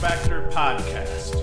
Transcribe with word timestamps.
Factor 0.00 0.48
Podcast. 0.52 1.34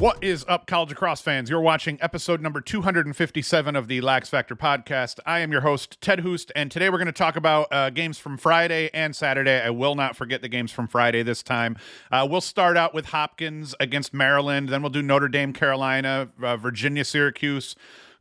What 0.00 0.24
is 0.24 0.44
up, 0.48 0.66
college 0.66 0.88
lacrosse 0.88 1.20
fans? 1.20 1.48
You're 1.48 1.60
watching 1.60 1.98
episode 2.00 2.40
number 2.40 2.60
257 2.60 3.76
of 3.76 3.86
the 3.86 4.00
Lax 4.00 4.28
Factor 4.28 4.56
Podcast. 4.56 5.20
I 5.24 5.38
am 5.38 5.52
your 5.52 5.60
host, 5.60 6.00
Ted 6.00 6.18
Hoost, 6.18 6.50
and 6.56 6.68
today 6.68 6.90
we're 6.90 6.98
going 6.98 7.06
to 7.06 7.12
talk 7.12 7.36
about 7.36 7.68
uh, 7.70 7.90
games 7.90 8.18
from 8.18 8.38
Friday 8.38 8.90
and 8.92 9.14
Saturday. 9.14 9.60
I 9.60 9.70
will 9.70 9.94
not 9.94 10.16
forget 10.16 10.42
the 10.42 10.48
games 10.48 10.72
from 10.72 10.88
Friday 10.88 11.22
this 11.22 11.44
time. 11.44 11.76
Uh, 12.10 12.26
we'll 12.28 12.40
start 12.40 12.76
out 12.76 12.92
with 12.92 13.06
Hopkins 13.06 13.72
against 13.78 14.12
Maryland, 14.12 14.68
then 14.68 14.82
we'll 14.82 14.90
do 14.90 15.00
Notre 15.00 15.28
Dame, 15.28 15.52
Carolina, 15.52 16.30
uh, 16.42 16.56
Virginia, 16.56 17.04
Syracuse. 17.04 17.76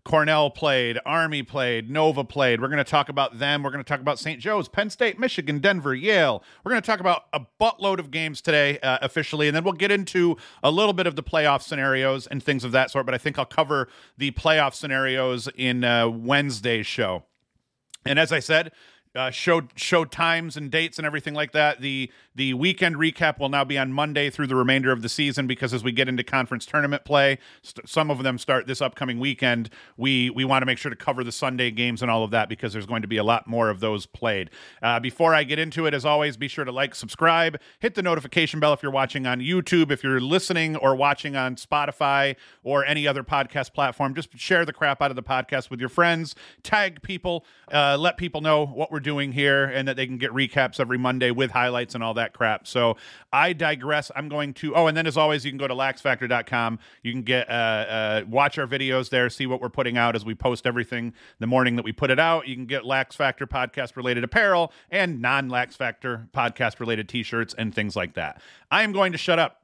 Cornell 0.05 0.49
played, 0.49 0.99
Army 1.05 1.43
played, 1.43 1.89
Nova 1.89 2.23
played. 2.23 2.59
We're 2.59 2.67
going 2.67 2.77
to 2.77 2.83
talk 2.83 3.07
about 3.07 3.39
them. 3.39 3.63
We're 3.63 3.71
going 3.71 3.83
to 3.83 3.87
talk 3.87 4.01
about 4.01 4.19
St. 4.19 4.39
Joe's, 4.39 4.67
Penn 4.67 4.89
State, 4.89 5.17
Michigan, 5.17 5.59
Denver, 5.59 5.95
Yale. 5.95 6.43
We're 6.63 6.71
going 6.71 6.81
to 6.81 6.85
talk 6.85 6.99
about 6.99 7.23
a 7.31 7.41
buttload 7.61 7.99
of 7.99 8.11
games 8.11 8.41
today 8.41 8.79
uh, 8.79 8.97
officially, 9.01 9.47
and 9.47 9.55
then 9.55 9.63
we'll 9.63 9.73
get 9.73 9.91
into 9.91 10.35
a 10.61 10.71
little 10.71 10.93
bit 10.93 11.07
of 11.07 11.15
the 11.15 11.23
playoff 11.23 11.61
scenarios 11.61 12.27
and 12.27 12.43
things 12.43 12.65
of 12.65 12.73
that 12.73 12.91
sort. 12.91 13.05
But 13.05 13.15
I 13.15 13.17
think 13.17 13.39
I'll 13.39 13.45
cover 13.45 13.87
the 14.17 14.31
playoff 14.31 14.73
scenarios 14.73 15.47
in 15.55 15.85
uh, 15.85 16.09
Wednesday's 16.09 16.85
show. 16.85 17.23
And 18.05 18.19
as 18.19 18.33
I 18.33 18.39
said, 18.39 18.71
uh, 19.15 19.29
showed 19.29 19.69
showed 19.75 20.11
times 20.11 20.57
and 20.57 20.71
dates 20.71 20.97
and 20.97 21.05
everything 21.05 21.33
like 21.33 21.51
that. 21.51 21.81
The 21.81 22.11
the 22.35 22.53
weekend 22.55 22.95
recap 22.95 23.39
will 23.39 23.49
now 23.49 23.63
be 23.63 23.77
on 23.77 23.93
Monday 23.93 24.29
through 24.29 24.47
the 24.47 24.55
remainder 24.55 24.91
of 24.91 25.03
the 25.03 25.09
season 25.09 25.45
because 25.45 25.73
as 25.73 25.83
we 25.83 25.91
get 25.91 26.07
into 26.07 26.23
conference 26.23 26.65
tournament 26.65 27.05
play, 27.05 27.37
st- 27.61 27.87
some 27.87 28.09
of 28.09 28.23
them 28.23 28.39
start 28.39 28.65
this 28.65 28.81
upcoming 28.81 29.19
weekend. 29.19 29.69
We 29.97 30.29
we 30.31 30.45
want 30.45 30.63
to 30.63 30.65
make 30.65 30.79
sure 30.79 30.89
to 30.89 30.95
cover 30.95 31.23
the 31.23 31.31
Sunday 31.31 31.69
games 31.69 32.01
and 32.01 32.09
all 32.09 32.23
of 32.23 32.31
that 32.31 32.49
because 32.49 32.73
there's 32.73 32.87
going 32.87 33.03
to 33.03 33.07
be 33.07 33.17
a 33.17 33.23
lot 33.23 33.45
more 33.45 33.69
of 33.69 33.79
those 33.79 34.05
played. 34.07 34.49
Uh, 34.81 34.99
before 34.99 35.35
I 35.35 35.43
get 35.43 35.59
into 35.59 35.85
it, 35.85 35.93
as 35.93 36.05
always, 36.05 36.35
be 36.35 36.47
sure 36.47 36.65
to 36.65 36.71
like, 36.71 36.95
subscribe, 36.95 37.59
hit 37.79 37.93
the 37.95 38.01
notification 38.01 38.59
bell 38.59 38.73
if 38.73 38.81
you're 38.81 38.91
watching 38.91 39.27
on 39.27 39.39
YouTube. 39.39 39.91
If 39.91 40.03
you're 40.03 40.21
listening 40.21 40.75
or 40.77 40.95
watching 40.95 41.35
on 41.35 41.55
Spotify 41.55 42.35
or 42.63 42.83
any 42.83 43.07
other 43.07 43.23
podcast 43.23 43.73
platform, 43.73 44.15
just 44.15 44.35
share 44.37 44.65
the 44.65 44.73
crap 44.73 45.01
out 45.01 45.11
of 45.11 45.15
the 45.15 45.23
podcast 45.23 45.69
with 45.69 45.79
your 45.79 45.89
friends. 45.89 46.33
Tag 46.63 47.03
people, 47.03 47.45
uh, 47.71 47.95
let 47.99 48.17
people 48.17 48.41
know 48.41 48.65
what 48.65 48.91
we're 48.91 49.02
doing 49.03 49.31
here 49.31 49.65
and 49.65 49.87
that 49.87 49.95
they 49.95 50.07
can 50.07 50.17
get 50.17 50.31
recaps 50.31 50.79
every 50.79 50.97
Monday 50.97 51.29
with 51.29 51.51
highlights 51.51 51.93
and 51.93 52.03
all 52.03 52.15
that 52.15 52.33
crap. 52.33 52.65
So 52.65 52.97
I 53.31 53.53
digress. 53.53 54.11
I'm 54.15 54.29
going 54.29 54.53
to, 54.55 54.75
oh, 54.75 54.87
and 54.87 54.97
then 54.97 55.05
as 55.05 55.17
always, 55.17 55.45
you 55.45 55.51
can 55.51 55.59
go 55.59 55.67
to 55.67 55.75
laxfactor.com. 55.75 56.79
You 57.03 57.11
can 57.11 57.21
get, 57.21 57.47
uh, 57.49 57.53
uh, 57.53 58.21
watch 58.27 58.57
our 58.57 58.65
videos 58.65 59.09
there, 59.09 59.29
see 59.29 59.45
what 59.45 59.61
we're 59.61 59.69
putting 59.69 59.97
out 59.97 60.15
as 60.15 60.25
we 60.25 60.33
post 60.33 60.65
everything 60.65 61.13
the 61.39 61.47
morning 61.47 61.75
that 61.75 61.85
we 61.85 61.91
put 61.91 62.09
it 62.09 62.19
out. 62.19 62.47
You 62.47 62.55
can 62.55 62.65
get 62.65 62.85
Lax 62.85 63.15
Factor 63.15 63.45
podcast 63.45 63.95
related 63.95 64.23
apparel 64.23 64.71
and 64.89 65.21
non 65.21 65.49
Lax 65.49 65.75
Factor 65.75 66.27
podcast 66.33 66.79
related 66.79 67.07
t 67.07 67.21
shirts 67.21 67.53
and 67.57 67.75
things 67.75 67.95
like 67.95 68.15
that. 68.15 68.41
I 68.71 68.83
am 68.83 68.91
going 68.91 69.11
to 69.11 69.17
shut 69.17 69.37
up. 69.37 69.62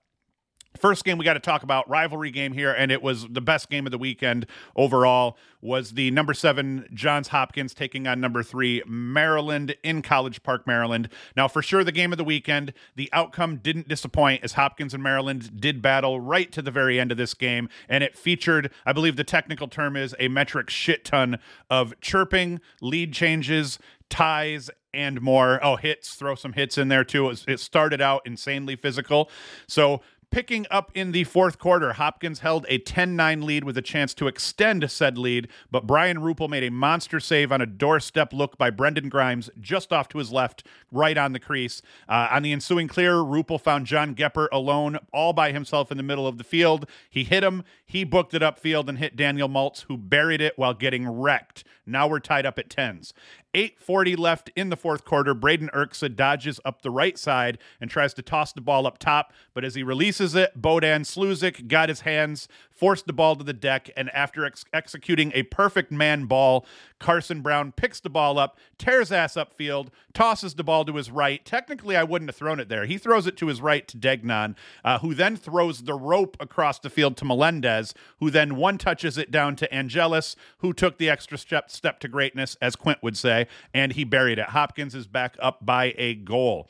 First 0.78 1.04
game 1.04 1.18
we 1.18 1.26
got 1.26 1.34
to 1.34 1.40
talk 1.40 1.64
about 1.64 1.90
rivalry 1.90 2.32
game 2.32 2.54
here, 2.54 2.72
and 2.72 2.92
it 2.92 3.02
was 3.02 3.28
the 3.28 3.42
best 3.42 3.70
game 3.70 3.88
of 3.88 3.92
the 3.92 3.98
weekend 3.98 4.46
overall. 4.76 5.38
Was 5.62 5.92
the 5.92 6.12
number 6.12 6.34
seven 6.34 6.88
Johns 6.94 7.30
Hopkins 7.30 7.74
taking 7.74 8.08
on 8.08 8.22
number 8.22 8.44
three 8.44 8.82
Maryland 8.88 9.76
in 9.84 10.02
College 10.02 10.42
Park, 10.42 10.66
Maryland. 10.66 11.10
Now, 11.36 11.48
for 11.48 11.62
sure, 11.62 11.84
the 11.84 11.92
game 11.92 12.14
of 12.14 12.18
the 12.18 12.24
weekend. 12.24 12.72
The 12.96 13.10
outcome 13.12 13.58
didn't 13.58 13.88
disappoint 13.88 14.44
as 14.44 14.54
Hopkins 14.54 14.94
and 14.94 15.04
Maryland 15.04 15.60
did 15.60 15.82
battle 15.82 16.20
right 16.22 16.52
to 16.52 16.62
the 16.62 16.72
very 16.72 17.00
end 17.00 17.12
of 17.12 17.18
this 17.18 17.34
game, 17.34 17.68
and 17.90 18.04
it 18.04 18.16
featured, 18.16 18.72
I 18.86 18.94
believe, 18.94 19.16
the 19.16 19.24
technical 19.24 19.68
term 19.68 19.98
is 19.98 20.16
a 20.20 20.28
metric 20.28 20.70
shit 20.70 21.04
ton 21.04 21.40
of 21.70 22.00
chirping, 22.00 22.62
lead 22.80 23.12
changes, 23.12 23.80
ties 24.10 24.70
and 24.94 25.22
more. 25.22 25.64
Oh, 25.64 25.76
hits, 25.76 26.16
throw 26.16 26.36
some 26.36 26.54
hits 26.54 26.78
in 26.78 26.88
there 26.88 27.04
too. 27.04 27.30
It, 27.30 27.60
started 27.60 28.02
out 28.02 28.22
insanely 28.26 28.76
physical. 28.76 29.30
So, 29.68 30.02
picking 30.32 30.66
up 30.70 30.92
in 30.94 31.12
the 31.12 31.24
fourth 31.24 31.60
quarter, 31.60 31.94
Hopkins 31.94 32.40
held 32.40 32.66
a 32.70 32.78
10 32.78 33.16
9 33.16 33.42
lead 33.42 33.64
with 33.64 33.78
a 33.78 33.82
chance 33.82 34.14
to 34.16 34.28
extend 34.28 34.90
said 34.90 35.18
lead, 35.18 35.48
but 35.72 35.88
Brian 35.88 36.18
Rupel 36.18 36.50
made 36.50 36.64
a 36.64 36.72
monster 36.72 37.20
save 37.20 37.52
on 37.52 37.62
a 37.62 37.66
doorstep 37.66 38.34
look 38.34 38.58
by 38.58 38.70
Brendan 38.70 39.10
Grimes 39.10 39.50
just 39.60 39.92
off 39.92 40.08
to 40.10 40.18
his 40.18 40.32
left, 40.32 40.66
right 40.92 41.18
on 41.18 41.34
the 41.34 41.40
crease. 41.40 41.82
Uh, 42.08 42.28
on 42.32 42.44
the 42.44 42.52
ensuing 42.52 42.88
clear, 42.88 43.16
Rupel 43.16 43.60
found 43.60 43.86
John 43.86 44.16
Gepper 44.16 44.48
alone, 44.52 45.00
all 45.12 45.34
by 45.34 45.52
himself 45.52 45.92
in 45.92 45.98
the 45.98 46.04
middle 46.04 46.28
of 46.28 46.38
the 46.38 46.44
field. 46.44 46.88
He 47.10 47.24
hit 47.24 47.44
him, 47.44 47.64
he 47.86 48.04
booked 48.04 48.34
it 48.34 48.42
upfield 48.42 48.88
and 48.88 48.98
hit 48.98 49.16
Daniel 49.16 49.50
Maltz, 49.50 49.82
who 49.88 49.98
buried 49.98 50.42
it 50.42 50.58
while 50.58 50.74
getting 50.74 51.08
wrecked. 51.08 51.64
Now 51.86 52.08
we're 52.08 52.20
tied 52.20 52.46
up 52.46 52.60
at 52.60 52.70
tens. 52.70 53.14
840 53.54 54.16
left 54.16 54.52
in 54.56 54.70
the 54.70 54.78
fourth 54.78 55.06
quarter. 55.06 55.34
Braden 55.34 55.70
Erksa 55.74 56.16
dodges 56.16 56.60
up 56.64 56.82
the 56.82 56.92
right 56.92 57.18
side 57.18 57.58
and 57.82 57.90
tries 57.90 58.14
to 58.16 58.22
toss 58.22 58.54
the 58.54 58.62
ball 58.62 58.86
up 58.86 59.00
top, 59.00 59.34
but 59.54 59.66
as 59.66 59.76
he 59.76 59.84
releases 59.84 60.36
it, 60.36 60.62
Bodan 60.62 61.02
Sluzik 61.02 61.68
got 61.68 61.90
his 61.90 62.02
hands, 62.02 62.48
forced 62.80 63.08
the 63.08 63.14
ball 63.14 63.36
to 63.36 63.44
the 63.44 63.52
deck, 63.52 63.90
and 63.98 64.10
after 64.12 64.46
ex- 64.46 64.64
executing 64.72 65.34
a 65.36 65.44
perfect 65.44 65.92
man 65.92 66.26
ball, 66.26 66.66
Carson 66.98 67.42
Brown 67.42 67.74
picks 67.74 68.00
the 68.00 68.10
ball 68.10 68.40
up, 68.40 68.58
tears 68.78 69.12
ass 69.12 69.34
upfield, 69.34 69.90
tosses 70.14 70.54
the 70.54 70.64
ball 70.64 70.86
to 70.86 70.96
his 70.96 71.12
right. 71.12 71.44
Technically, 71.44 71.98
I 71.98 72.04
wouldn't 72.04 72.30
have 72.30 72.38
thrown 72.38 72.60
it 72.60 72.70
there. 72.70 72.86
He 72.86 72.98
throws 72.98 73.28
it 73.28 73.36
to 73.38 73.48
his 73.48 73.62
right 73.62 73.86
to 73.90 73.98
Degnan, 73.98 74.56
uh, 74.86 75.00
who 75.00 75.14
then 75.14 75.36
throws 75.36 75.84
the 75.84 75.94
rope 75.94 76.38
across 76.40 76.80
the 76.80 76.90
field 76.90 77.18
to 77.18 77.26
Melendez, 77.26 77.94
who 78.20 78.32
then 78.32 78.56
one 78.56 78.78
touches 78.78 79.18
it 79.18 79.30
down 79.30 79.58
to 79.58 79.74
Angelus, 79.74 80.38
who 80.60 80.72
took 80.72 80.98
the 80.98 81.10
extra 81.10 81.38
step, 81.38 81.70
step 81.70 82.00
to 82.00 82.08
greatness, 82.08 82.56
as 82.62 82.78
Quint 82.78 83.00
would 83.04 83.18
say, 83.18 83.48
and 83.74 83.94
he 83.94 84.06
buried 84.06 84.40
it. 84.40 84.50
Hopkins 84.50 84.96
is 84.96 85.08
back 85.08 85.36
up 85.42 85.66
by 85.66 85.94
a 85.98 86.16
goal. 86.16 86.70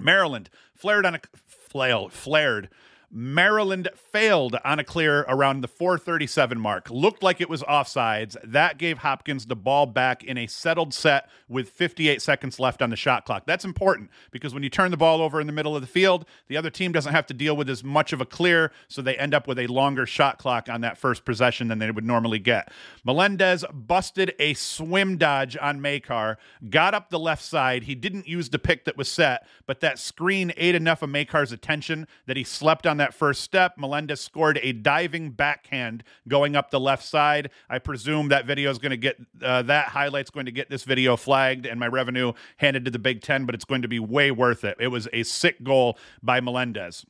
Maryland 0.00 0.48
flared 0.74 1.04
on 1.04 1.16
a 1.16 1.20
flail, 1.46 2.08
flared. 2.08 2.68
Maryland 3.10 3.88
failed 3.94 4.56
on 4.64 4.78
a 4.78 4.84
clear 4.84 5.20
around 5.28 5.62
the 5.62 5.68
437 5.68 6.60
mark. 6.60 6.90
Looked 6.90 7.22
like 7.22 7.40
it 7.40 7.48
was 7.48 7.62
offsides. 7.62 8.36
That 8.44 8.76
gave 8.76 8.98
Hopkins 8.98 9.46
the 9.46 9.56
ball 9.56 9.86
back 9.86 10.22
in 10.22 10.36
a 10.36 10.46
settled 10.46 10.92
set 10.92 11.30
with 11.48 11.70
58 11.70 12.20
seconds 12.20 12.60
left 12.60 12.82
on 12.82 12.90
the 12.90 12.96
shot 12.96 13.24
clock. 13.24 13.44
That's 13.46 13.64
important 13.64 14.10
because 14.30 14.52
when 14.52 14.62
you 14.62 14.68
turn 14.68 14.90
the 14.90 14.98
ball 14.98 15.22
over 15.22 15.40
in 15.40 15.46
the 15.46 15.54
middle 15.54 15.74
of 15.74 15.80
the 15.80 15.88
field, 15.88 16.26
the 16.48 16.58
other 16.58 16.68
team 16.68 16.92
doesn't 16.92 17.14
have 17.14 17.26
to 17.28 17.34
deal 17.34 17.56
with 17.56 17.70
as 17.70 17.82
much 17.82 18.12
of 18.12 18.20
a 18.20 18.26
clear, 18.26 18.72
so 18.88 19.00
they 19.00 19.16
end 19.16 19.32
up 19.32 19.48
with 19.48 19.58
a 19.58 19.66
longer 19.68 20.04
shot 20.04 20.36
clock 20.36 20.68
on 20.68 20.82
that 20.82 20.98
first 20.98 21.24
possession 21.24 21.68
than 21.68 21.78
they 21.78 21.90
would 21.90 22.04
normally 22.04 22.38
get. 22.38 22.70
Melendez 23.04 23.64
busted 23.72 24.34
a 24.38 24.52
swim 24.52 25.16
dodge 25.16 25.56
on 25.58 25.80
Makar, 25.80 26.36
got 26.68 26.92
up 26.92 27.08
the 27.08 27.18
left 27.18 27.42
side. 27.42 27.84
He 27.84 27.94
didn't 27.94 28.28
use 28.28 28.50
the 28.50 28.58
pick 28.58 28.84
that 28.84 28.98
was 28.98 29.10
set, 29.10 29.46
but 29.66 29.80
that 29.80 29.98
screen 29.98 30.52
ate 30.58 30.74
enough 30.74 31.00
of 31.00 31.08
Makar's 31.08 31.52
attention 31.52 32.06
that 32.26 32.36
he 32.36 32.44
slept 32.44 32.86
on 32.86 32.97
that 32.98 33.14
first 33.14 33.40
step. 33.40 33.76
Melendez 33.76 34.20
scored 34.20 34.58
a 34.62 34.72
diving 34.72 35.30
backhand 35.30 36.04
going 36.28 36.54
up 36.54 36.70
the 36.70 36.80
left 36.80 37.04
side. 37.04 37.50
I 37.68 37.78
presume 37.78 38.28
that 38.28 38.46
video 38.46 38.70
is 38.70 38.78
going 38.78 38.90
to 38.90 38.96
get 38.96 39.16
uh, 39.42 39.62
that 39.62 39.88
highlight's 39.88 40.30
going 40.30 40.46
to 40.46 40.52
get 40.52 40.70
this 40.70 40.84
video 40.84 41.16
flagged 41.16 41.66
and 41.66 41.80
my 41.80 41.86
revenue 41.86 42.32
handed 42.58 42.84
to 42.84 42.90
the 42.90 42.98
Big 42.98 43.22
Ten, 43.22 43.46
but 43.46 43.54
it's 43.54 43.64
going 43.64 43.82
to 43.82 43.88
be 43.88 43.98
way 43.98 44.30
worth 44.30 44.64
it. 44.64 44.76
It 44.78 44.88
was 44.88 45.08
a 45.12 45.22
sick 45.22 45.62
goal 45.62 45.98
by 46.22 46.40
Melendez. 46.40 47.04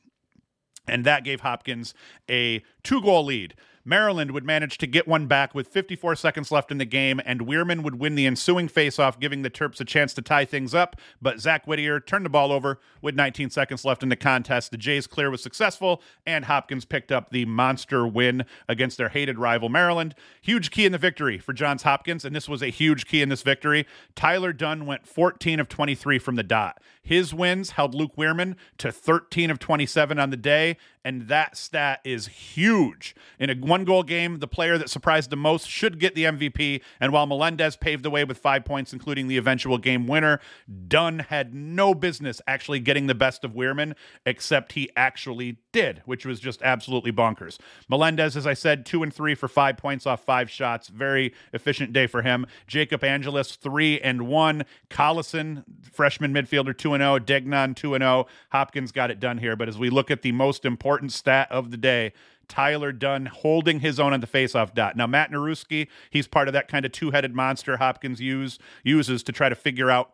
And 0.87 1.05
that 1.05 1.23
gave 1.23 1.41
Hopkins 1.41 1.93
a 2.29 2.63
two 2.83 3.01
goal 3.01 3.25
lead. 3.25 3.55
Maryland 3.85 4.31
would 4.31 4.45
manage 4.45 4.77
to 4.79 4.87
get 4.87 5.07
one 5.07 5.27
back 5.27 5.55
with 5.55 5.67
54 5.67 6.15
seconds 6.15 6.51
left 6.51 6.71
in 6.71 6.77
the 6.77 6.85
game, 6.85 7.21
and 7.25 7.41
Wierman 7.41 7.83
would 7.83 7.99
win 7.99 8.15
the 8.15 8.25
ensuing 8.25 8.67
faceoff, 8.67 9.19
giving 9.19 9.41
the 9.41 9.49
Terps 9.49 9.79
a 9.79 9.85
chance 9.85 10.13
to 10.13 10.21
tie 10.21 10.45
things 10.45 10.73
up. 10.73 10.95
But 11.21 11.39
Zach 11.39 11.65
Whittier 11.65 11.99
turned 11.99 12.25
the 12.25 12.29
ball 12.29 12.51
over 12.51 12.79
with 13.01 13.15
19 13.15 13.49
seconds 13.49 13.85
left 13.85 14.03
in 14.03 14.09
the 14.09 14.15
contest. 14.15 14.71
The 14.71 14.77
Jays' 14.77 15.07
clear 15.07 15.29
was 15.29 15.41
successful, 15.43 16.01
and 16.25 16.45
Hopkins 16.45 16.85
picked 16.85 17.11
up 17.11 17.29
the 17.29 17.45
monster 17.45 18.07
win 18.07 18.45
against 18.67 18.97
their 18.97 19.09
hated 19.09 19.39
rival 19.39 19.69
Maryland. 19.69 20.15
Huge 20.41 20.71
key 20.71 20.85
in 20.85 20.91
the 20.91 20.97
victory 20.97 21.37
for 21.37 21.53
Johns 21.53 21.83
Hopkins, 21.83 22.25
and 22.25 22.35
this 22.35 22.49
was 22.49 22.61
a 22.61 22.67
huge 22.67 23.05
key 23.05 23.21
in 23.21 23.29
this 23.29 23.41
victory. 23.41 23.85
Tyler 24.15 24.53
Dunn 24.53 24.85
went 24.85 25.07
14 25.07 25.59
of 25.59 25.69
23 25.69 26.19
from 26.19 26.35
the 26.35 26.43
dot. 26.43 26.81
His 27.01 27.33
wins 27.33 27.71
held 27.71 27.95
Luke 27.95 28.15
Wierman 28.15 28.55
to 28.77 28.91
13 28.91 29.49
of 29.49 29.57
27 29.57 30.19
on 30.19 30.29
the 30.29 30.37
day, 30.37 30.77
and 31.05 31.27
that 31.29 31.55
stat 31.55 32.01
is 32.03 32.27
huge. 32.27 33.15
In 33.39 33.49
a 33.49 33.55
one 33.55 33.85
goal 33.85 34.03
game, 34.03 34.39
the 34.39 34.47
player 34.47 34.77
that 34.77 34.89
surprised 34.89 35.29
the 35.29 35.37
most 35.37 35.69
should 35.69 35.99
get 35.99 36.13
the 36.13 36.25
MVP. 36.25 36.81
And 36.99 37.13
while 37.13 37.25
Melendez 37.25 37.77
paved 37.77 38.03
the 38.03 38.09
way 38.09 38.23
with 38.25 38.37
five 38.37 38.65
points, 38.65 38.91
including 38.91 39.27
the 39.27 39.37
eventual 39.37 39.77
game 39.77 40.07
winner, 40.07 40.39
Dunn 40.87 41.19
had 41.19 41.53
no 41.53 41.93
business 41.93 42.41
actually 42.47 42.79
getting 42.79 43.07
the 43.07 43.15
best 43.15 43.45
of 43.45 43.53
Wierman, 43.53 43.95
except 44.25 44.73
he 44.73 44.89
actually 44.97 45.57
did, 45.71 46.01
which 46.05 46.25
was 46.25 46.39
just 46.39 46.61
absolutely 46.63 47.11
bonkers. 47.11 47.57
Melendez, 47.87 48.35
as 48.35 48.45
I 48.45 48.53
said, 48.53 48.85
two 48.85 49.01
and 49.01 49.13
three 49.13 49.35
for 49.35 49.47
five 49.47 49.77
points 49.77 50.05
off 50.05 50.25
five 50.25 50.49
shots. 50.49 50.89
Very 50.89 51.33
efficient 51.53 51.93
day 51.93 52.07
for 52.07 52.23
him. 52.23 52.45
Jacob 52.67 53.03
Angelus, 53.03 53.55
three 53.55 53.99
and 54.01 54.27
one. 54.27 54.65
Collison, 54.89 55.63
freshman 55.91 56.33
midfielder, 56.33 56.77
two 56.77 56.93
and 56.93 57.01
zero. 57.01 57.19
Degnan, 57.19 57.75
two 57.75 57.93
and 57.93 58.01
zero. 58.01 58.27
Hopkins 58.51 58.91
got 58.91 59.11
it 59.11 59.19
done 59.19 59.37
here. 59.37 59.55
But 59.55 59.69
as 59.69 59.77
we 59.77 59.89
look 59.89 60.11
at 60.11 60.23
the 60.23 60.33
most 60.33 60.65
important 60.65 60.88
stat 61.09 61.51
of 61.51 61.71
the 61.71 61.77
day, 61.77 62.13
Tyler 62.47 62.91
Dunn 62.91 63.27
holding 63.27 63.79
his 63.79 63.99
own 63.99 64.11
on 64.11 64.21
the 64.21 64.27
faceoff 64.27 64.73
dot. 64.73 64.97
Now 64.97 65.07
Matt 65.07 65.31
Naruski, 65.31 65.87
he's 66.09 66.27
part 66.27 66.47
of 66.47 66.53
that 66.53 66.67
kind 66.67 66.85
of 66.85 66.91
two-headed 66.91 67.35
monster 67.35 67.77
Hopkins 67.77 68.19
use 68.19 68.57
uses 68.83 69.23
to 69.23 69.31
try 69.31 69.49
to 69.49 69.55
figure 69.55 69.89
out 69.89 70.13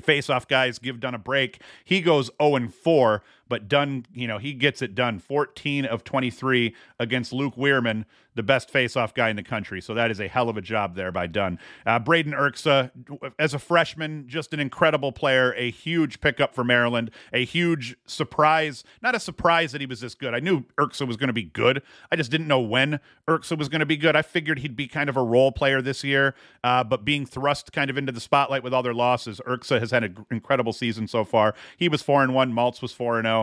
face-off 0.00 0.48
guys, 0.48 0.78
give 0.78 1.00
Dunn 1.00 1.14
a 1.14 1.18
break. 1.18 1.60
He 1.84 2.00
goes 2.00 2.30
0 2.40 2.56
and 2.56 2.74
4, 2.74 3.22
but 3.50 3.68
Dunn, 3.68 4.06
you 4.14 4.28
know, 4.28 4.38
he 4.38 4.54
gets 4.54 4.80
it 4.80 4.94
done. 4.94 5.18
14 5.18 5.84
of 5.84 6.04
23 6.04 6.72
against 7.00 7.32
Luke 7.32 7.56
Wierman, 7.56 8.04
the 8.36 8.44
best 8.44 8.70
face-off 8.70 9.12
guy 9.12 9.28
in 9.28 9.34
the 9.34 9.42
country. 9.42 9.80
So 9.80 9.92
that 9.94 10.08
is 10.08 10.20
a 10.20 10.28
hell 10.28 10.48
of 10.48 10.56
a 10.56 10.60
job 10.60 10.94
there 10.94 11.10
by 11.10 11.26
Dunn. 11.26 11.58
Uh, 11.84 11.98
Braden 11.98 12.32
Erksa, 12.32 12.92
as 13.40 13.52
a 13.52 13.58
freshman, 13.58 14.28
just 14.28 14.54
an 14.54 14.60
incredible 14.60 15.10
player, 15.10 15.52
a 15.56 15.68
huge 15.68 16.20
pickup 16.20 16.54
for 16.54 16.62
Maryland, 16.62 17.10
a 17.32 17.44
huge 17.44 17.96
surprise. 18.06 18.84
Not 19.02 19.16
a 19.16 19.20
surprise 19.20 19.72
that 19.72 19.80
he 19.80 19.86
was 19.86 20.00
this 20.00 20.14
good. 20.14 20.32
I 20.32 20.38
knew 20.38 20.64
Erksa 20.78 21.06
was 21.06 21.16
going 21.16 21.26
to 21.26 21.34
be 21.34 21.42
good. 21.42 21.82
I 22.12 22.16
just 22.16 22.30
didn't 22.30 22.46
know 22.46 22.60
when 22.60 23.00
Erksa 23.28 23.58
was 23.58 23.68
going 23.68 23.80
to 23.80 23.86
be 23.86 23.96
good. 23.96 24.14
I 24.14 24.22
figured 24.22 24.60
he'd 24.60 24.76
be 24.76 24.86
kind 24.86 25.10
of 25.10 25.16
a 25.16 25.24
role 25.24 25.50
player 25.50 25.82
this 25.82 26.04
year, 26.04 26.36
uh, 26.62 26.84
but 26.84 27.04
being 27.04 27.26
thrust 27.26 27.72
kind 27.72 27.90
of 27.90 27.98
into 27.98 28.12
the 28.12 28.20
spotlight 28.20 28.62
with 28.62 28.72
all 28.72 28.84
their 28.84 28.94
losses, 28.94 29.40
Erksa 29.44 29.80
has 29.80 29.90
had 29.90 30.04
an 30.04 30.24
incredible 30.30 30.72
season 30.72 31.08
so 31.08 31.24
far. 31.24 31.56
He 31.76 31.88
was 31.88 32.00
4 32.00 32.22
and 32.22 32.32
1, 32.32 32.52
Maltz 32.52 32.80
was 32.80 32.92
4 32.92 33.18
and 33.18 33.26
0 33.26 33.39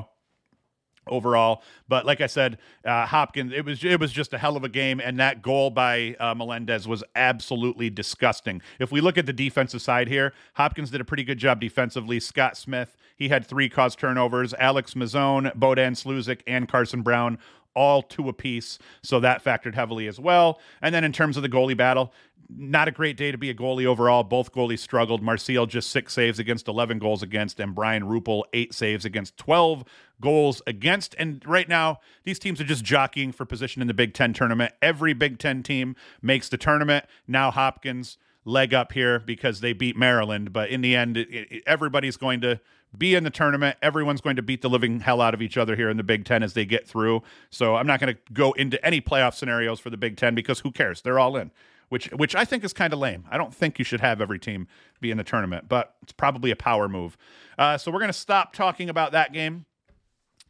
overall. 1.09 1.63
But 1.87 2.05
like 2.05 2.21
I 2.21 2.27
said, 2.27 2.57
uh, 2.85 3.05
Hopkins, 3.05 3.53
it 3.53 3.65
was 3.65 3.83
it 3.83 3.99
was 3.99 4.11
just 4.11 4.33
a 4.33 4.37
hell 4.37 4.57
of 4.57 4.63
a 4.63 4.69
game, 4.69 4.99
and 4.99 5.19
that 5.19 5.41
goal 5.41 5.69
by 5.69 6.15
uh, 6.19 6.33
Melendez 6.35 6.87
was 6.87 7.03
absolutely 7.15 7.89
disgusting. 7.89 8.61
If 8.79 8.91
we 8.91 9.01
look 9.01 9.17
at 9.17 9.25
the 9.25 9.33
defensive 9.33 9.81
side 9.81 10.07
here, 10.07 10.33
Hopkins 10.53 10.91
did 10.91 11.01
a 11.01 11.05
pretty 11.05 11.23
good 11.23 11.37
job 11.37 11.59
defensively. 11.59 12.19
Scott 12.19 12.57
Smith, 12.57 12.97
he 13.15 13.29
had 13.29 13.45
three 13.45 13.69
caused 13.69 13.99
turnovers. 13.99 14.53
Alex 14.55 14.93
Mazzone, 14.93 15.55
Bodan 15.57 15.91
Sluzik, 15.91 16.41
and 16.47 16.67
Carson 16.67 17.01
Brown 17.01 17.37
all 17.77 18.01
two 18.01 18.27
apiece. 18.27 18.79
So 19.03 19.19
that 19.19 19.43
factored 19.43 19.75
heavily 19.75 20.07
as 20.07 20.19
well. 20.19 20.59
And 20.81 20.93
then 20.95 21.03
in 21.03 21.13
terms 21.13 21.37
of 21.37 21.43
the 21.43 21.49
goalie 21.49 21.77
battle, 21.77 22.11
not 22.49 22.87
a 22.87 22.91
great 22.91 23.17
day 23.17 23.31
to 23.31 23.37
be 23.37 23.49
a 23.49 23.53
goalie 23.53 23.85
overall. 23.85 24.23
Both 24.23 24.51
goalies 24.53 24.79
struggled. 24.79 25.21
Marcel 25.21 25.65
just 25.65 25.91
six 25.91 26.13
saves 26.13 26.39
against 26.39 26.67
11 26.67 26.99
goals 26.99 27.21
against, 27.21 27.59
and 27.59 27.75
Brian 27.75 28.03
Rupel 28.03 28.43
eight 28.53 28.73
saves 28.73 29.05
against 29.05 29.37
12 29.37 29.83
goals 30.21 30.61
against. 30.67 31.15
And 31.17 31.43
right 31.45 31.67
now, 31.67 31.99
these 32.23 32.39
teams 32.39 32.59
are 32.61 32.65
just 32.65 32.83
jockeying 32.83 33.31
for 33.31 33.45
position 33.45 33.81
in 33.81 33.87
the 33.87 33.93
Big 33.93 34.13
Ten 34.13 34.33
tournament. 34.33 34.73
Every 34.81 35.13
Big 35.13 35.39
Ten 35.39 35.63
team 35.63 35.95
makes 36.21 36.49
the 36.49 36.57
tournament. 36.57 37.05
Now 37.27 37.51
Hopkins 37.51 38.17
leg 38.45 38.73
up 38.73 38.93
here 38.93 39.19
because 39.19 39.59
they 39.59 39.73
beat 39.73 39.97
Maryland, 39.97 40.53
but 40.53 40.69
in 40.69 40.81
the 40.81 40.95
end, 40.95 41.17
it, 41.17 41.27
it, 41.29 41.63
everybody's 41.67 42.15
going 42.15 42.39
to 42.41 42.59
be 42.97 43.13
in 43.13 43.25
the 43.25 43.29
tournament. 43.29 43.77
Everyone's 43.81 44.21
going 44.21 44.37
to 44.37 44.41
beat 44.41 44.61
the 44.61 44.69
living 44.69 45.01
hell 45.01 45.19
out 45.19 45.33
of 45.33 45.41
each 45.41 45.57
other 45.57 45.75
here 45.75 45.89
in 45.89 45.97
the 45.97 46.03
Big 46.03 46.23
Ten 46.23 46.41
as 46.41 46.53
they 46.53 46.65
get 46.65 46.87
through. 46.87 47.21
So 47.49 47.75
I'm 47.75 47.85
not 47.85 47.99
going 47.99 48.15
to 48.15 48.19
go 48.33 48.53
into 48.53 48.83
any 48.85 49.01
playoff 49.01 49.33
scenarios 49.33 49.79
for 49.79 49.89
the 49.89 49.97
Big 49.97 50.15
Ten 50.15 50.33
because 50.33 50.61
who 50.61 50.71
cares? 50.71 51.01
They're 51.01 51.19
all 51.19 51.35
in 51.35 51.51
which 51.89 52.07
which 52.11 52.35
I 52.35 52.45
think 52.45 52.63
is 52.63 52.73
kind 52.73 52.93
of 52.93 52.99
lame. 52.99 53.25
I 53.29 53.37
don't 53.37 53.53
think 53.53 53.79
you 53.79 53.85
should 53.85 54.01
have 54.01 54.21
every 54.21 54.39
team 54.39 54.67
be 54.99 55.11
in 55.11 55.17
the 55.17 55.23
tournament, 55.23 55.69
but 55.69 55.95
it's 56.03 56.11
probably 56.11 56.51
a 56.51 56.55
power 56.55 56.89
move. 56.89 57.17
Uh, 57.57 57.77
so 57.77 57.91
we're 57.91 57.99
going 57.99 58.11
to 58.11 58.17
stop 58.17 58.53
talking 58.53 58.89
about 58.89 59.11
that 59.13 59.33
game. 59.33 59.65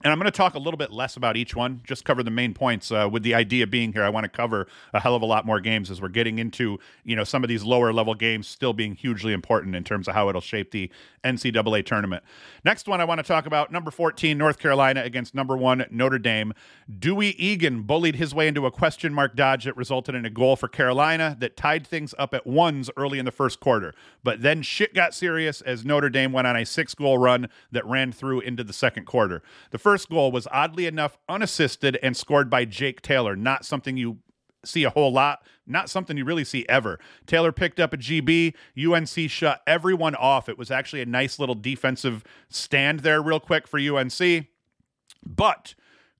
And 0.04 0.14
I'm 0.14 0.20
going 0.20 0.26
to 0.26 0.38
talk 0.38 0.54
a 0.54 0.60
little 0.60 0.78
bit 0.78 0.92
less 0.92 1.18
about 1.18 1.38
each 1.38 1.56
one, 1.56 1.82
just 1.84 2.06
cover 2.06 2.22
the 2.22 2.30
main 2.30 2.54
points. 2.54 2.92
Uh, 2.92 3.10
with 3.12 3.24
the 3.24 3.34
idea 3.34 3.66
being 3.66 3.94
here, 3.94 4.04
I 4.04 4.10
want 4.10 4.26
to 4.26 4.30
cover 4.30 4.68
a 4.94 5.00
hell 5.00 5.16
of 5.16 5.24
a 5.24 5.26
lot 5.26 5.44
more 5.44 5.60
games 5.60 5.90
as 5.90 6.00
we're 6.00 6.10
getting 6.10 6.38
into, 6.38 6.78
you 7.04 7.16
know, 7.16 7.24
some 7.24 7.44
of 7.44 7.48
these 7.48 7.64
lower 7.64 7.92
level 7.92 8.14
games 8.14 8.48
still 8.48 8.74
being 8.74 8.94
hugely 8.94 9.34
important 9.34 9.76
in 9.76 9.84
terms 9.84 10.08
of 10.08 10.14
how 10.14 10.30
it'll 10.30 10.40
shape 10.40 10.70
the 10.70 10.92
NCAA 11.24 11.84
tournament. 11.84 12.24
Next 12.64 12.88
one 12.88 13.02
I 13.02 13.06
want 13.06 13.20
to 13.20 13.24
talk 13.24 13.48
about 13.48 13.72
number 13.72 13.90
14, 13.90 14.38
North 14.38 14.60
Carolina 14.60 15.02
against 15.02 15.34
number 15.34 15.58
one, 15.58 15.84
Notre 15.90 16.20
Dame. 16.20 16.54
Dewey 17.00 17.30
Egan 17.30 17.82
bullied 17.82 18.18
his 18.18 18.36
way 18.36 18.48
into 18.48 18.68
a 18.68 18.72
question 18.72 19.14
mark 19.16 19.36
dodge 19.36 19.66
that 19.66 19.76
resulted 19.76 20.14
in 20.14 20.26
a 20.26 20.30
goal 20.30 20.56
for 20.56 20.68
Carolina 20.68 21.36
that 21.40 21.58
tied 21.58 21.88
things 21.88 22.14
up 22.20 22.36
at 22.36 22.46
ones 22.46 22.92
early 22.98 23.18
in 23.18 23.26
the 23.26 23.32
first 23.32 23.60
quarter. 23.60 23.96
But 24.24 24.44
then 24.44 24.62
shit 24.62 24.94
got 24.94 25.16
serious 25.16 25.62
as 25.62 25.84
Notre 25.84 26.10
Dame 26.10 26.32
went 26.32 26.46
on 26.46 26.56
a 26.56 26.66
six 26.66 26.94
goal 26.94 27.18
run 27.18 27.50
that 27.72 27.86
ran 27.88 28.12
through 28.12 28.42
into 28.42 28.64
the 28.64 28.74
second 28.74 29.06
quarter. 29.06 29.42
The 29.72 29.80
first 29.88 30.10
goal 30.10 30.34
was 30.34 30.50
oddly 30.52 30.86
enough 30.86 31.18
unassisted 31.30 31.98
and 32.04 32.18
scored 32.18 32.50
by 32.50 32.66
Jake 32.66 33.02
Taylor, 33.02 33.38
not 33.38 33.64
something 33.64 33.96
you 33.96 34.18
see 34.66 34.84
a 34.84 34.90
whole 34.90 35.14
lot, 35.14 35.40
not 35.66 35.90
something 35.90 36.18
you 36.18 36.26
really 36.26 36.44
see 36.44 36.66
ever. 36.68 37.00
Taylor 37.26 37.54
picked 37.54 37.80
up 37.80 37.94
a 37.94 37.98
GB, 37.98 38.54
UNC 38.78 39.32
shut 39.32 39.62
everyone 39.66 40.14
off. 40.16 40.50
It 40.50 40.58
was 40.58 40.70
actually 40.70 41.02
a 41.04 41.06
nice 41.06 41.40
little 41.40 41.56
defensive 41.56 42.26
stand 42.50 43.00
there, 43.00 43.22
real 43.22 43.40
quick 43.40 43.66
for 43.66 43.80
UNC. 43.80 44.48
But 45.26 45.74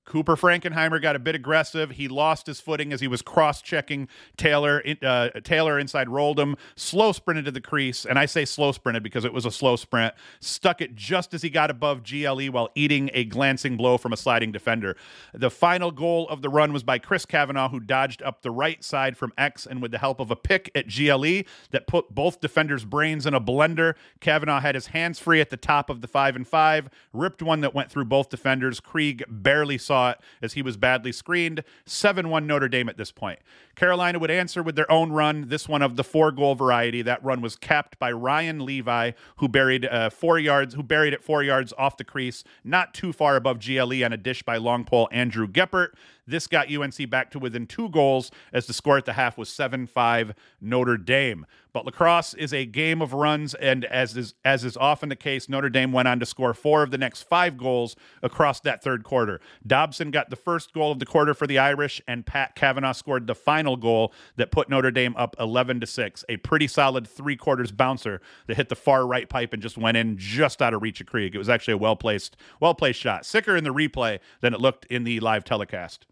Cooper 0.08 0.36
Frankenheimer 0.36 1.02
got 1.02 1.16
a 1.16 1.18
bit 1.18 1.34
aggressive. 1.34 1.90
He 1.90 2.08
lost 2.08 2.46
his 2.46 2.60
footing 2.60 2.94
as 2.94 3.00
he 3.02 3.08
was 3.08 3.20
cross-checking 3.20 4.08
Taylor. 4.38 4.82
Uh, 5.02 5.28
Taylor 5.44 5.78
inside 5.78 6.08
rolled 6.08 6.40
him, 6.40 6.56
slow 6.76 7.12
sprinted 7.12 7.44
to 7.44 7.50
the 7.50 7.60
crease, 7.60 8.06
and 8.06 8.18
I 8.18 8.24
say 8.24 8.46
slow 8.46 8.72
sprinted 8.72 9.02
because 9.02 9.26
it 9.26 9.34
was 9.34 9.44
a 9.44 9.50
slow 9.50 9.76
sprint. 9.76 10.14
Stuck 10.40 10.80
it 10.80 10.94
just 10.94 11.34
as 11.34 11.42
he 11.42 11.50
got 11.50 11.70
above 11.70 12.04
GLE 12.04 12.46
while 12.46 12.70
eating 12.74 13.10
a 13.12 13.24
glancing 13.24 13.76
blow 13.76 13.98
from 13.98 14.14
a 14.14 14.16
sliding 14.16 14.50
defender. 14.50 14.96
The 15.34 15.50
final 15.50 15.90
goal 15.90 16.26
of 16.30 16.40
the 16.40 16.48
run 16.48 16.72
was 16.72 16.82
by 16.82 16.98
Chris 16.98 17.26
Kavanagh, 17.26 17.68
who 17.68 17.78
dodged 17.78 18.22
up 18.22 18.40
the 18.40 18.50
right 18.50 18.82
side 18.82 19.14
from 19.18 19.34
X, 19.36 19.66
and 19.66 19.82
with 19.82 19.90
the 19.90 19.98
help 19.98 20.20
of 20.20 20.30
a 20.30 20.36
pick 20.36 20.70
at 20.74 20.88
GLE 20.88 21.42
that 21.70 21.86
put 21.86 22.14
both 22.14 22.40
defenders' 22.40 22.86
brains 22.86 23.26
in 23.26 23.34
a 23.34 23.40
blender, 23.42 23.92
Kavanagh 24.20 24.60
had 24.60 24.74
his 24.74 24.86
hands 24.86 25.18
free 25.18 25.42
at 25.42 25.50
the 25.50 25.58
top 25.58 25.90
of 25.90 26.00
the 26.00 26.08
five 26.08 26.34
and 26.34 26.48
five, 26.48 26.88
ripped 27.12 27.42
one 27.42 27.60
that 27.60 27.74
went 27.74 27.90
through 27.90 28.06
both 28.06 28.30
defenders. 28.30 28.80
Krieg 28.80 29.22
barely 29.28 29.76
saw 29.76 29.97
as 30.42 30.54
he 30.54 30.62
was 30.62 30.76
badly 30.76 31.12
screened. 31.12 31.62
7 31.86 32.28
1 32.28 32.46
Notre 32.46 32.68
Dame 32.68 32.88
at 32.88 32.96
this 32.96 33.12
point. 33.12 33.38
Carolina 33.74 34.18
would 34.18 34.30
answer 34.30 34.62
with 34.62 34.74
their 34.74 34.90
own 34.90 35.12
run, 35.12 35.48
this 35.48 35.68
one 35.68 35.82
of 35.82 35.96
the 35.96 36.04
four 36.04 36.32
goal 36.32 36.54
variety. 36.54 37.02
That 37.02 37.22
run 37.24 37.40
was 37.40 37.56
capped 37.56 37.98
by 37.98 38.10
Ryan 38.10 38.64
Levi, 38.64 39.12
who 39.36 39.48
buried 39.48 39.86
uh, 39.86 40.10
four 40.10 40.38
yards, 40.38 40.74
who 40.74 40.82
buried 40.82 41.12
it 41.12 41.22
four 41.22 41.42
yards 41.42 41.72
off 41.78 41.96
the 41.96 42.04
crease, 42.04 42.42
not 42.64 42.92
too 42.92 43.12
far 43.12 43.36
above 43.36 43.64
GLE 43.64 44.04
on 44.04 44.12
a 44.12 44.16
dish 44.16 44.42
by 44.42 44.56
long 44.56 44.84
pole 44.84 45.08
Andrew 45.12 45.46
Geppert. 45.46 45.90
This 46.28 46.46
got 46.46 46.70
UNC 46.70 47.08
back 47.08 47.30
to 47.30 47.38
within 47.38 47.66
two 47.66 47.88
goals 47.88 48.30
as 48.52 48.66
the 48.66 48.74
score 48.74 48.98
at 48.98 49.06
the 49.06 49.14
half 49.14 49.38
was 49.38 49.48
7 49.48 49.86
5 49.86 50.34
Notre 50.60 50.98
Dame. 50.98 51.46
But 51.72 51.86
lacrosse 51.86 52.34
is 52.34 52.52
a 52.52 52.64
game 52.64 53.00
of 53.00 53.12
runs, 53.12 53.54
and 53.54 53.84
as 53.84 54.16
is, 54.16 54.34
as 54.44 54.64
is 54.64 54.76
often 54.76 55.10
the 55.10 55.16
case, 55.16 55.48
Notre 55.48 55.68
Dame 55.68 55.92
went 55.92 56.08
on 56.08 56.18
to 56.20 56.26
score 56.26 56.52
four 56.52 56.82
of 56.82 56.90
the 56.90 56.98
next 56.98 57.22
five 57.22 57.56
goals 57.56 57.94
across 58.22 58.60
that 58.60 58.82
third 58.82 59.04
quarter. 59.04 59.40
Dobson 59.66 60.10
got 60.10 60.28
the 60.28 60.36
first 60.36 60.72
goal 60.72 60.92
of 60.92 60.98
the 60.98 61.06
quarter 61.06 61.34
for 61.34 61.46
the 61.46 61.58
Irish, 61.58 62.02
and 62.08 62.26
Pat 62.26 62.54
Kavanagh 62.54 62.92
scored 62.92 63.26
the 63.26 63.34
final 63.34 63.76
goal 63.76 64.12
that 64.36 64.50
put 64.50 64.68
Notre 64.68 64.90
Dame 64.90 65.14
up 65.16 65.36
11 65.38 65.80
to 65.80 65.86
6. 65.86 66.24
A 66.28 66.36
pretty 66.38 66.66
solid 66.66 67.06
three 67.06 67.36
quarters 67.36 67.70
bouncer 67.70 68.20
that 68.46 68.56
hit 68.56 68.68
the 68.68 68.76
far 68.76 69.06
right 69.06 69.28
pipe 69.28 69.52
and 69.52 69.62
just 69.62 69.78
went 69.78 69.96
in 69.96 70.18
just 70.18 70.60
out 70.60 70.74
of 70.74 70.82
reach 70.82 71.00
of 71.00 71.06
Krieg. 71.06 71.34
It 71.34 71.38
was 71.38 71.48
actually 71.48 71.74
a 71.74 71.78
well 71.78 71.96
placed, 71.96 72.36
well 72.60 72.74
placed 72.74 73.00
shot. 73.00 73.24
Sicker 73.24 73.56
in 73.56 73.64
the 73.64 73.72
replay 73.72 74.18
than 74.40 74.52
it 74.52 74.60
looked 74.60 74.84
in 74.86 75.04
the 75.04 75.20
live 75.20 75.44
telecast. 75.44 76.06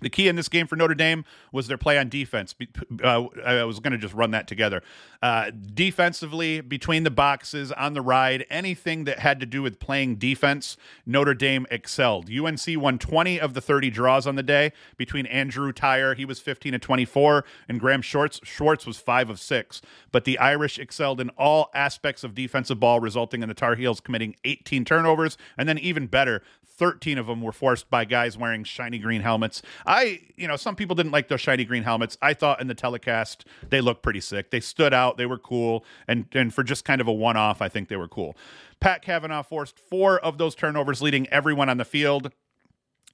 The 0.00 0.10
key 0.10 0.28
in 0.28 0.36
this 0.36 0.48
game 0.48 0.66
for 0.66 0.76
Notre 0.76 0.94
Dame 0.94 1.24
was 1.52 1.66
their 1.68 1.78
play 1.78 1.98
on 1.98 2.08
defense. 2.08 2.54
Uh, 3.02 3.24
I 3.44 3.64
was 3.64 3.80
going 3.80 3.92
to 3.92 3.98
just 3.98 4.14
run 4.14 4.30
that 4.32 4.46
together. 4.46 4.82
Uh, 5.22 5.50
defensively, 5.74 6.60
between 6.60 7.04
the 7.04 7.10
boxes, 7.10 7.72
on 7.72 7.94
the 7.94 8.02
ride, 8.02 8.44
anything 8.50 9.04
that 9.04 9.18
had 9.18 9.40
to 9.40 9.46
do 9.46 9.62
with 9.62 9.78
playing 9.78 10.16
defense, 10.16 10.76
Notre 11.06 11.34
Dame 11.34 11.66
excelled. 11.70 12.30
UNC 12.30 12.60
won 12.76 12.98
20 12.98 13.40
of 13.40 13.54
the 13.54 13.60
30 13.60 13.90
draws 13.90 14.26
on 14.26 14.36
the 14.36 14.42
day 14.42 14.72
between 14.96 15.26
Andrew 15.26 15.72
Tyre, 15.72 16.14
he 16.14 16.24
was 16.24 16.40
15 16.40 16.74
of 16.74 16.80
24, 16.80 17.44
and 17.68 17.80
Graham 17.80 18.02
Schwartz, 18.02 18.40
Schwartz 18.44 18.86
was 18.86 18.98
5 18.98 19.30
of 19.30 19.40
6. 19.40 19.82
But 20.12 20.24
the 20.24 20.38
Irish 20.38 20.78
excelled 20.78 21.20
in 21.20 21.30
all 21.30 21.70
aspects 21.74 22.24
of 22.24 22.34
defensive 22.34 22.80
ball, 22.80 23.00
resulting 23.00 23.42
in 23.42 23.48
the 23.48 23.54
Tar 23.54 23.74
Heels 23.74 24.00
committing 24.00 24.36
18 24.44 24.84
turnovers, 24.84 25.36
and 25.56 25.68
then 25.68 25.78
even 25.78 26.06
better, 26.06 26.42
13 26.76 27.18
of 27.18 27.26
them 27.26 27.40
were 27.40 27.52
forced 27.52 27.90
by 27.90 28.04
guys 28.04 28.36
wearing 28.36 28.64
shiny 28.64 28.98
green 28.98 29.22
helmets. 29.22 29.62
I, 29.86 30.20
you 30.36 30.46
know, 30.46 30.56
some 30.56 30.76
people 30.76 30.94
didn't 30.94 31.12
like 31.12 31.28
those 31.28 31.40
shiny 31.40 31.64
green 31.64 31.82
helmets. 31.82 32.18
I 32.20 32.34
thought 32.34 32.60
in 32.60 32.66
the 32.66 32.74
telecast 32.74 33.46
they 33.70 33.80
looked 33.80 34.02
pretty 34.02 34.20
sick. 34.20 34.50
They 34.50 34.60
stood 34.60 34.92
out, 34.92 35.16
they 35.16 35.26
were 35.26 35.38
cool, 35.38 35.84
and 36.06 36.26
and 36.32 36.52
for 36.52 36.62
just 36.62 36.84
kind 36.84 37.00
of 37.00 37.08
a 37.08 37.12
one-off, 37.12 37.62
I 37.62 37.68
think 37.68 37.88
they 37.88 37.96
were 37.96 38.08
cool. 38.08 38.36
Pat 38.80 39.02
Kavanagh 39.02 39.42
forced 39.42 39.78
4 39.78 40.18
of 40.20 40.38
those 40.38 40.54
turnovers 40.54 41.00
leading 41.00 41.26
everyone 41.28 41.68
on 41.68 41.78
the 41.78 41.84
field 41.84 42.30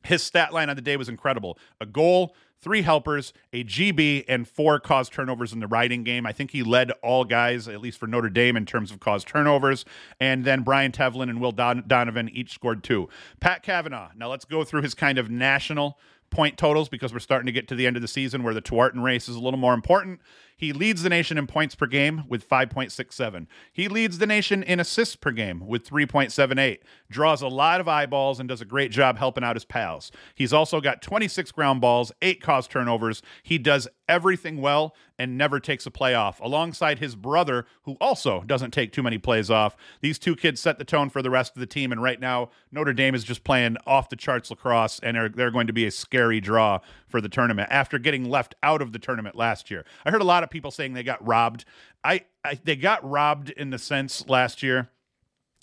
His 0.05 0.23
stat 0.23 0.53
line 0.53 0.69
on 0.71 0.77
the 0.77 0.83
day 0.83 0.97
was 0.97 1.09
incredible 1.09 1.59
a 1.81 1.87
goal, 1.87 2.35
three 2.61 2.83
helpers, 2.83 3.33
a 3.53 3.65
GB, 3.65 4.25
and 4.29 4.47
four 4.49 4.79
caused 4.79 5.13
turnovers 5.13 5.53
in 5.53 5.61
the 5.61 5.67
riding 5.67 6.05
game. 6.05 6.27
I 6.27 6.33
think 6.33 6.53
he 6.53 6.63
led 6.63 6.93
all 7.03 7.25
guys, 7.25 7.69
at 7.69 7.81
least 7.81 7.99
for 7.99 8.07
Notre 8.07 8.31
Dame, 8.31 8.57
in 8.57 8.65
terms 8.65 8.91
of 8.91 9.01
caused 9.01 9.27
turnovers. 9.27 9.85
And 10.21 10.45
then 10.45 10.63
Brian 10.63 10.93
Tevlin 10.93 11.29
and 11.29 11.41
Will 11.41 11.53
Don- 11.53 11.85
Donovan 11.87 12.29
each 12.29 12.53
scored 12.53 12.85
two. 12.85 13.09
Pat 13.41 13.63
Kavanagh. 13.63 14.11
Now 14.17 14.31
let's 14.31 14.45
go 14.45 14.65
through 14.65 14.83
his 14.83 14.95
kind 14.95 15.19
of 15.19 15.31
national 15.31 15.99
point 16.31 16.57
totals 16.57 16.89
because 16.89 17.13
we're 17.13 17.19
starting 17.19 17.47
to 17.47 17.53
get 17.53 17.69
to 17.69 17.75
the 17.75 17.87
end 17.87 17.97
of 17.97 18.03
the 18.03 18.09
season 18.09 18.43
where 18.43 18.55
the 18.55 18.63
Tewaaraton 18.63 19.03
race 19.03 19.29
is 19.29 19.37
a 19.37 19.41
little 19.41 19.59
more 19.59 19.75
important. 19.75 20.21
He 20.63 20.73
leads 20.73 21.03
the 21.03 21.09
nation 21.09 21.39
in 21.39 21.49
points 21.49 21.75
per 21.75 21.87
game 21.87 22.23
with 22.29 22.49
5.67. 22.49 23.49
He 23.73 23.89
leads 23.89 24.19
the 24.19 24.29
nation 24.29 24.63
in 24.63 24.79
assists 24.79 25.17
per 25.17 25.33
game 25.33 25.67
with 25.67 25.85
3.78. 25.85 26.79
Draws 27.11 27.43
a 27.43 27.49
lot 27.49 27.81
of 27.81 27.89
eyeballs 27.89 28.39
and 28.39 28.49
does 28.49 28.61
a 28.61 28.65
great 28.65 28.93
job 28.93 29.19
helping 29.19 29.43
out 29.43 29.57
his 29.57 29.65
pals. 29.65 30.13
He's 30.37 30.53
also 30.53 30.81
got 30.81 31.03
26 31.03 31.51
ground 31.51 31.81
balls, 31.81 32.13
eight 32.23 32.41
caused 32.41 32.71
turnovers. 32.71 33.23
He 33.43 33.59
does 33.59 33.89
everything 34.09 34.61
well 34.61 34.95
and 35.19 35.39
never 35.39 35.61
takes 35.61 35.87
a 35.87 35.91
play 35.91 36.15
off, 36.15 36.41
alongside 36.41 36.99
his 36.99 37.15
brother, 37.15 37.65
who 37.85 37.97
also 38.01 38.43
doesn't 38.43 38.73
take 38.73 38.93
too 38.93 39.03
many 39.03 39.19
plays 39.19 39.51
off. 39.51 39.77
These 40.01 40.19
two 40.19 40.35
kids 40.35 40.61
set 40.61 40.79
the 40.79 40.85
tone 40.85 41.11
for 41.11 41.23
the 41.23 41.31
rest 41.31 41.55
of 41.55 41.61
the 41.61 41.67
team, 41.67 41.93
and 41.93 42.03
right 42.03 42.19
now, 42.19 42.51
Notre 42.73 42.93
Dame 42.93 43.15
is 43.15 43.23
just 43.23 43.45
playing 43.45 43.77
off 43.87 44.09
the 44.09 44.17
charts 44.17 44.51
lacrosse, 44.51 44.99
and 45.01 45.17
are, 45.17 45.29
they're 45.29 45.51
going 45.51 45.69
to 45.69 45.73
be 45.73 45.87
a 45.87 45.91
scary 45.91 46.41
draw 46.41 46.81
for 47.09 47.21
the 47.21 47.29
tournament 47.29 47.69
after 47.71 47.99
getting 47.99 48.29
left 48.29 48.55
out 48.63 48.83
of 48.83 48.93
the 48.93 48.99
tournament 48.99 49.37
last 49.37 49.71
year. 49.71 49.85
I 50.05 50.11
heard 50.11 50.23
a 50.23 50.25
lot 50.25 50.43
of 50.43 50.51
people 50.53 50.71
saying 50.71 50.93
they 50.93 51.03
got 51.03 51.27
robbed. 51.27 51.65
I, 52.05 52.23
I 52.45 52.59
they 52.63 52.77
got 52.77 53.09
robbed 53.09 53.51
in 53.51 53.71
the 53.71 53.79
sense 53.79 54.29
last 54.29 54.63
year 54.63 54.91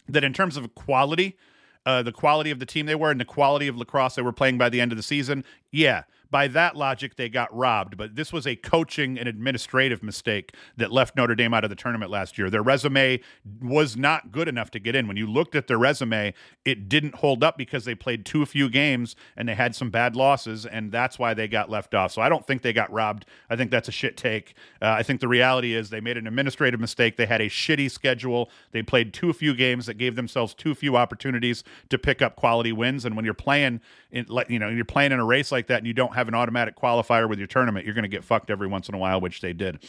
that 0.09 0.23
in 0.23 0.33
terms 0.33 0.57
of 0.57 0.75
quality, 0.75 1.37
uh, 1.85 2.03
the 2.03 2.11
quality 2.11 2.51
of 2.51 2.59
the 2.59 2.65
team 2.65 2.85
they 2.87 2.95
were 2.95 3.11
and 3.11 3.19
the 3.19 3.25
quality 3.25 3.67
of 3.67 3.77
lacrosse 3.77 4.15
they 4.15 4.21
were 4.21 4.33
playing 4.33 4.57
by 4.57 4.67
the 4.67 4.81
end 4.81 4.91
of 4.91 4.97
the 4.97 5.03
season, 5.03 5.45
yeah, 5.71 6.03
by 6.31 6.47
that 6.49 6.75
logic, 6.75 7.15
they 7.15 7.29
got 7.29 7.55
robbed. 7.55 7.97
But 7.97 8.15
this 8.15 8.31
was 8.31 8.45
a 8.45 8.55
coaching 8.55 9.17
and 9.17 9.27
administrative 9.27 10.03
mistake 10.03 10.53
that 10.77 10.91
left 10.91 11.15
Notre 11.15 11.35
Dame 11.35 11.53
out 11.53 11.63
of 11.63 11.69
the 11.69 11.75
tournament 11.75 12.11
last 12.11 12.37
year. 12.37 12.49
Their 12.49 12.63
resume 12.63 13.19
was 13.61 13.97
not 13.97 14.31
good 14.31 14.47
enough 14.47 14.71
to 14.71 14.79
get 14.79 14.95
in. 14.95 15.07
When 15.07 15.17
you 15.17 15.27
looked 15.27 15.55
at 15.55 15.67
their 15.67 15.77
resume, 15.77 16.33
it 16.65 16.89
didn't 16.89 17.15
hold 17.15 17.43
up 17.43 17.57
because 17.57 17.85
they 17.85 17.95
played 17.95 18.25
too 18.25 18.45
few 18.45 18.69
games 18.69 19.15
and 19.35 19.47
they 19.47 19.55
had 19.55 19.75
some 19.75 19.89
bad 19.89 20.15
losses, 20.15 20.65
and 20.65 20.91
that's 20.91 21.17
why 21.17 21.33
they 21.33 21.47
got 21.47 21.69
left 21.69 21.93
off. 21.95 22.11
So 22.11 22.21
I 22.21 22.29
don't 22.29 22.45
think 22.45 22.61
they 22.61 22.73
got 22.73 22.91
robbed. 22.91 23.25
I 23.49 23.55
think 23.55 23.71
that's 23.71 23.87
a 23.87 23.91
shit 23.91 24.17
take. 24.17 24.53
Uh, 24.81 24.89
I 24.89 25.03
think 25.03 25.21
the 25.21 25.27
reality 25.27 25.73
is 25.73 25.89
they 25.89 26.01
made 26.01 26.17
an 26.17 26.27
administrative 26.27 26.79
mistake. 26.79 27.17
They 27.17 27.25
had 27.25 27.41
a 27.41 27.49
shitty 27.49 27.89
schedule. 27.89 28.49
They 28.71 28.83
played 28.83 29.13
too 29.13 29.33
few 29.33 29.55
games 29.55 29.85
that 29.87 29.95
gave 29.95 30.15
themselves 30.15 30.53
too 30.53 30.75
few 30.75 30.95
opportunities 30.95 31.63
to 31.89 31.97
pick 31.97 32.21
up 32.21 32.35
quality 32.35 32.71
wins. 32.71 33.05
And 33.05 33.15
when 33.15 33.25
you're 33.25 33.33
playing 33.33 33.81
in, 34.11 34.25
you 34.47 34.59
know, 34.59 34.69
you're 34.69 34.85
playing 34.85 35.11
in 35.11 35.19
a 35.19 35.25
race 35.25 35.51
like 35.51 35.67
that 35.67 35.79
and 35.79 35.87
you 35.87 35.93
don't 35.93 36.13
have 36.19 36.27
an 36.27 36.35
automatic 36.35 36.75
qualifier 36.77 37.27
with 37.27 37.39
your 37.39 37.47
tournament, 37.47 37.85
you're 37.85 37.95
going 37.95 38.03
to 38.03 38.09
get 38.09 38.23
fucked 38.23 38.49
every 38.49 38.67
once 38.67 38.87
in 38.87 38.95
a 38.95 38.97
while, 38.97 39.19
which 39.19 39.41
they 39.41 39.53
did. 39.53 39.79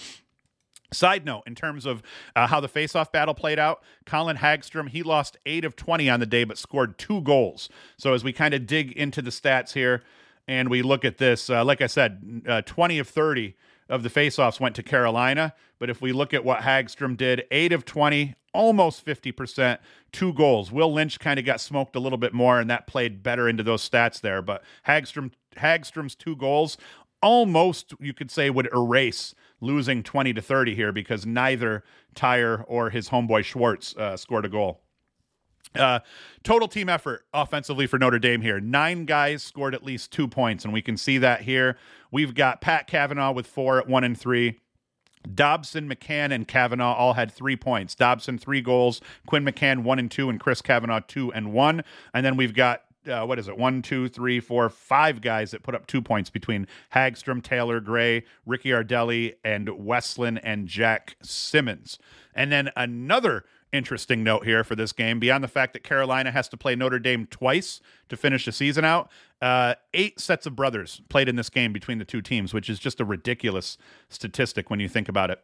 Side 0.92 1.24
note, 1.24 1.42
in 1.46 1.54
terms 1.54 1.86
of 1.86 2.02
uh, 2.34 2.48
how 2.48 2.58
the 2.58 2.68
faceoff 2.68 3.12
battle 3.12 3.34
played 3.34 3.58
out, 3.60 3.82
Colin 4.06 4.36
Hagstrom, 4.36 4.88
he 4.88 5.02
lost 5.02 5.36
8 5.46 5.64
of 5.64 5.76
20 5.76 6.10
on 6.10 6.18
the 6.18 6.26
day, 6.26 6.42
but 6.42 6.58
scored 6.58 6.98
two 6.98 7.20
goals. 7.20 7.68
So 7.96 8.12
as 8.12 8.24
we 8.24 8.32
kind 8.32 8.54
of 8.54 8.66
dig 8.66 8.92
into 8.92 9.22
the 9.22 9.30
stats 9.30 9.72
here 9.72 10.02
and 10.48 10.68
we 10.68 10.82
look 10.82 11.04
at 11.04 11.18
this, 11.18 11.48
uh, 11.48 11.64
like 11.64 11.80
I 11.80 11.86
said, 11.86 12.42
uh, 12.48 12.62
20 12.62 12.98
of 12.98 13.08
30 13.08 13.54
of 13.88 14.02
the 14.02 14.08
faceoffs 14.08 14.58
went 14.58 14.74
to 14.76 14.82
Carolina. 14.82 15.54
But 15.78 15.90
if 15.90 16.00
we 16.00 16.12
look 16.12 16.34
at 16.34 16.44
what 16.44 16.60
Hagstrom 16.60 17.16
did, 17.16 17.44
8 17.52 17.72
of 17.72 17.84
20, 17.84 18.34
almost 18.52 19.04
50%, 19.04 19.78
two 20.12 20.32
goals. 20.32 20.72
Will 20.72 20.92
Lynch 20.92 21.20
kind 21.20 21.38
of 21.38 21.44
got 21.44 21.60
smoked 21.60 21.96
a 21.96 22.00
little 22.00 22.18
bit 22.18 22.32
more, 22.32 22.58
and 22.58 22.68
that 22.70 22.86
played 22.86 23.22
better 23.22 23.48
into 23.48 23.62
those 23.62 23.88
stats 23.88 24.20
there. 24.20 24.42
But 24.42 24.62
Hagstrom 24.86 25.32
Hagstrom's 25.60 26.14
two 26.14 26.36
goals 26.36 26.76
almost 27.22 27.94
you 28.00 28.12
could 28.12 28.30
say 28.30 28.50
would 28.50 28.68
erase 28.72 29.34
losing 29.60 30.02
20 30.02 30.32
to 30.34 30.42
30 30.42 30.74
here 30.74 30.92
because 30.92 31.26
neither 31.26 31.84
Tyre 32.14 32.64
or 32.66 32.90
his 32.90 33.10
homeboy 33.10 33.44
Schwartz 33.44 33.94
uh, 33.96 34.16
scored 34.16 34.44
a 34.44 34.48
goal. 34.48 34.80
Uh, 35.74 36.00
total 36.42 36.66
team 36.66 36.88
effort 36.88 37.26
offensively 37.32 37.86
for 37.86 37.98
Notre 37.98 38.18
Dame 38.18 38.40
here. 38.40 38.58
Nine 38.58 39.04
guys 39.04 39.42
scored 39.42 39.74
at 39.74 39.84
least 39.84 40.10
two 40.10 40.26
points, 40.26 40.64
and 40.64 40.72
we 40.72 40.82
can 40.82 40.96
see 40.96 41.18
that 41.18 41.42
here. 41.42 41.76
We've 42.10 42.34
got 42.34 42.60
Pat 42.60 42.88
Kavanagh 42.88 43.32
with 43.32 43.46
four 43.46 43.78
at 43.78 43.86
one 43.86 44.02
and 44.02 44.18
three. 44.18 44.58
Dobson, 45.32 45.88
McCann, 45.88 46.32
and 46.32 46.48
Kavanagh 46.48 46.94
all 46.94 47.12
had 47.12 47.30
three 47.30 47.54
points. 47.54 47.94
Dobson, 47.94 48.38
three 48.38 48.62
goals. 48.62 49.00
Quinn 49.26 49.44
McCann, 49.44 49.82
one 49.82 49.98
and 49.98 50.10
two, 50.10 50.28
and 50.30 50.40
Chris 50.40 50.62
Kavanagh, 50.62 51.02
two 51.06 51.32
and 51.32 51.52
one. 51.52 51.84
And 52.14 52.24
then 52.26 52.36
we've 52.36 52.54
got 52.54 52.84
uh, 53.06 53.24
what 53.24 53.38
is 53.38 53.48
it? 53.48 53.56
One, 53.56 53.82
two, 53.82 54.08
three, 54.08 54.40
four, 54.40 54.68
five 54.68 55.20
guys 55.20 55.50
that 55.52 55.62
put 55.62 55.74
up 55.74 55.86
two 55.86 56.02
points 56.02 56.30
between 56.30 56.66
Hagstrom, 56.94 57.42
Taylor 57.42 57.80
Gray, 57.80 58.24
Ricky 58.46 58.70
Ardelli, 58.70 59.34
and 59.44 59.68
Westlin 59.68 60.38
and 60.42 60.66
Jack 60.66 61.16
Simmons. 61.22 61.98
And 62.34 62.52
then 62.52 62.70
another 62.76 63.44
interesting 63.72 64.24
note 64.24 64.44
here 64.44 64.64
for 64.64 64.74
this 64.74 64.92
game, 64.92 65.20
beyond 65.20 65.44
the 65.44 65.48
fact 65.48 65.72
that 65.72 65.84
Carolina 65.84 66.30
has 66.30 66.48
to 66.48 66.56
play 66.56 66.74
Notre 66.74 66.98
Dame 66.98 67.26
twice 67.26 67.80
to 68.08 68.16
finish 68.16 68.44
the 68.44 68.52
season 68.52 68.84
out, 68.84 69.10
uh, 69.40 69.74
eight 69.94 70.20
sets 70.20 70.46
of 70.46 70.56
brothers 70.56 71.00
played 71.08 71.28
in 71.28 71.36
this 71.36 71.48
game 71.48 71.72
between 71.72 71.98
the 71.98 72.04
two 72.04 72.20
teams, 72.20 72.52
which 72.52 72.68
is 72.68 72.78
just 72.78 73.00
a 73.00 73.04
ridiculous 73.04 73.78
statistic 74.08 74.70
when 74.70 74.80
you 74.80 74.88
think 74.88 75.08
about 75.08 75.30
it 75.30 75.42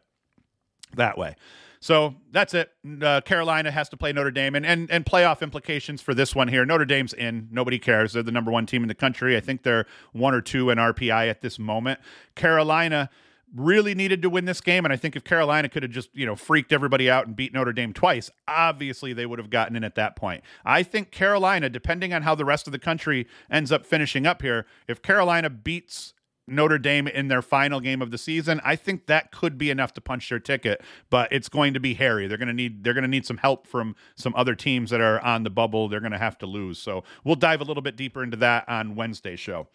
that 0.95 1.17
way. 1.17 1.35
So 1.79 2.15
that's 2.31 2.53
it. 2.53 2.71
Uh, 3.01 3.21
Carolina 3.21 3.71
has 3.71 3.89
to 3.89 3.97
play 3.97 4.11
Notre 4.11 4.31
Dame, 4.31 4.55
and, 4.55 4.65
and 4.65 4.89
and 4.89 5.05
playoff 5.05 5.41
implications 5.41 6.01
for 6.01 6.13
this 6.13 6.35
one 6.35 6.47
here. 6.47 6.65
Notre 6.65 6.85
Dame's 6.85 7.13
in. 7.13 7.47
Nobody 7.51 7.79
cares. 7.79 8.13
They're 8.13 8.23
the 8.23 8.31
number 8.31 8.51
one 8.51 8.65
team 8.65 8.83
in 8.83 8.87
the 8.87 8.95
country. 8.95 9.37
I 9.37 9.39
think 9.39 9.63
they're 9.63 9.85
one 10.11 10.33
or 10.33 10.41
two 10.41 10.69
in 10.69 10.77
RPI 10.77 11.29
at 11.29 11.41
this 11.41 11.59
moment. 11.59 11.99
Carolina 12.35 13.09
really 13.55 13.95
needed 13.95 14.21
to 14.21 14.29
win 14.29 14.45
this 14.45 14.59
game, 14.59 14.85
and 14.85 14.93
I 14.93 14.97
think 14.97 15.15
if 15.15 15.23
Carolina 15.23 15.69
could 15.69 15.83
have 15.83 15.91
just 15.91 16.09
you 16.13 16.25
know 16.25 16.35
freaked 16.35 16.73
everybody 16.73 17.09
out 17.09 17.27
and 17.27 17.35
beat 17.35 17.53
Notre 17.53 17.73
Dame 17.73 17.93
twice, 17.93 18.29
obviously 18.47 19.13
they 19.13 19.25
would 19.25 19.39
have 19.39 19.49
gotten 19.49 19.75
in 19.75 19.83
at 19.83 19.95
that 19.95 20.15
point. 20.15 20.43
I 20.65 20.83
think 20.83 21.11
Carolina, 21.11 21.69
depending 21.69 22.13
on 22.13 22.23
how 22.23 22.35
the 22.35 22.45
rest 22.45 22.67
of 22.67 22.71
the 22.73 22.79
country 22.79 23.27
ends 23.49 23.71
up 23.71 23.85
finishing 23.85 24.25
up 24.25 24.41
here, 24.41 24.65
if 24.87 25.01
Carolina 25.01 25.49
beats 25.49 26.13
Notre 26.47 26.77
Dame 26.77 27.07
in 27.07 27.27
their 27.27 27.41
final 27.41 27.79
game 27.79 28.01
of 28.01 28.11
the 28.11 28.17
season, 28.17 28.61
I 28.63 28.75
think 28.75 29.07
that 29.07 29.31
could 29.31 29.57
be 29.57 29.69
enough 29.69 29.93
to 29.95 30.01
punch 30.01 30.29
their 30.29 30.39
ticket, 30.39 30.81
but 31.09 31.31
it's 31.31 31.49
going 31.49 31.73
to 31.73 31.79
be 31.79 31.93
hairy. 31.93 32.27
They're 32.27 32.37
going 32.37 32.47
to 32.47 32.53
need 32.53 32.83
they're 32.83 32.93
going 32.93 33.03
to 33.03 33.09
need 33.09 33.25
some 33.25 33.37
help 33.37 33.67
from 33.67 33.95
some 34.15 34.33
other 34.35 34.55
teams 34.55 34.89
that 34.91 35.01
are 35.01 35.19
on 35.21 35.43
the 35.43 35.49
bubble. 35.49 35.87
They're 35.87 35.99
going 35.99 36.11
to 36.13 36.17
have 36.17 36.37
to 36.39 36.45
lose. 36.45 36.79
So, 36.79 37.03
we'll 37.23 37.35
dive 37.35 37.61
a 37.61 37.65
little 37.65 37.83
bit 37.83 37.95
deeper 37.95 38.23
into 38.23 38.37
that 38.37 38.67
on 38.69 38.95
Wednesday's 38.95 39.39
show. 39.39 39.67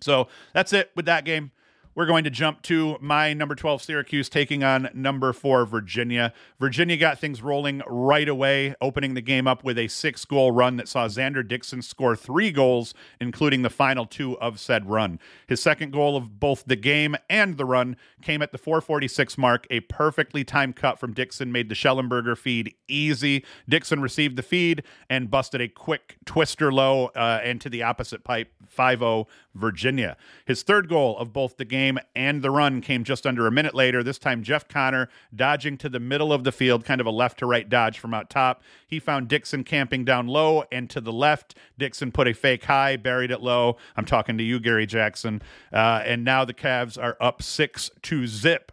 So, 0.00 0.28
that's 0.52 0.72
it 0.72 0.90
with 0.94 1.06
that 1.06 1.24
game. 1.24 1.50
We're 1.94 2.06
going 2.06 2.24
to 2.24 2.30
jump 2.30 2.62
to 2.62 2.96
my 3.02 3.34
number 3.34 3.54
12 3.54 3.82
Syracuse 3.82 4.30
taking 4.30 4.64
on 4.64 4.88
number 4.94 5.34
4 5.34 5.66
Virginia. 5.66 6.32
Virginia 6.58 6.96
got 6.96 7.18
things 7.18 7.42
rolling 7.42 7.82
right 7.86 8.30
away, 8.30 8.74
opening 8.80 9.12
the 9.12 9.20
game 9.20 9.46
up 9.46 9.62
with 9.62 9.76
a 9.76 9.88
six 9.88 10.24
goal 10.24 10.52
run 10.52 10.78
that 10.78 10.88
saw 10.88 11.06
Xander 11.06 11.46
Dixon 11.46 11.82
score 11.82 12.16
three 12.16 12.50
goals, 12.50 12.94
including 13.20 13.60
the 13.60 13.68
final 13.68 14.06
two 14.06 14.38
of 14.40 14.58
said 14.58 14.88
run. 14.88 15.20
His 15.46 15.60
second 15.60 15.92
goal 15.92 16.16
of 16.16 16.40
both 16.40 16.64
the 16.66 16.76
game 16.76 17.14
and 17.28 17.58
the 17.58 17.66
run 17.66 17.96
came 18.22 18.40
at 18.40 18.52
the 18.52 18.58
446 18.58 19.36
mark. 19.36 19.66
A 19.68 19.80
perfectly 19.80 20.44
timed 20.44 20.76
cut 20.76 20.98
from 20.98 21.12
Dixon 21.12 21.52
made 21.52 21.68
the 21.68 21.74
Shellenberger 21.74 22.38
feed 22.38 22.74
easy. 22.88 23.44
Dixon 23.68 24.00
received 24.00 24.36
the 24.36 24.42
feed 24.42 24.82
and 25.10 25.30
busted 25.30 25.60
a 25.60 25.68
quick 25.68 26.16
twister 26.24 26.72
low 26.72 27.08
uh, 27.08 27.42
into 27.44 27.68
the 27.68 27.82
opposite 27.82 28.24
pipe, 28.24 28.50
5 28.66 29.00
0 29.00 29.26
Virginia. 29.54 30.16
His 30.44 30.62
third 30.62 30.88
goal 30.88 31.16
of 31.18 31.32
both 31.32 31.56
the 31.56 31.64
game 31.64 31.98
and 32.14 32.42
the 32.42 32.50
run 32.50 32.80
came 32.80 33.04
just 33.04 33.26
under 33.26 33.46
a 33.46 33.52
minute 33.52 33.74
later. 33.74 34.02
This 34.02 34.18
time, 34.18 34.42
Jeff 34.42 34.66
Conner 34.68 35.08
dodging 35.34 35.76
to 35.78 35.88
the 35.88 36.00
middle 36.00 36.32
of 36.32 36.44
the 36.44 36.52
field, 36.52 36.84
kind 36.84 37.00
of 37.00 37.06
a 37.06 37.10
left 37.10 37.38
to 37.40 37.46
right 37.46 37.68
dodge 37.68 37.98
from 37.98 38.14
out 38.14 38.30
top. 38.30 38.62
He 38.86 38.98
found 38.98 39.28
Dixon 39.28 39.64
camping 39.64 40.04
down 40.04 40.26
low 40.26 40.64
and 40.72 40.88
to 40.90 41.00
the 41.00 41.12
left. 41.12 41.54
Dixon 41.78 42.12
put 42.12 42.28
a 42.28 42.32
fake 42.32 42.64
high, 42.64 42.96
buried 42.96 43.30
it 43.30 43.40
low. 43.40 43.76
I'm 43.96 44.04
talking 44.04 44.38
to 44.38 44.44
you, 44.44 44.58
Gary 44.60 44.86
Jackson. 44.86 45.42
Uh, 45.72 46.02
and 46.04 46.24
now 46.24 46.44
the 46.44 46.54
Cavs 46.54 47.00
are 47.00 47.16
up 47.20 47.42
six 47.42 47.90
to 48.02 48.26
zip. 48.26 48.71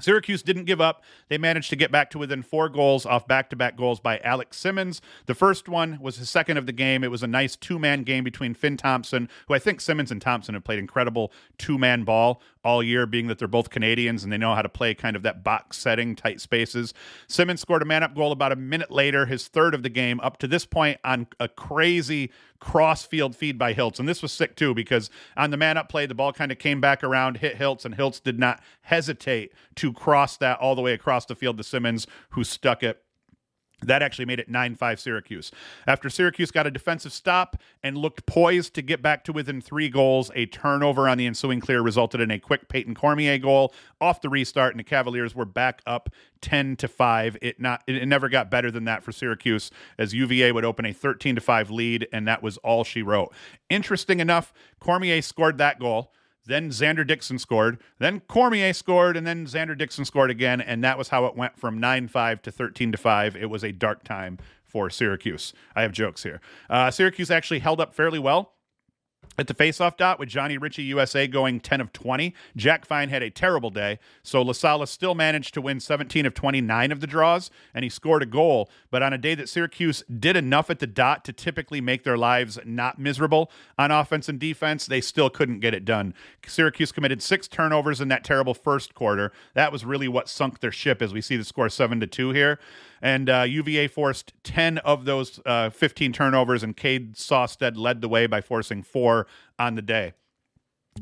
Syracuse 0.00 0.42
didn't 0.42 0.64
give 0.64 0.80
up. 0.80 1.04
They 1.28 1.38
managed 1.38 1.70
to 1.70 1.76
get 1.76 1.92
back 1.92 2.10
to 2.10 2.18
within 2.18 2.42
four 2.42 2.68
goals 2.68 3.06
off 3.06 3.28
back 3.28 3.48
to 3.50 3.56
back 3.56 3.76
goals 3.76 4.00
by 4.00 4.18
Alex 4.18 4.56
Simmons. 4.56 5.00
The 5.26 5.36
first 5.36 5.68
one 5.68 5.98
was 6.00 6.16
his 6.16 6.28
second 6.28 6.56
of 6.56 6.66
the 6.66 6.72
game. 6.72 7.04
It 7.04 7.12
was 7.12 7.22
a 7.22 7.28
nice 7.28 7.54
two 7.54 7.78
man 7.78 8.02
game 8.02 8.24
between 8.24 8.54
Finn 8.54 8.76
Thompson, 8.76 9.28
who 9.46 9.54
I 9.54 9.60
think 9.60 9.80
Simmons 9.80 10.10
and 10.10 10.20
Thompson 10.20 10.54
have 10.54 10.64
played 10.64 10.80
incredible 10.80 11.32
two 11.58 11.78
man 11.78 12.02
ball 12.02 12.42
all 12.64 12.82
year, 12.82 13.06
being 13.06 13.28
that 13.28 13.38
they're 13.38 13.46
both 13.46 13.70
Canadians 13.70 14.24
and 14.24 14.32
they 14.32 14.38
know 14.38 14.54
how 14.54 14.62
to 14.62 14.68
play 14.68 14.94
kind 14.94 15.14
of 15.14 15.22
that 15.22 15.44
box 15.44 15.76
setting, 15.76 16.16
tight 16.16 16.40
spaces. 16.40 16.94
Simmons 17.28 17.60
scored 17.60 17.82
a 17.82 17.84
man 17.84 18.02
up 18.02 18.16
goal 18.16 18.32
about 18.32 18.52
a 18.52 18.56
minute 18.56 18.90
later, 18.90 19.26
his 19.26 19.46
third 19.48 19.74
of 19.74 19.82
the 19.82 19.90
game, 19.90 20.18
up 20.20 20.38
to 20.38 20.48
this 20.48 20.64
point 20.64 20.98
on 21.04 21.26
a 21.38 21.46
crazy 21.46 22.32
cross 22.60 23.04
field 23.04 23.36
feed 23.36 23.58
by 23.58 23.74
Hiltz. 23.74 23.98
And 23.98 24.08
this 24.08 24.22
was 24.22 24.32
sick 24.32 24.56
too, 24.56 24.72
because 24.72 25.10
on 25.36 25.50
the 25.50 25.58
man 25.58 25.76
up 25.76 25.90
play, 25.90 26.06
the 26.06 26.14
ball 26.14 26.32
kind 26.32 26.50
of 26.50 26.58
came 26.58 26.80
back 26.80 27.04
around, 27.04 27.36
hit 27.36 27.58
Hiltz, 27.58 27.84
and 27.84 27.94
Hiltz 27.94 28.22
did 28.22 28.38
not 28.38 28.62
hesitate 28.80 29.52
to 29.76 29.83
cross 29.92 30.36
that 30.38 30.58
all 30.58 30.74
the 30.74 30.82
way 30.82 30.92
across 30.92 31.26
the 31.26 31.34
field 31.34 31.58
to 31.58 31.64
Simmons, 31.64 32.06
who 32.30 32.44
stuck 32.44 32.82
it 32.82 33.02
That 33.82 34.02
actually 34.02 34.24
made 34.24 34.38
it 34.40 34.48
9 34.48 34.76
5 34.76 35.00
Syracuse. 35.00 35.50
After 35.86 36.08
Syracuse 36.08 36.50
got 36.50 36.66
a 36.66 36.70
defensive 36.70 37.12
stop 37.12 37.56
and 37.82 37.98
looked 37.98 38.24
poised 38.24 38.72
to 38.74 38.82
get 38.82 39.02
back 39.02 39.24
to 39.24 39.32
within 39.32 39.60
three 39.60 39.90
goals, 39.90 40.30
a 40.34 40.46
turnover 40.46 41.06
on 41.06 41.18
the 41.18 41.26
ensuing 41.26 41.60
clear 41.60 41.82
resulted 41.82 42.20
in 42.20 42.30
a 42.30 42.38
quick 42.38 42.68
Peyton 42.68 42.94
Cormier 42.94 43.36
goal 43.36 43.74
off 44.00 44.22
the 44.22 44.30
restart, 44.30 44.72
and 44.72 44.80
the 44.80 44.84
Cavaliers 44.84 45.34
were 45.34 45.44
back 45.44 45.82
up 45.86 46.08
10 46.40 46.76
to 46.76 46.88
5. 46.88 47.36
It 47.42 47.60
not 47.60 47.82
it 47.86 48.06
never 48.06 48.28
got 48.30 48.50
better 48.50 48.70
than 48.70 48.84
that 48.84 49.02
for 49.02 49.12
Syracuse 49.12 49.70
as 49.98 50.14
UVA 50.14 50.52
would 50.52 50.64
open 50.64 50.86
a 50.86 50.92
13 50.92 51.34
to 51.34 51.40
5 51.42 51.70
lead, 51.70 52.08
and 52.10 52.26
that 52.26 52.42
was 52.42 52.56
all 52.58 52.84
she 52.84 53.02
wrote. 53.02 53.34
Interesting 53.68 54.20
enough, 54.20 54.54
Cormier 54.80 55.20
scored 55.20 55.58
that 55.58 55.78
goal. 55.78 56.12
Then 56.46 56.70
Xander 56.70 57.06
Dixon 57.06 57.38
scored. 57.38 57.78
Then 57.98 58.20
Cormier 58.20 58.72
scored, 58.72 59.16
and 59.16 59.26
then 59.26 59.46
Xander 59.46 59.76
Dixon 59.76 60.04
scored 60.04 60.30
again, 60.30 60.60
and 60.60 60.82
that 60.84 60.98
was 60.98 61.08
how 61.08 61.26
it 61.26 61.36
went 61.36 61.58
from 61.58 61.78
nine 61.78 62.08
five 62.08 62.42
to 62.42 62.50
thirteen 62.50 62.92
to 62.92 62.98
five. 62.98 63.36
It 63.36 63.50
was 63.50 63.64
a 63.64 63.72
dark 63.72 64.04
time 64.04 64.38
for 64.64 64.90
Syracuse. 64.90 65.52
I 65.76 65.82
have 65.82 65.92
jokes 65.92 66.22
here. 66.22 66.40
Uh, 66.68 66.90
Syracuse 66.90 67.30
actually 67.30 67.60
held 67.60 67.80
up 67.80 67.94
fairly 67.94 68.18
well. 68.18 68.53
At 69.36 69.48
the 69.48 69.54
faceoff 69.54 69.96
dot 69.96 70.20
with 70.20 70.28
Johnny 70.28 70.58
Richiusa 70.58 71.30
going 71.30 71.58
10 71.58 71.80
of 71.80 71.92
20. 71.92 72.34
Jack 72.56 72.86
Fine 72.86 73.08
had 73.08 73.22
a 73.22 73.30
terrible 73.30 73.70
day, 73.70 73.98
so 74.22 74.44
LaSala 74.44 74.86
still 74.86 75.14
managed 75.14 75.54
to 75.54 75.60
win 75.60 75.80
17 75.80 76.24
of 76.24 76.34
29 76.34 76.92
of 76.92 77.00
the 77.00 77.06
draws, 77.06 77.50
and 77.74 77.82
he 77.82 77.88
scored 77.88 78.22
a 78.22 78.26
goal. 78.26 78.70
But 78.92 79.02
on 79.02 79.12
a 79.12 79.18
day 79.18 79.34
that 79.34 79.48
Syracuse 79.48 80.04
did 80.04 80.36
enough 80.36 80.70
at 80.70 80.78
the 80.78 80.86
dot 80.86 81.24
to 81.24 81.32
typically 81.32 81.80
make 81.80 82.04
their 82.04 82.16
lives 82.16 82.58
not 82.64 82.98
miserable 82.98 83.50
on 83.76 83.90
offense 83.90 84.28
and 84.28 84.38
defense, 84.38 84.86
they 84.86 85.00
still 85.00 85.30
couldn't 85.30 85.60
get 85.60 85.74
it 85.74 85.84
done. 85.84 86.14
Syracuse 86.46 86.92
committed 86.92 87.20
six 87.20 87.48
turnovers 87.48 88.00
in 88.00 88.08
that 88.08 88.22
terrible 88.22 88.54
first 88.54 88.94
quarter. 88.94 89.32
That 89.54 89.72
was 89.72 89.84
really 89.84 90.06
what 90.06 90.28
sunk 90.28 90.60
their 90.60 90.72
ship 90.72 91.02
as 91.02 91.12
we 91.12 91.20
see 91.20 91.36
the 91.36 91.44
score 91.44 91.68
7 91.68 91.98
to 91.98 92.06
2 92.06 92.30
here 92.30 92.60
and 93.04 93.28
uh, 93.28 93.42
UVA 93.42 93.86
forced 93.86 94.32
10 94.44 94.78
of 94.78 95.04
those 95.04 95.38
uh, 95.44 95.68
15 95.68 96.10
turnovers, 96.14 96.62
and 96.62 96.74
Cade 96.74 97.16
Saustad 97.16 97.76
led 97.76 98.00
the 98.00 98.08
way 98.08 98.26
by 98.26 98.40
forcing 98.40 98.82
four 98.82 99.26
on 99.58 99.74
the 99.74 99.82
day. 99.82 100.14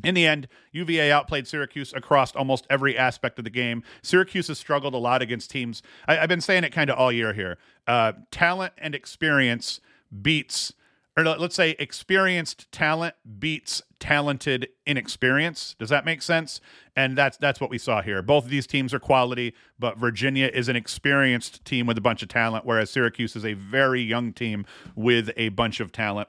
In 0.02 0.16
the 0.16 0.26
end, 0.26 0.48
UVA 0.72 1.12
outplayed 1.12 1.46
Syracuse 1.46 1.92
across 1.92 2.34
almost 2.34 2.66
every 2.68 2.98
aspect 2.98 3.38
of 3.38 3.44
the 3.44 3.50
game. 3.50 3.84
Syracuse 4.02 4.48
has 4.48 4.58
struggled 4.58 4.94
a 4.94 4.98
lot 4.98 5.22
against 5.22 5.50
teams. 5.50 5.80
I, 6.08 6.16
have 6.16 6.28
been 6.28 6.40
saying 6.40 6.64
it 6.64 6.72
kind 6.72 6.90
of 6.90 6.98
all 6.98 7.12
year 7.12 7.34
here. 7.34 7.56
Uh, 7.86 8.14
talent 8.32 8.72
and 8.78 8.96
experience 8.96 9.80
beats 10.20 10.72
or 11.16 11.24
let's 11.24 11.54
say 11.54 11.76
experienced 11.78 12.70
talent 12.72 13.14
beats 13.38 13.82
talented 13.98 14.68
inexperience. 14.86 15.76
Does 15.78 15.90
that 15.90 16.04
make 16.04 16.22
sense? 16.22 16.60
And 16.96 17.16
that's 17.16 17.36
that's 17.36 17.60
what 17.60 17.70
we 17.70 17.78
saw 17.78 18.02
here. 18.02 18.22
Both 18.22 18.44
of 18.44 18.50
these 18.50 18.66
teams 18.66 18.92
are 18.92 18.98
quality, 18.98 19.54
but 19.78 19.98
Virginia 19.98 20.50
is 20.52 20.68
an 20.68 20.76
experienced 20.76 21.64
team 21.64 21.86
with 21.86 21.98
a 21.98 22.00
bunch 22.00 22.22
of 22.22 22.28
talent, 22.28 22.64
whereas 22.64 22.90
Syracuse 22.90 23.36
is 23.36 23.44
a 23.44 23.52
very 23.54 24.02
young 24.02 24.32
team 24.32 24.66
with 24.96 25.30
a 25.36 25.50
bunch 25.50 25.80
of 25.80 25.92
talent. 25.92 26.28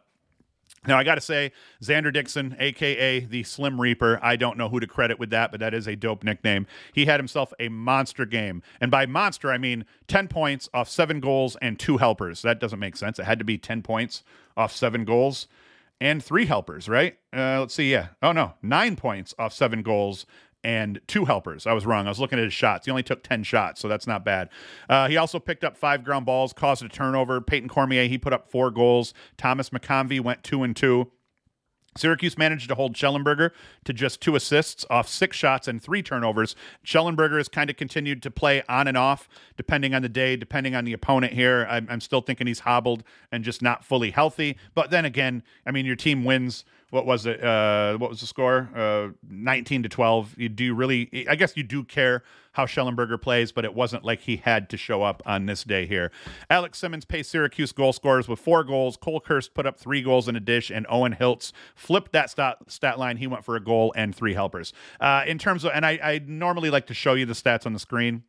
Now, 0.85 0.97
I 0.97 1.03
got 1.03 1.15
to 1.15 1.21
say, 1.21 1.51
Xander 1.81 2.11
Dixon, 2.11 2.55
aka 2.59 3.21
the 3.21 3.43
Slim 3.43 3.79
Reaper, 3.79 4.19
I 4.21 4.35
don't 4.35 4.57
know 4.57 4.69
who 4.69 4.79
to 4.79 4.87
credit 4.87 5.19
with 5.19 5.29
that, 5.29 5.51
but 5.51 5.59
that 5.59 5.73
is 5.73 5.87
a 5.87 5.95
dope 5.95 6.23
nickname. 6.23 6.67
He 6.93 7.05
had 7.05 7.19
himself 7.19 7.53
a 7.59 7.69
monster 7.69 8.25
game. 8.25 8.61
And 8.81 8.91
by 8.91 9.05
monster, 9.05 9.51
I 9.51 9.57
mean 9.57 9.85
10 10.07 10.27
points 10.27 10.69
off 10.73 10.89
seven 10.89 11.19
goals 11.19 11.55
and 11.61 11.79
two 11.79 11.97
helpers. 11.97 12.41
That 12.41 12.59
doesn't 12.59 12.79
make 12.79 12.95
sense. 12.95 13.19
It 13.19 13.25
had 13.25 13.39
to 13.39 13.45
be 13.45 13.57
10 13.57 13.81
points 13.81 14.23
off 14.57 14.75
seven 14.75 15.05
goals 15.05 15.47
and 16.01 16.23
three 16.23 16.45
helpers, 16.45 16.89
right? 16.89 17.17
Uh, 17.35 17.59
let's 17.61 17.73
see. 17.73 17.91
Yeah. 17.91 18.09
Oh, 18.21 18.31
no. 18.33 18.53
Nine 18.61 18.95
points 18.95 19.33
off 19.39 19.53
seven 19.53 19.83
goals 19.83 20.25
and 20.63 20.99
two 21.07 21.25
helpers. 21.25 21.67
I 21.67 21.73
was 21.73 21.85
wrong. 21.85 22.05
I 22.05 22.09
was 22.09 22.19
looking 22.19 22.39
at 22.39 22.45
his 22.45 22.53
shots. 22.53 22.85
He 22.85 22.91
only 22.91 23.03
took 23.03 23.23
10 23.23 23.43
shots, 23.43 23.81
so 23.81 23.87
that's 23.87 24.07
not 24.07 24.23
bad. 24.23 24.49
Uh, 24.89 25.07
he 25.07 25.17
also 25.17 25.39
picked 25.39 25.63
up 25.63 25.77
five 25.77 26.03
ground 26.03 26.25
balls, 26.25 26.53
caused 26.53 26.83
a 26.83 26.89
turnover. 26.89 27.41
Peyton 27.41 27.69
Cormier, 27.69 28.07
he 28.07 28.17
put 28.17 28.33
up 28.33 28.49
four 28.49 28.71
goals. 28.71 29.13
Thomas 29.37 29.69
McConvey 29.69 30.21
went 30.21 30.43
two 30.43 30.63
and 30.63 30.75
two. 30.75 31.11
Syracuse 31.95 32.37
managed 32.37 32.69
to 32.69 32.75
hold 32.75 32.95
Shellenberger 32.95 33.51
to 33.85 33.93
just 33.93 34.21
two 34.21 34.35
assists 34.35 34.85
off 34.89 35.07
six 35.07 35.37
shots 35.37 35.67
and 35.67 35.81
three 35.81 36.01
turnovers. 36.01 36.55
Shellenberger 36.85 37.37
has 37.37 37.47
kind 37.47 37.69
of 37.69 37.75
continued 37.75 38.23
to 38.23 38.31
play 38.31 38.63
on 38.67 38.87
and 38.87 38.97
off, 38.97 39.29
depending 39.57 39.93
on 39.93 40.01
the 40.01 40.09
day, 40.09 40.35
depending 40.35 40.75
on 40.75 40.85
the 40.85 40.93
opponent 40.93 41.33
here. 41.33 41.67
I'm, 41.69 41.87
I'm 41.89 42.01
still 42.01 42.21
thinking 42.21 42.47
he's 42.47 42.61
hobbled 42.61 43.03
and 43.31 43.43
just 43.43 43.61
not 43.61 43.83
fully 43.83 44.11
healthy. 44.11 44.57
But 44.73 44.89
then 44.89 45.05
again, 45.05 45.43
I 45.65 45.71
mean, 45.71 45.85
your 45.85 45.95
team 45.95 46.23
wins 46.23 46.65
what 46.93 47.07
was 47.07 47.25
it? 47.25 47.43
Uh, 47.43 47.97
what 47.97 48.11
was 48.11 48.19
the 48.19 48.27
score? 48.27 48.69
Uh, 48.75 49.09
19 49.27 49.81
to 49.81 49.89
12. 49.89 50.35
You 50.37 50.47
do 50.47 50.75
really, 50.75 51.25
I 51.27 51.33
guess 51.33 51.57
you 51.57 51.63
do 51.63 51.83
care 51.83 52.23
how 52.51 52.67
Shellenberger 52.67 53.19
plays, 53.19 53.51
but 53.51 53.65
it 53.65 53.73
wasn't 53.73 54.05
like 54.05 54.21
he 54.21 54.37
had 54.37 54.69
to 54.69 54.77
show 54.77 55.01
up 55.01 55.23
on 55.25 55.47
this 55.47 55.63
day 55.63 55.87
here. 55.87 56.11
Alex 56.51 56.77
Simmons 56.77 57.03
paced 57.03 57.31
Syracuse 57.31 57.71
goal 57.71 57.93
scorers 57.93 58.27
with 58.27 58.37
four 58.37 58.63
goals. 58.63 58.95
Cole 58.95 59.19
Kirst 59.19 59.55
put 59.55 59.65
up 59.65 59.79
three 59.79 60.03
goals 60.03 60.27
in 60.27 60.35
a 60.35 60.39
dish, 60.39 60.69
and 60.69 60.85
Owen 60.87 61.15
Hiltz 61.19 61.51
flipped 61.73 62.11
that 62.11 62.29
stat, 62.29 62.57
stat 62.67 62.99
line. 62.99 63.17
He 63.17 63.25
went 63.25 63.43
for 63.43 63.55
a 63.55 63.59
goal 63.59 63.91
and 63.95 64.15
three 64.15 64.35
helpers. 64.35 64.71
Uh, 64.99 65.23
in 65.25 65.39
terms 65.39 65.63
of, 65.63 65.71
and 65.73 65.87
I, 65.87 65.93
I 65.93 66.21
normally 66.27 66.69
like 66.69 66.85
to 66.87 66.93
show 66.93 67.15
you 67.15 67.25
the 67.25 67.33
stats 67.33 67.65
on 67.65 67.73
the 67.73 67.79
screen, 67.79 68.21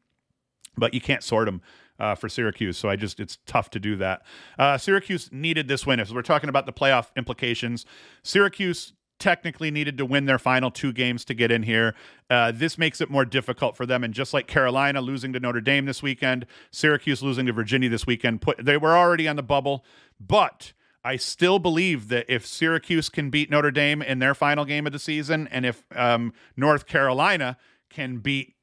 but 0.75 0.95
you 0.95 1.03
can't 1.03 1.23
sort 1.23 1.45
them 1.45 1.61
uh, 1.99 2.15
for 2.15 2.29
Syracuse. 2.29 2.77
So 2.77 2.89
I 2.89 2.97
just 2.97 3.21
it's 3.21 3.39
tough 3.47 3.71
to 3.71 3.81
do 3.81 3.97
that. 3.97 4.23
Uh, 4.59 4.79
Syracuse 4.79 5.31
needed 5.33 5.69
this 5.69 5.87
win. 5.87 6.01
If 6.01 6.11
we're 6.11 6.23
talking 6.23 6.49
about 6.49 6.67
the 6.67 6.73
playoff 6.73 7.07
implications, 7.17 7.87
Syracuse 8.23 8.93
technically 9.19 9.71
needed 9.71 9.97
to 9.97 10.05
win 10.05 10.27
their 10.27 10.39
final 10.39 10.71
two 10.71 10.93
games 10.93 11.25
to 11.25 11.35
get 11.35 11.51
in 11.51 11.63
here. 11.63 11.95
Uh, 12.29 12.53
this 12.53 12.77
makes 12.77 13.01
it 13.01 13.09
more 13.09 13.25
difficult 13.25 13.77
for 13.77 13.87
them. 13.87 14.03
And 14.03 14.13
just 14.13 14.35
like 14.35 14.47
Carolina 14.47 15.01
losing 15.01 15.33
to 15.33 15.41
Notre 15.41 15.61
Dame 15.61 15.87
this 15.87 16.03
weekend, 16.03 16.47
Syracuse 16.71 17.23
losing 17.23 17.47
to 17.47 17.53
Virginia 17.53 17.89
this 17.89 18.07
weekend, 18.07 18.41
put 18.43 18.65
they 18.65 18.77
were 18.77 18.97
already 18.97 19.29
on 19.29 19.37
the 19.37 19.43
bubble, 19.43 19.85
but. 20.21 20.73
I 21.07 21.17
still 21.17 21.59
believe 21.59 22.09
that 22.09 22.25
if 22.31 22.47
Syracuse 22.47 23.11
can 23.11 23.29
beat 23.29 23.51
Notre 23.51 23.71
Dame 23.71 24.01
in 24.01 24.21
their 24.21 24.35
final 24.35 24.65
game 24.65 24.87
of 24.87 24.95
the 24.95 24.99
season, 24.99 25.47
and 25.49 25.67
if 25.67 25.85
um, 25.95 26.33
North 26.57 26.87
Carolina 26.87 27.59
can 27.91 28.21
beat 28.21 28.54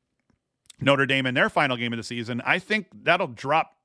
Notre 0.81 1.05
Dame 1.05 1.25
in 1.25 1.33
their 1.33 1.49
final 1.49 1.77
game 1.77 1.93
of 1.93 1.97
the 1.97 2.03
season, 2.03 2.41
I 2.45 2.59
think 2.59 2.87
that'll 3.03 3.27
drop 3.27 3.75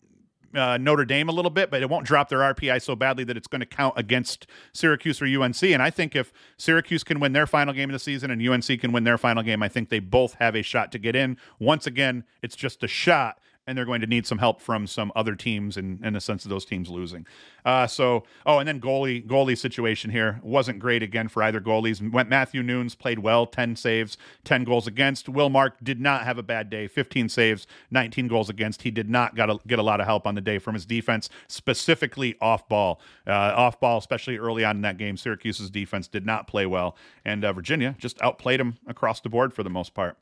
uh, 0.55 0.79
Notre 0.79 1.05
Dame 1.05 1.29
a 1.29 1.33
little 1.33 1.51
bit, 1.51 1.71
but 1.71 1.83
it 1.83 1.91
won't 1.91 2.07
drop 2.07 2.29
their 2.29 2.39
RPI 2.39 2.81
so 2.83 2.97
badly 2.97 3.25
that 3.25 3.37
it's 3.37 3.47
going 3.47 3.61
to 3.61 3.67
count 3.67 3.95
against 3.97 4.47
Syracuse 4.73 5.21
or 5.21 5.27
UNC. 5.27 5.63
And 5.63 5.83
I 5.83 5.91
think 5.91 6.17
if 6.17 6.33
Syracuse 6.57 7.05
can 7.05 7.21
win 7.21 7.33
their 7.33 7.47
final 7.47 7.75
game 7.75 7.91
of 7.91 7.93
the 7.93 7.99
season 7.99 8.31
and 8.31 8.47
UNC 8.47 8.81
can 8.81 8.93
win 8.93 9.05
their 9.05 9.19
final 9.19 9.43
game, 9.43 9.63
I 9.63 9.69
think 9.69 9.91
they 9.91 9.99
both 9.99 10.35
have 10.35 10.57
a 10.57 10.63
shot 10.63 10.93
to 10.93 10.99
get 10.99 11.15
in. 11.15 11.37
Once 11.59 11.87
again, 11.87 12.25
it's 12.43 12.57
just 12.57 12.83
a 12.83 12.89
shot 12.89 13.39
and 13.67 13.77
they're 13.77 13.85
going 13.85 14.01
to 14.01 14.07
need 14.07 14.27
some 14.27 14.39
help 14.39 14.61
from 14.61 14.87
some 14.87 15.11
other 15.17 15.35
teams 15.35 15.77
in, 15.77 16.01
in 16.05 16.13
the 16.13 16.21
sense 16.21 16.45
of 16.45 16.51
those 16.51 16.65
teams 16.65 16.89
losing. 16.89 17.27
Uh, 17.65 17.87
so, 17.87 18.25
oh, 18.45 18.59
and 18.59 18.69
then 18.69 18.81
goalie 18.81 19.27
goalie 19.27 19.59
situation 19.59 20.11
here 20.11 20.41
wasn't 20.43 20.79
great 20.79 21.03
again 21.03 21.27
for 21.29 21.43
either 21.43 21.61
goalies. 21.61 22.13
Went 22.13 22.29
Matthew 22.29 22.63
Nunes 22.63 22.95
played 22.95 23.19
well, 23.19 23.47
ten 23.47 23.75
saves, 23.75 24.17
ten 24.45 24.65
goals 24.65 24.87
against. 24.87 25.29
Will 25.29 25.51
Mark 25.51 25.77
did 25.83 26.01
not 26.01 26.23
have 26.23 26.39
a 26.39 26.43
bad 26.43 26.71
day, 26.71 26.87
fifteen 26.87 27.29
saves, 27.29 27.67
nineteen 27.91 28.29
goals 28.29 28.49
against. 28.49 28.83
He 28.83 28.91
did 28.91 29.11
not 29.11 29.35
got 29.35 29.51
a, 29.51 29.59
get 29.67 29.79
a 29.79 29.83
lot 29.83 30.01
of 30.01 30.07
help 30.07 30.27
on 30.27 30.37
the 30.37 30.41
day 30.41 30.59
from 30.59 30.75
his 30.75 30.87
defense, 30.87 31.29
specifically 31.49 32.37
off 32.41 32.69
ball, 32.69 33.01
uh, 33.27 33.33
off 33.33 33.81
ball, 33.81 33.99
especially 33.99 34.39
early 34.39 34.65
on 34.65 34.77
in 34.77 34.83
that 34.83 34.97
game. 34.97 35.17
Syracuse's 35.17 35.71
defense 35.71 36.07
did 36.07 36.25
not 36.25 36.47
play 36.47 36.67
well, 36.67 36.97
and 37.25 37.45
uh, 37.45 37.53
Virginia 37.53 37.97
just 37.99 38.21
outplayed 38.23 38.61
him 38.61 38.77
across 38.87 39.21
the 39.21 39.29
board 39.29 39.53
for 39.53 39.65
the 39.65 39.71
most 39.71 39.93
part. 39.93 40.17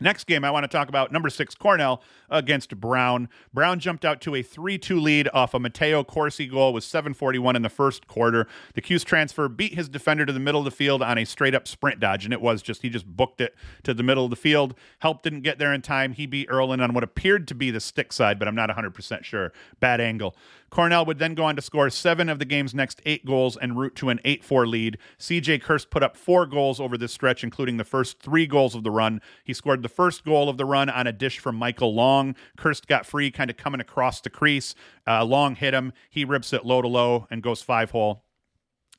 Next 0.00 0.24
game, 0.24 0.44
I 0.44 0.50
want 0.50 0.64
to 0.64 0.68
talk 0.68 0.88
about 0.88 1.10
number 1.10 1.28
six 1.28 1.54
Cornell 1.54 2.02
against 2.30 2.76
Brown. 2.80 3.28
Brown 3.52 3.80
jumped 3.80 4.04
out 4.04 4.20
to 4.22 4.34
a 4.36 4.42
3 4.42 4.78
2 4.78 5.00
lead 5.00 5.28
off 5.34 5.54
a 5.54 5.58
Matteo 5.58 6.04
Corsi 6.04 6.46
goal 6.46 6.72
with 6.72 6.84
741 6.84 7.56
in 7.56 7.62
the 7.62 7.68
first 7.68 8.06
quarter. 8.06 8.46
The 8.74 8.80
Cuse 8.80 9.02
transfer 9.02 9.48
beat 9.48 9.74
his 9.74 9.88
defender 9.88 10.24
to 10.24 10.32
the 10.32 10.40
middle 10.40 10.60
of 10.60 10.64
the 10.64 10.70
field 10.70 11.02
on 11.02 11.18
a 11.18 11.24
straight 11.24 11.54
up 11.54 11.66
sprint 11.66 11.98
dodge, 11.98 12.24
and 12.24 12.32
it 12.32 12.40
was 12.40 12.62
just, 12.62 12.82
he 12.82 12.90
just 12.90 13.06
booked 13.06 13.40
it 13.40 13.54
to 13.82 13.92
the 13.92 14.02
middle 14.02 14.24
of 14.24 14.30
the 14.30 14.36
field. 14.36 14.74
Help 15.00 15.22
didn't 15.22 15.42
get 15.42 15.58
there 15.58 15.72
in 15.72 15.82
time. 15.82 16.12
He 16.12 16.26
beat 16.26 16.48
Erlin 16.48 16.80
on 16.80 16.94
what 16.94 17.02
appeared 17.02 17.48
to 17.48 17.54
be 17.54 17.70
the 17.70 17.80
stick 17.80 18.12
side, 18.12 18.38
but 18.38 18.46
I'm 18.46 18.54
not 18.54 18.70
100% 18.70 19.24
sure. 19.24 19.52
Bad 19.80 20.00
angle. 20.00 20.36
Cornell 20.70 21.04
would 21.06 21.18
then 21.18 21.34
go 21.34 21.44
on 21.44 21.56
to 21.56 21.62
score 21.62 21.90
seven 21.90 22.28
of 22.28 22.38
the 22.38 22.44
game's 22.44 22.74
next 22.74 23.00
eight 23.06 23.24
goals 23.24 23.56
and 23.56 23.78
route 23.78 23.94
to 23.96 24.10
an 24.10 24.20
8 24.24 24.44
4 24.44 24.66
lead. 24.66 24.98
CJ 25.18 25.62
Kirst 25.62 25.90
put 25.90 26.02
up 26.02 26.16
four 26.16 26.46
goals 26.46 26.80
over 26.80 26.98
this 26.98 27.12
stretch, 27.12 27.42
including 27.42 27.76
the 27.76 27.84
first 27.84 28.20
three 28.20 28.46
goals 28.46 28.74
of 28.74 28.84
the 28.84 28.90
run. 28.90 29.20
He 29.44 29.54
scored 29.54 29.82
the 29.82 29.88
first 29.88 30.24
goal 30.24 30.48
of 30.48 30.56
the 30.56 30.64
run 30.64 30.90
on 30.90 31.06
a 31.06 31.12
dish 31.12 31.38
from 31.38 31.56
Michael 31.56 31.94
Long. 31.94 32.34
Kirst 32.58 32.86
got 32.86 33.06
free, 33.06 33.30
kind 33.30 33.50
of 33.50 33.56
coming 33.56 33.80
across 33.80 34.20
the 34.20 34.30
crease. 34.30 34.74
Uh, 35.06 35.24
Long 35.24 35.54
hit 35.54 35.74
him. 35.74 35.92
He 36.10 36.24
rips 36.24 36.52
it 36.52 36.66
low 36.66 36.82
to 36.82 36.88
low 36.88 37.26
and 37.30 37.42
goes 37.42 37.62
five 37.62 37.90
hole 37.90 38.24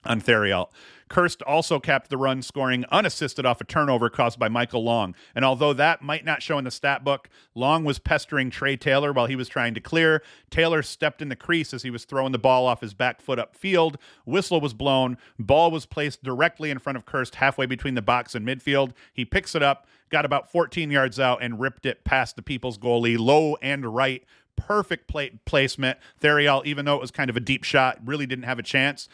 on 0.06 0.22
Theriault. 0.22 0.70
Kirst 1.10 1.42
also 1.48 1.80
capped 1.80 2.12
the 2.12 2.18
run, 2.18 2.44
scoring 2.44 2.86
unassisted 2.92 3.44
off 3.44 3.60
a 3.60 3.64
turnover 3.64 4.10
caused 4.10 4.38
by 4.38 4.48
Michael 4.48 4.84
Long. 4.84 5.16
And 5.34 5.44
although 5.44 5.74
that 5.74 6.04
might 6.04 6.24
not 6.24 6.44
show 6.44 6.60
in 6.60 6.66
the 6.66 6.72
stat 6.72 7.04
book, 7.04 7.30
Long 7.56 7.84
was 7.84 7.98
pestering 7.98 8.52
Trey 8.52 8.78
Taylor 8.78 9.12
while 9.12 9.26
he 9.26 9.36
was 9.36 9.50
trying 9.50 9.74
to 9.74 9.82
clear. 9.82 10.22
Taylor 10.52 10.84
stepped 10.84 11.22
in 11.22 11.30
the 11.30 11.36
crease 11.36 11.74
as 11.74 11.82
he 11.82 11.90
was 11.90 12.06
throwing 12.06 12.32
the 12.32 12.38
ball 12.38 12.68
off 12.68 12.82
his 12.82 12.94
back 12.94 13.22
foot 13.22 13.40
upfield. 13.40 13.96
Whistle 14.26 14.62
was 14.62 14.76
blown. 14.76 15.18
Ball 15.40 15.72
was 15.72 15.88
placed 15.88 16.24
directly 16.24 16.70
in 16.70 16.78
front 16.78 16.98
of 16.98 17.06
Kirst, 17.06 17.36
halfway 17.36 17.66
between 17.66 17.96
the 17.96 18.04
box 18.04 18.36
and 18.36 18.46
midfield. 18.46 18.92
He 19.12 19.26
picks 19.26 19.56
it 19.56 19.64
up, 19.64 19.88
got 20.12 20.26
about 20.26 20.52
14 20.52 20.92
yards 20.92 21.20
out, 21.20 21.42
and 21.42 21.60
ripped 21.60 21.88
it 21.88 22.04
past 22.04 22.36
the 22.36 22.44
People's 22.44 22.78
goalie, 22.78 23.18
low 23.18 23.56
and 23.64 23.96
right 23.96 24.24
perfect 24.60 25.08
plate 25.08 25.46
placement. 25.46 25.98
Theriault, 26.22 26.66
even 26.66 26.86
though 26.86 26.96
it 26.96 27.02
was 27.02 27.12
kind 27.12 27.30
of 27.30 27.38
a 27.38 27.40
deep 27.40 27.64
shot, 27.64 27.98
really 28.04 28.26
didn't 28.26 28.44
have 28.44 28.60
a 28.60 28.64
chance. 28.64 29.08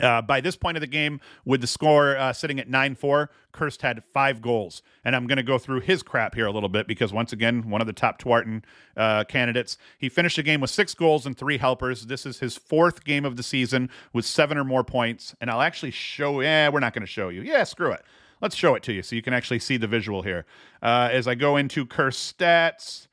Uh, 0.00 0.22
by 0.22 0.40
this 0.40 0.56
point 0.56 0.76
of 0.76 0.80
the 0.80 0.86
game, 0.86 1.20
with 1.44 1.60
the 1.60 1.66
score 1.66 2.16
uh, 2.16 2.32
sitting 2.32 2.58
at 2.60 2.68
9 2.68 2.94
4, 2.94 3.30
Kirst 3.52 3.82
had 3.82 4.04
five 4.04 4.40
goals. 4.40 4.82
And 5.04 5.16
I'm 5.16 5.26
going 5.26 5.38
to 5.38 5.42
go 5.42 5.58
through 5.58 5.80
his 5.80 6.02
crap 6.02 6.34
here 6.34 6.46
a 6.46 6.52
little 6.52 6.68
bit 6.68 6.86
because, 6.86 7.12
once 7.12 7.32
again, 7.32 7.68
one 7.68 7.80
of 7.80 7.86
the 7.86 7.92
top 7.92 8.20
Tewaaraton 8.20 8.62
uh, 8.96 9.24
candidates. 9.24 9.76
He 9.98 10.08
finished 10.08 10.36
the 10.36 10.42
game 10.42 10.60
with 10.60 10.70
six 10.70 10.94
goals 10.94 11.26
and 11.26 11.36
three 11.36 11.58
helpers. 11.58 12.06
This 12.06 12.24
is 12.26 12.38
his 12.38 12.56
fourth 12.56 13.04
game 13.04 13.24
of 13.24 13.36
the 13.36 13.42
season 13.42 13.90
with 14.12 14.24
seven 14.24 14.56
or 14.56 14.64
more 14.64 14.84
points. 14.84 15.34
And 15.40 15.50
I'll 15.50 15.62
actually 15.62 15.90
show, 15.90 16.40
yeah, 16.40 16.68
we're 16.68 16.80
not 16.80 16.94
going 16.94 17.06
to 17.06 17.06
show 17.06 17.28
you. 17.28 17.42
Yeah, 17.42 17.64
screw 17.64 17.92
it. 17.92 18.04
Let's 18.40 18.54
show 18.54 18.74
it 18.76 18.84
to 18.84 18.92
you 18.92 19.02
so 19.02 19.16
you 19.16 19.22
can 19.22 19.34
actually 19.34 19.58
see 19.58 19.76
the 19.76 19.88
visual 19.88 20.22
here. 20.22 20.46
Uh, 20.80 21.08
as 21.10 21.26
I 21.26 21.34
go 21.34 21.56
into 21.56 21.84
Kirst 21.84 22.32
stats, 22.32 23.07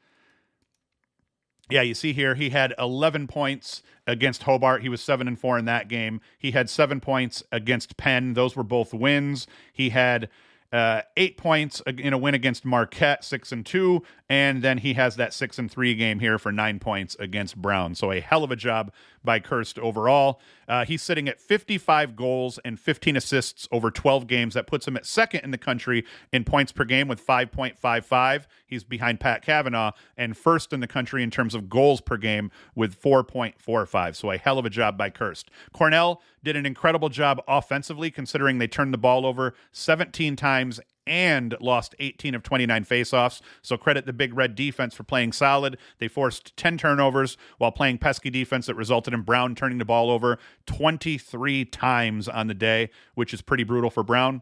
yeah, 1.70 1.82
you 1.82 1.94
see 1.94 2.14
here 2.14 2.36
he 2.36 2.50
had 2.50 2.74
11 2.78 3.28
points 3.28 3.82
against 4.08 4.44
Hobart. 4.44 4.82
He 4.82 4.90
was 4.90 5.02
7 5.02 5.28
and 5.28 5.40
4 5.40 5.58
in 5.58 5.66
that 5.66 5.88
game. 5.88 6.22
He 6.38 6.52
had 6.52 6.70
7 6.70 7.00
points 7.00 7.44
against 7.52 7.98
Penn. 7.98 8.34
Those 8.34 8.56
were 8.56 8.64
both 8.64 8.94
wins. 8.94 9.48
He 9.74 9.90
had 9.90 10.30
uh, 10.72 11.02
eight 11.16 11.38
points 11.38 11.82
in 11.88 12.12
a 12.12 12.18
win 12.18 12.34
against 12.34 12.66
Marquette, 12.66 13.24
six 13.24 13.52
and 13.52 13.66
two, 13.66 14.04
and 14.30 14.64
then 14.64 14.80
he 14.80 14.94
has 14.94 15.16
that 15.18 15.34
six 15.34 15.60
and 15.60 15.70
three 15.70 15.94
game 15.94 16.20
here 16.20 16.40
for 16.40 16.52
nine 16.52 16.80
points 16.80 17.16
against 17.20 17.58
Brown. 17.58 17.94
So 17.94 18.12
a 18.12 18.20
hell 18.20 18.44
of 18.44 18.52
a 18.52 18.56
job 18.56 18.92
by 19.24 19.40
Kirst 19.40 19.78
overall. 19.80 20.40
Uh, 20.68 20.86
he's 20.86 21.02
sitting 21.02 21.28
at 21.28 21.40
55 21.40 22.16
goals 22.16 22.60
and 22.66 22.80
15 22.80 23.18
assists 23.18 23.68
over 23.72 23.92
12 23.92 24.26
games. 24.26 24.56
That 24.56 24.66
puts 24.66 24.88
him 24.88 24.98
at 24.98 25.06
second 25.06 25.42
in 25.42 25.52
the 25.52 25.58
country 25.58 26.06
in 26.32 26.44
points 26.44 26.72
per 26.72 26.86
game 26.86 27.08
with 27.08 27.26
5.55. 27.26 28.46
He's 28.66 28.84
behind 28.84 29.20
Pat 29.20 29.44
Kavanagh 29.44 29.92
and 30.18 30.36
first 30.36 30.74
in 30.74 30.80
the 30.80 30.88
country 30.88 31.22
in 31.22 31.30
terms 31.30 31.54
of 31.54 31.70
goals 31.70 32.02
per 32.02 32.18
game 32.18 32.50
with 32.74 33.00
4.45. 33.00 34.16
So 34.16 34.32
a 34.32 34.38
hell 34.38 34.58
of 34.58 34.66
a 34.66 34.72
job 34.72 34.98
by 34.98 35.12
Kirst. 35.12 35.46
Cornell 35.72 36.22
did 36.44 36.56
an 36.56 36.66
incredible 36.66 37.10
job 37.10 37.42
offensively, 37.48 38.10
considering 38.10 38.58
they 38.58 38.68
turned 38.68 38.94
the 38.94 38.98
ball 38.98 39.26
over 39.26 39.54
17 39.72 40.36
times 40.36 40.80
and 41.08 41.56
lost 41.60 41.96
18 42.00 42.36
of 42.36 42.44
29 42.44 42.86
faceoffs. 42.86 43.42
So 43.62 43.78
credit 43.78 44.06
the 44.06 44.14
Big 44.14 44.36
Red 44.36 44.56
defense 44.56 44.94
for 44.94 45.04
playing 45.04 45.34
solid. 45.34 45.78
They 46.00 46.08
forced 46.08 46.56
10 46.58 46.78
turnovers 46.78 47.38
while 47.58 47.72
playing 47.72 48.00
pesky 48.00 48.30
defense 48.30 48.66
that 48.68 48.76
resulted 48.76 49.14
in 49.14 49.22
Brown 49.22 49.56
turning 49.56 49.78
the 49.78 49.86
ball 49.86 50.10
over 50.10 50.38
23 50.66 51.66
times 51.66 52.28
on 52.28 52.48
the 52.48 52.54
day, 52.54 52.90
which 53.14 53.34
is 53.34 53.42
pretty 53.42 53.64
brutal 53.64 53.90
for 53.90 54.04
Brown. 54.04 54.42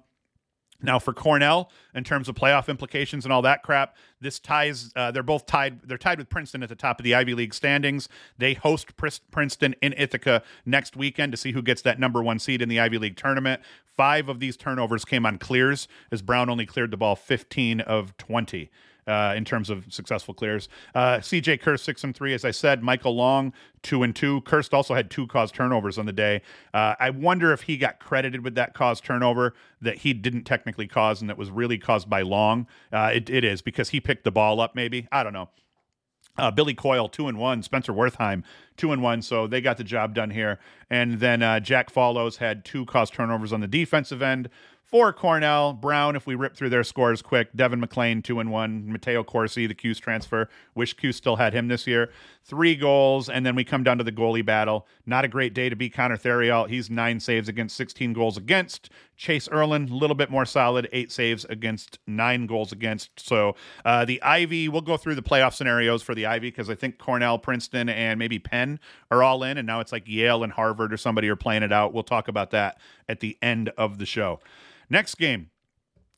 Now 0.83 0.99
for 0.99 1.13
Cornell, 1.13 1.71
in 1.95 2.03
terms 2.03 2.27
of 2.27 2.35
playoff 2.35 2.67
implications 2.67 3.23
and 3.23 3.31
all 3.31 3.41
that 3.43 3.63
crap, 3.63 3.95
this 4.19 4.37
ties. 4.37 4.91
Uh, 4.95 5.11
they're 5.11 5.23
both 5.23 5.45
tied. 5.45 5.81
They're 5.87 5.97
tied 5.97 6.19
with 6.19 6.29
Princeton 6.29 6.61
at 6.61 6.69
the 6.69 6.75
top 6.75 6.99
of 6.99 7.05
the 7.05 7.15
Ivy 7.15 7.33
League 7.33 7.53
standings. 7.53 8.09
They 8.37 8.53
host 8.53 8.95
Princeton 9.31 9.75
in 9.81 9.93
Ithaca 9.97 10.43
next 10.65 10.95
weekend 10.95 11.31
to 11.31 11.37
see 11.37 11.53
who 11.53 11.61
gets 11.61 11.81
that 11.83 11.99
number 11.99 12.21
one 12.21 12.37
seed 12.37 12.61
in 12.61 12.69
the 12.69 12.79
Ivy 12.79 12.97
League 12.97 13.15
tournament. 13.15 13.61
Five 13.85 14.27
of 14.27 14.39
these 14.39 14.57
turnovers 14.57 15.05
came 15.05 15.25
on 15.25 15.37
clears, 15.37 15.87
as 16.11 16.21
Brown 16.21 16.49
only 16.49 16.65
cleared 16.65 16.91
the 16.91 16.97
ball 16.97 17.15
15 17.15 17.79
of 17.81 18.17
20 18.17 18.69
uh, 19.07 19.33
in 19.35 19.45
terms 19.45 19.69
of 19.69 19.85
successful 19.91 20.33
clears. 20.33 20.69
Uh, 20.95 21.17
CJ 21.17 21.61
Kirst 21.61 21.81
six 21.81 22.03
and 22.03 22.15
three, 22.15 22.33
as 22.33 22.45
I 22.45 22.51
said. 22.51 22.83
Michael 22.83 23.15
Long 23.15 23.53
two 23.81 24.03
and 24.03 24.15
two. 24.15 24.41
Kirst 24.41 24.73
also 24.73 24.93
had 24.93 25.09
two 25.11 25.27
caused 25.27 25.55
turnovers 25.55 25.97
on 25.97 26.05
the 26.05 26.13
day. 26.13 26.41
Uh, 26.73 26.95
I 26.99 27.09
wonder 27.09 27.51
if 27.51 27.63
he 27.63 27.77
got 27.77 27.99
credited 27.99 28.43
with 28.43 28.55
that 28.55 28.73
caused 28.73 29.03
turnover 29.03 29.53
that 29.81 29.99
he 29.99 30.13
didn't 30.13 30.43
technically 30.43 30.87
cause 30.87 31.21
and 31.21 31.29
that 31.29 31.37
was 31.37 31.51
really 31.51 31.77
caused 31.77 32.09
by 32.09 32.21
Long. 32.21 32.67
Uh, 32.91 33.11
it, 33.13 33.29
it 33.29 33.43
is 33.43 33.61
because 33.61 33.89
he 33.89 33.99
picked 33.99 34.23
the 34.23 34.31
ball 34.31 34.59
up. 34.59 34.75
Maybe 34.75 35.07
I 35.11 35.23
don't 35.23 35.33
know. 35.33 35.49
Uh, 36.35 36.49
Billy 36.49 36.73
Coyle 36.73 37.09
two 37.09 37.27
and 37.27 37.37
one, 37.37 37.61
Spencer 37.61 37.93
Wertheim 37.93 38.43
two 38.75 38.91
and 38.91 39.03
one, 39.03 39.21
so 39.21 39.45
they 39.45 39.61
got 39.61 39.77
the 39.77 39.83
job 39.83 40.15
done 40.15 40.31
here. 40.31 40.59
And 40.89 41.19
then 41.19 41.43
uh, 41.43 41.59
Jack 41.59 41.91
Follows 41.91 42.37
had 42.37 42.65
two 42.65 42.85
caused 42.85 43.13
turnovers 43.13 43.53
on 43.53 43.61
the 43.61 43.67
defensive 43.67 44.21
end 44.21 44.49
for 44.93 45.11
Cornell, 45.11 45.73
Brown, 45.73 46.15
if 46.15 46.27
we 46.27 46.35
rip 46.35 46.55
through 46.55 46.69
their 46.69 46.83
scores 46.83 47.23
quick, 47.23 47.49
Devin 47.55 47.79
McLean, 47.79 48.21
two 48.21 48.39
and 48.39 48.51
one, 48.51 48.91
Mateo 48.91 49.23
Corsi, 49.23 49.65
the 49.65 49.73
Q's 49.73 49.99
transfer. 49.99 50.47
Wish 50.75 50.93
Q 50.93 51.11
still 51.11 51.37
had 51.37 51.51
him 51.51 51.67
this 51.67 51.87
year. 51.87 52.11
Three 52.45 52.75
goals, 52.75 53.29
and 53.29 53.45
then 53.45 53.55
we 53.55 53.63
come 53.63 53.83
down 53.83 53.97
to 53.99 54.03
the 54.03 54.11
goalie 54.11 54.45
battle. 54.45 54.85
Not 55.05 55.23
a 55.23 55.29
great 55.29 55.53
day 55.53 55.69
to 55.69 55.77
beat 55.77 55.93
Connor 55.93 56.17
Theriault. 56.17 56.69
He's 56.69 56.89
nine 56.89 57.21
saves 57.21 57.47
against 57.47 57.77
16 57.77 58.11
goals 58.11 58.35
against. 58.35 58.89
Chase 59.15 59.47
Erlin, 59.49 59.89
a 59.89 59.95
little 59.95 60.15
bit 60.15 60.29
more 60.29 60.43
solid, 60.43 60.89
eight 60.91 61.09
saves 61.09 61.45
against 61.45 61.99
nine 62.05 62.45
goals 62.45 62.73
against. 62.73 63.17
So 63.17 63.55
uh, 63.85 64.03
the 64.03 64.21
Ivy, 64.21 64.67
we'll 64.67 64.81
go 64.81 64.97
through 64.97 65.15
the 65.15 65.21
playoff 65.21 65.53
scenarios 65.53 66.03
for 66.03 66.13
the 66.13 66.25
Ivy 66.25 66.49
because 66.49 66.69
I 66.69 66.75
think 66.75 66.97
Cornell, 66.97 67.39
Princeton, 67.39 67.87
and 67.87 68.19
maybe 68.19 68.39
Penn 68.39 68.77
are 69.09 69.23
all 69.23 69.43
in, 69.43 69.57
and 69.57 69.65
now 69.65 69.79
it's 69.79 69.93
like 69.93 70.03
Yale 70.05 70.43
and 70.43 70.51
Harvard 70.51 70.91
or 70.91 70.97
somebody 70.97 71.29
are 71.29 71.37
playing 71.37 71.63
it 71.63 71.71
out. 71.71 71.93
We'll 71.93 72.03
talk 72.03 72.27
about 72.27 72.51
that 72.51 72.77
at 73.07 73.21
the 73.21 73.37
end 73.41 73.69
of 73.77 73.99
the 73.99 74.05
show. 74.05 74.41
Next 74.89 75.15
game. 75.15 75.49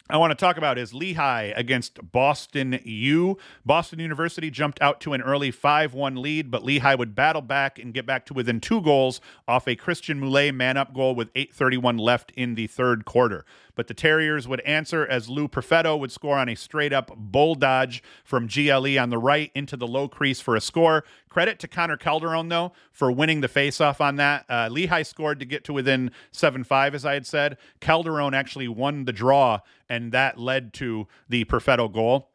I 0.07 0.17
want 0.17 0.29
to 0.29 0.35
talk 0.35 0.57
about 0.57 0.77
is 0.77 0.93
Lehigh 0.93 1.51
against 1.55 2.11
Boston 2.11 2.79
U. 2.83 3.39
Boston 3.65 3.97
University 3.97 4.51
jumped 4.51 4.79
out 4.79 5.01
to 5.01 5.13
an 5.13 5.21
early 5.23 5.49
5 5.49 5.95
1 5.95 6.21
lead, 6.21 6.51
but 6.51 6.63
Lehigh 6.63 6.93
would 6.93 7.15
battle 7.15 7.41
back 7.41 7.79
and 7.79 7.91
get 7.91 8.05
back 8.05 8.27
to 8.27 8.33
within 8.35 8.61
two 8.61 8.81
goals 8.81 9.19
off 9.47 9.67
a 9.67 9.75
Christian 9.75 10.19
Moulet 10.19 10.53
man 10.53 10.77
up 10.77 10.93
goal 10.93 11.15
with 11.15 11.33
8.31 11.33 11.99
left 11.99 12.31
in 12.35 12.53
the 12.53 12.67
third 12.67 13.03
quarter 13.05 13.45
but 13.75 13.87
the 13.87 13.93
Terriers 13.93 14.47
would 14.47 14.61
answer 14.61 15.05
as 15.05 15.29
Lou 15.29 15.47
Perfetto 15.47 15.97
would 15.97 16.11
score 16.11 16.37
on 16.37 16.49
a 16.49 16.55
straight 16.55 16.93
up 16.93 17.11
bull 17.15 17.55
dodge 17.55 18.01
from 18.23 18.47
GLE 18.47 18.97
on 18.97 19.09
the 19.09 19.17
right 19.17 19.51
into 19.53 19.77
the 19.77 19.87
low 19.87 20.07
crease 20.07 20.39
for 20.39 20.55
a 20.55 20.61
score. 20.61 21.03
Credit 21.29 21.59
to 21.59 21.67
Connor 21.67 21.97
Calderon, 21.97 22.47
though, 22.47 22.71
for 22.91 23.11
winning 23.11 23.41
the 23.41 23.49
faceoff 23.49 23.99
on 23.99 24.15
that. 24.15 24.45
Uh, 24.49 24.69
Lehigh 24.71 25.03
scored 25.03 25.39
to 25.39 25.45
get 25.45 25.63
to 25.65 25.73
within 25.73 26.11
7 26.31 26.63
5, 26.63 26.95
as 26.95 27.05
I 27.05 27.13
had 27.13 27.27
said. 27.27 27.57
Calderon 27.81 28.33
actually 28.33 28.69
won 28.69 29.05
the 29.05 29.13
draw, 29.13 29.59
and 29.89 30.11
that 30.11 30.39
led 30.39 30.73
to 30.73 31.07
the 31.29 31.45
Perfetto 31.45 31.87
goal. 31.91 32.29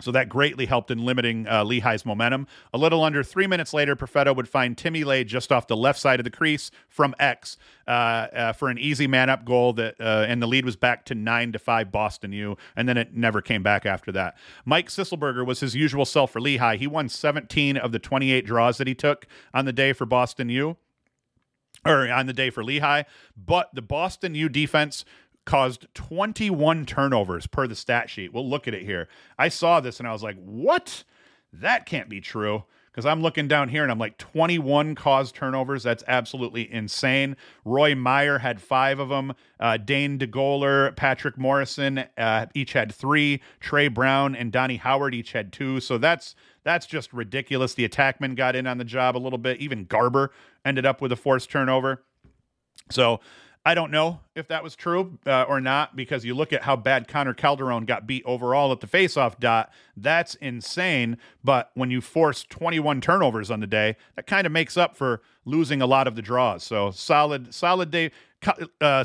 So 0.00 0.10
that 0.10 0.28
greatly 0.28 0.66
helped 0.66 0.90
in 0.90 1.04
limiting 1.04 1.46
uh, 1.46 1.64
Lehigh's 1.64 2.04
momentum. 2.04 2.48
A 2.74 2.78
little 2.78 3.04
under 3.04 3.22
three 3.22 3.46
minutes 3.46 3.72
later, 3.72 3.94
Perfetto 3.94 4.34
would 4.34 4.48
find 4.48 4.76
Timmy 4.76 5.04
Lay 5.04 5.22
just 5.22 5.52
off 5.52 5.68
the 5.68 5.76
left 5.76 5.98
side 5.98 6.18
of 6.18 6.24
the 6.24 6.30
crease 6.30 6.72
from 6.88 7.14
X 7.20 7.56
uh, 7.86 7.90
uh, 7.90 8.52
for 8.52 8.68
an 8.68 8.78
easy 8.78 9.06
man 9.06 9.30
up 9.30 9.44
goal 9.44 9.72
that, 9.74 9.94
uh, 10.00 10.24
and 10.26 10.42
the 10.42 10.46
lead 10.48 10.64
was 10.64 10.74
back 10.74 11.04
to 11.04 11.14
nine 11.14 11.52
to 11.52 11.58
five 11.58 11.92
Boston 11.92 12.32
U, 12.32 12.56
and 12.74 12.88
then 12.88 12.96
it 12.96 13.14
never 13.14 13.40
came 13.40 13.62
back 13.62 13.86
after 13.86 14.10
that. 14.12 14.36
Mike 14.64 14.88
Sisselberger 14.88 15.46
was 15.46 15.60
his 15.60 15.76
usual 15.76 16.04
self 16.04 16.32
for 16.32 16.40
Lehigh. 16.40 16.76
He 16.76 16.88
won 16.88 17.08
17 17.08 17.76
of 17.76 17.92
the 17.92 17.98
28 18.00 18.44
draws 18.44 18.78
that 18.78 18.88
he 18.88 18.94
took 18.94 19.26
on 19.54 19.66
the 19.66 19.72
day 19.72 19.92
for 19.92 20.06
Boston 20.06 20.48
U 20.48 20.76
or 21.84 22.10
on 22.10 22.26
the 22.26 22.32
day 22.32 22.50
for 22.50 22.64
Lehigh, 22.64 23.02
but 23.36 23.70
the 23.72 23.82
Boston 23.82 24.34
U 24.34 24.48
defense 24.48 25.04
caused 25.44 25.86
21 25.94 26.86
turnovers 26.86 27.46
per 27.46 27.66
the 27.66 27.74
stat 27.74 28.08
sheet. 28.08 28.32
We'll 28.32 28.48
look 28.48 28.68
at 28.68 28.74
it 28.74 28.82
here. 28.82 29.08
I 29.38 29.48
saw 29.48 29.80
this 29.80 29.98
and 29.98 30.08
I 30.08 30.12
was 30.12 30.22
like, 30.22 30.36
what? 30.44 31.04
That 31.52 31.86
can't 31.86 32.08
be 32.08 32.20
true. 32.20 32.64
Because 32.90 33.06
I'm 33.06 33.22
looking 33.22 33.48
down 33.48 33.70
here 33.70 33.82
and 33.82 33.90
I'm 33.90 33.98
like 33.98 34.18
21 34.18 34.94
caused 34.94 35.34
turnovers. 35.34 35.82
That's 35.82 36.04
absolutely 36.06 36.70
insane. 36.70 37.38
Roy 37.64 37.94
Meyer 37.94 38.38
had 38.38 38.60
five 38.60 38.98
of 38.98 39.08
them. 39.08 39.32
Uh, 39.58 39.78
Dane 39.78 40.18
DeGoler, 40.18 40.94
Patrick 40.94 41.38
Morrison 41.38 42.04
uh, 42.18 42.46
each 42.52 42.74
had 42.74 42.92
three. 42.92 43.40
Trey 43.60 43.88
Brown 43.88 44.36
and 44.36 44.52
Donnie 44.52 44.76
Howard 44.76 45.14
each 45.14 45.32
had 45.32 45.54
two. 45.54 45.80
So 45.80 45.96
that's 45.96 46.34
that's 46.64 46.84
just 46.84 47.14
ridiculous. 47.14 47.72
The 47.72 47.88
attackman 47.88 48.36
got 48.36 48.54
in 48.54 48.66
on 48.66 48.76
the 48.76 48.84
job 48.84 49.16
a 49.16 49.18
little 49.18 49.38
bit. 49.38 49.58
Even 49.58 49.86
Garber 49.86 50.30
ended 50.62 50.84
up 50.84 51.00
with 51.00 51.12
a 51.12 51.16
forced 51.16 51.50
turnover. 51.50 52.02
So 52.90 53.20
I 53.64 53.74
don't 53.74 53.92
know 53.92 54.18
if 54.34 54.48
that 54.48 54.64
was 54.64 54.74
true 54.74 55.18
uh, 55.24 55.44
or 55.44 55.60
not 55.60 55.94
because 55.94 56.24
you 56.24 56.34
look 56.34 56.52
at 56.52 56.62
how 56.62 56.74
bad 56.74 57.06
Connor 57.06 57.32
Calderon 57.32 57.84
got 57.84 58.08
beat 58.08 58.24
overall 58.26 58.72
at 58.72 58.80
the 58.80 58.88
faceoff 58.88 59.38
dot. 59.38 59.70
That's 59.96 60.34
insane. 60.36 61.16
But 61.44 61.70
when 61.74 61.90
you 61.90 62.00
force 62.00 62.42
21 62.42 63.00
turnovers 63.00 63.52
on 63.52 63.60
the 63.60 63.68
day, 63.68 63.96
that 64.16 64.26
kind 64.26 64.46
of 64.46 64.52
makes 64.52 64.76
up 64.76 64.96
for 64.96 65.22
losing 65.44 65.80
a 65.80 65.86
lot 65.86 66.08
of 66.08 66.16
the 66.16 66.22
draws. 66.22 66.64
So 66.64 66.90
solid, 66.90 67.54
solid 67.54 67.92
day. 67.92 68.10
Uh, 68.80 69.04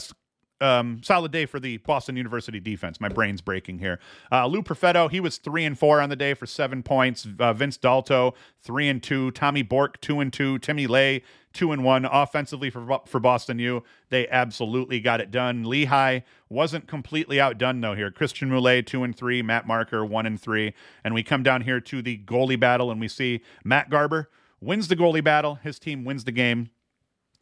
um, 0.62 1.02
solid 1.04 1.32
day 1.32 1.46
for 1.46 1.60
the 1.60 1.78
Boston 1.78 2.16
University 2.16 2.60
defense. 2.60 3.00
My 3.00 3.10
brain's 3.10 3.42
breaking 3.42 3.80
here. 3.80 4.00
Uh, 4.32 4.48
Lou 4.48 4.62
Perfetto, 4.62 5.10
he 5.10 5.20
was 5.20 5.38
three 5.38 5.66
and 5.66 5.78
four 5.78 6.02
on 6.02 6.10
the 6.10 6.16
day 6.16 6.34
for 6.34 6.46
seven 6.46 6.84
points. 6.84 7.28
Uh, 7.40 7.54
Vince 7.54 7.78
Dalto, 7.78 8.34
three 8.62 8.88
and 8.88 9.02
two. 9.02 9.32
Tommy 9.32 9.62
Bork, 9.62 10.02
two 10.02 10.20
and 10.20 10.32
two. 10.34 10.60
Timmy 10.60 10.88
Lay, 10.88 11.24
two 11.54 11.72
and 11.72 11.84
one. 11.84 12.06
Offensively 12.06 12.70
for 12.70 13.02
for 13.06 13.20
Boston 13.20 13.60
U, 13.60 13.84
they 14.10 14.28
absolutely 14.30 15.00
got 15.00 15.22
it 15.22 15.32
done. 15.32 15.64
Lehigh 15.64 16.22
wasn't 16.50 16.88
completely 16.88 17.40
outdone 17.40 17.82
though 17.82 17.96
here. 17.96 18.12
Christian 18.12 18.50
Moulet, 18.50 18.86
two 18.86 19.04
and 19.04 19.16
three. 19.16 19.42
Matt 19.42 19.68
Marker, 19.68 20.06
one 20.06 20.26
and 20.26 20.40
three. 20.40 20.74
And 21.04 21.14
we 21.14 21.24
come 21.24 21.44
down 21.44 21.62
here 21.62 21.80
to 21.82 22.02
the 22.02 22.18
goalie 22.18 22.60
battle, 22.60 22.92
and 22.92 23.00
we 23.00 23.08
see 23.08 23.42
Matt 23.64 23.90
Garber 23.90 24.30
wins 24.60 24.88
the 24.88 24.96
goalie 24.96 25.24
battle. 25.24 25.56
His 25.56 25.78
team 25.80 26.04
wins 26.04 26.24
the 26.24 26.32
game 26.32 26.70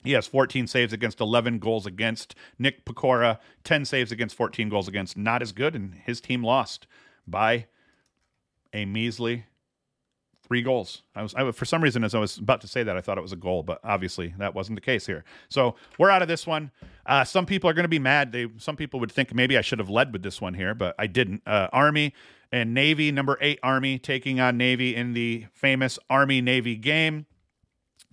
he 0.05 0.13
has 0.13 0.27
14 0.27 0.67
saves 0.67 0.93
against 0.93 1.19
11 1.19 1.59
goals 1.59 1.85
against. 1.85 2.35
Nick 2.57 2.85
Pecora, 2.85 3.39
10 3.63 3.85
saves 3.85 4.11
against 4.11 4.35
14 4.35 4.69
goals 4.69 4.87
against. 4.87 5.17
Not 5.17 5.41
as 5.41 5.51
good, 5.51 5.75
and 5.75 5.95
his 6.05 6.21
team 6.21 6.43
lost 6.43 6.87
by 7.27 7.65
a 8.73 8.85
measly 8.85 9.45
three 10.45 10.61
goals. 10.61 11.01
I 11.15 11.23
was 11.23 11.33
I, 11.33 11.51
for 11.51 11.65
some 11.65 11.81
reason 11.81 12.03
as 12.03 12.13
I 12.13 12.19
was 12.19 12.37
about 12.37 12.61
to 12.61 12.67
say 12.67 12.83
that 12.83 12.95
I 12.95 13.01
thought 13.01 13.17
it 13.17 13.21
was 13.21 13.31
a 13.31 13.37
goal, 13.37 13.63
but 13.63 13.79
obviously 13.83 14.33
that 14.37 14.53
wasn't 14.53 14.77
the 14.77 14.81
case 14.81 15.05
here. 15.05 15.23
So 15.49 15.75
we're 15.97 16.09
out 16.09 16.21
of 16.21 16.27
this 16.27 16.45
one. 16.45 16.71
Uh, 17.05 17.23
some 17.23 17.45
people 17.45 17.69
are 17.69 17.73
going 17.73 17.83
to 17.85 17.89
be 17.89 17.99
mad. 17.99 18.31
They 18.31 18.47
some 18.57 18.75
people 18.75 18.99
would 18.99 19.11
think 19.11 19.33
maybe 19.33 19.57
I 19.57 19.61
should 19.61 19.79
have 19.79 19.89
led 19.89 20.13
with 20.13 20.23
this 20.23 20.39
one 20.39 20.53
here, 20.53 20.75
but 20.75 20.95
I 20.99 21.07
didn't. 21.07 21.41
Uh, 21.45 21.67
Army 21.73 22.13
and 22.51 22.73
Navy, 22.73 23.11
number 23.11 23.37
eight 23.41 23.59
Army 23.63 23.97
taking 23.97 24.39
on 24.39 24.57
Navy 24.57 24.95
in 24.95 25.13
the 25.13 25.45
famous 25.51 25.97
Army 26.09 26.41
Navy 26.41 26.75
game, 26.75 27.25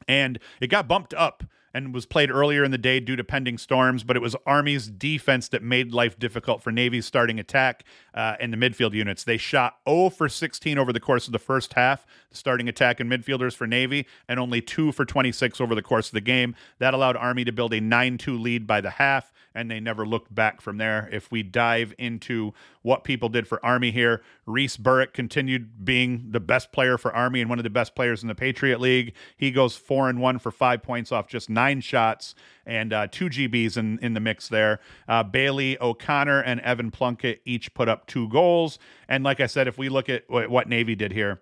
and 0.08 0.38
it 0.60 0.68
got 0.68 0.88
bumped 0.88 1.12
up 1.14 1.44
and 1.74 1.94
was 1.94 2.06
played 2.06 2.30
earlier 2.30 2.64
in 2.64 2.70
the 2.70 2.78
day 2.78 3.00
due 3.00 3.16
to 3.16 3.24
pending 3.24 3.58
storms, 3.58 4.04
but 4.04 4.16
it 4.16 4.20
was 4.20 4.36
Army's 4.46 4.88
defense 4.88 5.48
that 5.48 5.62
made 5.62 5.92
life 5.92 6.18
difficult 6.18 6.62
for 6.62 6.70
Navy's 6.70 7.06
starting 7.06 7.38
attack 7.38 7.84
uh, 8.14 8.36
and 8.40 8.52
the 8.52 8.56
midfield 8.56 8.92
units. 8.92 9.24
They 9.24 9.36
shot 9.36 9.78
0 9.88 10.10
for 10.10 10.28
16 10.28 10.78
over 10.78 10.92
the 10.92 11.00
course 11.00 11.26
of 11.26 11.32
the 11.32 11.38
first 11.38 11.74
half, 11.74 12.06
the 12.30 12.36
starting 12.36 12.68
attack 12.68 13.00
and 13.00 13.10
midfielders 13.10 13.54
for 13.54 13.66
Navy, 13.66 14.06
and 14.28 14.38
only 14.38 14.60
2 14.60 14.92
for 14.92 15.04
26 15.04 15.60
over 15.60 15.74
the 15.74 15.82
course 15.82 16.08
of 16.08 16.14
the 16.14 16.20
game. 16.20 16.54
That 16.78 16.94
allowed 16.94 17.16
Army 17.16 17.44
to 17.44 17.52
build 17.52 17.72
a 17.74 17.80
9 17.80 18.18
2 18.18 18.38
lead 18.38 18.66
by 18.66 18.80
the 18.80 18.90
half 18.90 19.32
and 19.54 19.70
they 19.70 19.80
never 19.80 20.06
looked 20.06 20.34
back 20.34 20.60
from 20.60 20.78
there. 20.78 21.08
If 21.12 21.30
we 21.30 21.42
dive 21.42 21.94
into 21.98 22.52
what 22.82 23.04
people 23.04 23.28
did 23.28 23.46
for 23.46 23.64
Army 23.64 23.90
here, 23.90 24.22
Reese 24.46 24.76
Burrick 24.76 25.12
continued 25.12 25.84
being 25.84 26.26
the 26.30 26.40
best 26.40 26.72
player 26.72 26.98
for 26.98 27.12
Army 27.14 27.40
and 27.40 27.50
one 27.50 27.58
of 27.58 27.62
the 27.64 27.70
best 27.70 27.94
players 27.94 28.22
in 28.22 28.28
the 28.28 28.34
Patriot 28.34 28.80
League. 28.80 29.14
He 29.36 29.50
goes 29.50 29.76
four 29.76 30.08
and 30.08 30.20
one 30.20 30.38
for 30.38 30.50
five 30.50 30.82
points 30.82 31.12
off 31.12 31.28
just 31.28 31.50
nine 31.50 31.61
shots 31.80 32.34
and 32.66 32.92
uh, 32.92 33.06
two 33.08 33.26
GBs 33.26 33.76
in, 33.76 33.98
in 34.00 34.14
the 34.14 34.20
mix 34.20 34.48
there. 34.48 34.80
Uh, 35.08 35.22
Bailey 35.22 35.80
O'Connor 35.80 36.40
and 36.40 36.60
Evan 36.60 36.90
Plunkett 36.90 37.42
each 37.44 37.74
put 37.74 37.88
up 37.88 38.06
two 38.06 38.28
goals. 38.28 38.78
And 39.08 39.24
like 39.24 39.40
I 39.40 39.46
said, 39.46 39.68
if 39.68 39.78
we 39.78 39.88
look 39.88 40.08
at 40.08 40.24
what 40.28 40.68
Navy 40.68 40.94
did 40.94 41.12
here, 41.12 41.40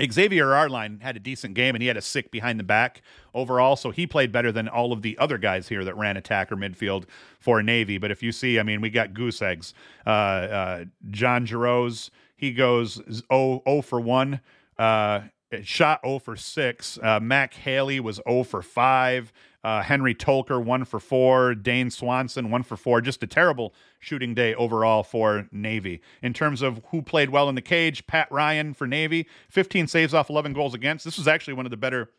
Xavier 0.00 0.54
Arline 0.54 1.00
had 1.02 1.16
a 1.16 1.20
decent 1.20 1.54
game 1.54 1.74
and 1.74 1.82
he 1.82 1.88
had 1.88 1.96
a 1.96 2.02
sick 2.02 2.30
behind 2.30 2.58
the 2.58 2.64
back 2.64 3.02
overall, 3.34 3.76
so 3.76 3.90
he 3.90 4.06
played 4.06 4.32
better 4.32 4.50
than 4.50 4.68
all 4.68 4.92
of 4.92 5.02
the 5.02 5.18
other 5.18 5.36
guys 5.36 5.68
here 5.68 5.84
that 5.84 5.96
ran 5.96 6.16
attack 6.16 6.50
or 6.50 6.56
midfield 6.56 7.04
for 7.38 7.62
Navy. 7.62 7.98
But 7.98 8.10
if 8.10 8.22
you 8.22 8.32
see, 8.32 8.58
I 8.58 8.62
mean, 8.62 8.80
we 8.80 8.88
got 8.88 9.12
goose 9.12 9.42
eggs. 9.42 9.74
Uh, 10.06 10.10
uh, 10.10 10.84
John 11.10 11.44
Giroux, 11.44 11.92
he 12.36 12.52
goes 12.52 13.02
0, 13.12 13.62
0 13.66 13.82
for 13.82 14.00
1. 14.00 14.40
Uh, 14.78 15.20
shot 15.62 16.00
0 16.04 16.18
for 16.18 16.36
6. 16.36 16.98
Uh, 17.02 17.20
Mac 17.20 17.54
Haley 17.54 18.00
was 18.00 18.20
0 18.28 18.44
for 18.44 18.62
5. 18.62 19.32
Uh, 19.64 19.82
Henry 19.82 20.14
Tolker, 20.14 20.62
1 20.62 20.84
for 20.84 20.98
4. 20.98 21.54
Dane 21.54 21.90
Swanson, 21.90 22.50
1 22.50 22.62
for 22.62 22.76
4. 22.76 23.00
Just 23.00 23.22
a 23.22 23.26
terrible 23.26 23.74
shooting 24.00 24.34
day 24.34 24.54
overall 24.54 25.02
for 25.02 25.46
Navy. 25.52 26.00
In 26.22 26.32
terms 26.32 26.62
of 26.62 26.80
who 26.90 27.02
played 27.02 27.30
well 27.30 27.48
in 27.48 27.54
the 27.54 27.62
cage, 27.62 28.06
Pat 28.06 28.30
Ryan 28.30 28.74
for 28.74 28.86
Navy, 28.86 29.28
15 29.50 29.86
saves 29.86 30.14
off 30.14 30.30
11 30.30 30.52
goals 30.52 30.74
against. 30.74 31.04
This 31.04 31.18
was 31.18 31.28
actually 31.28 31.54
one 31.54 31.66
of 31.66 31.70
the 31.70 31.76
better 31.76 32.10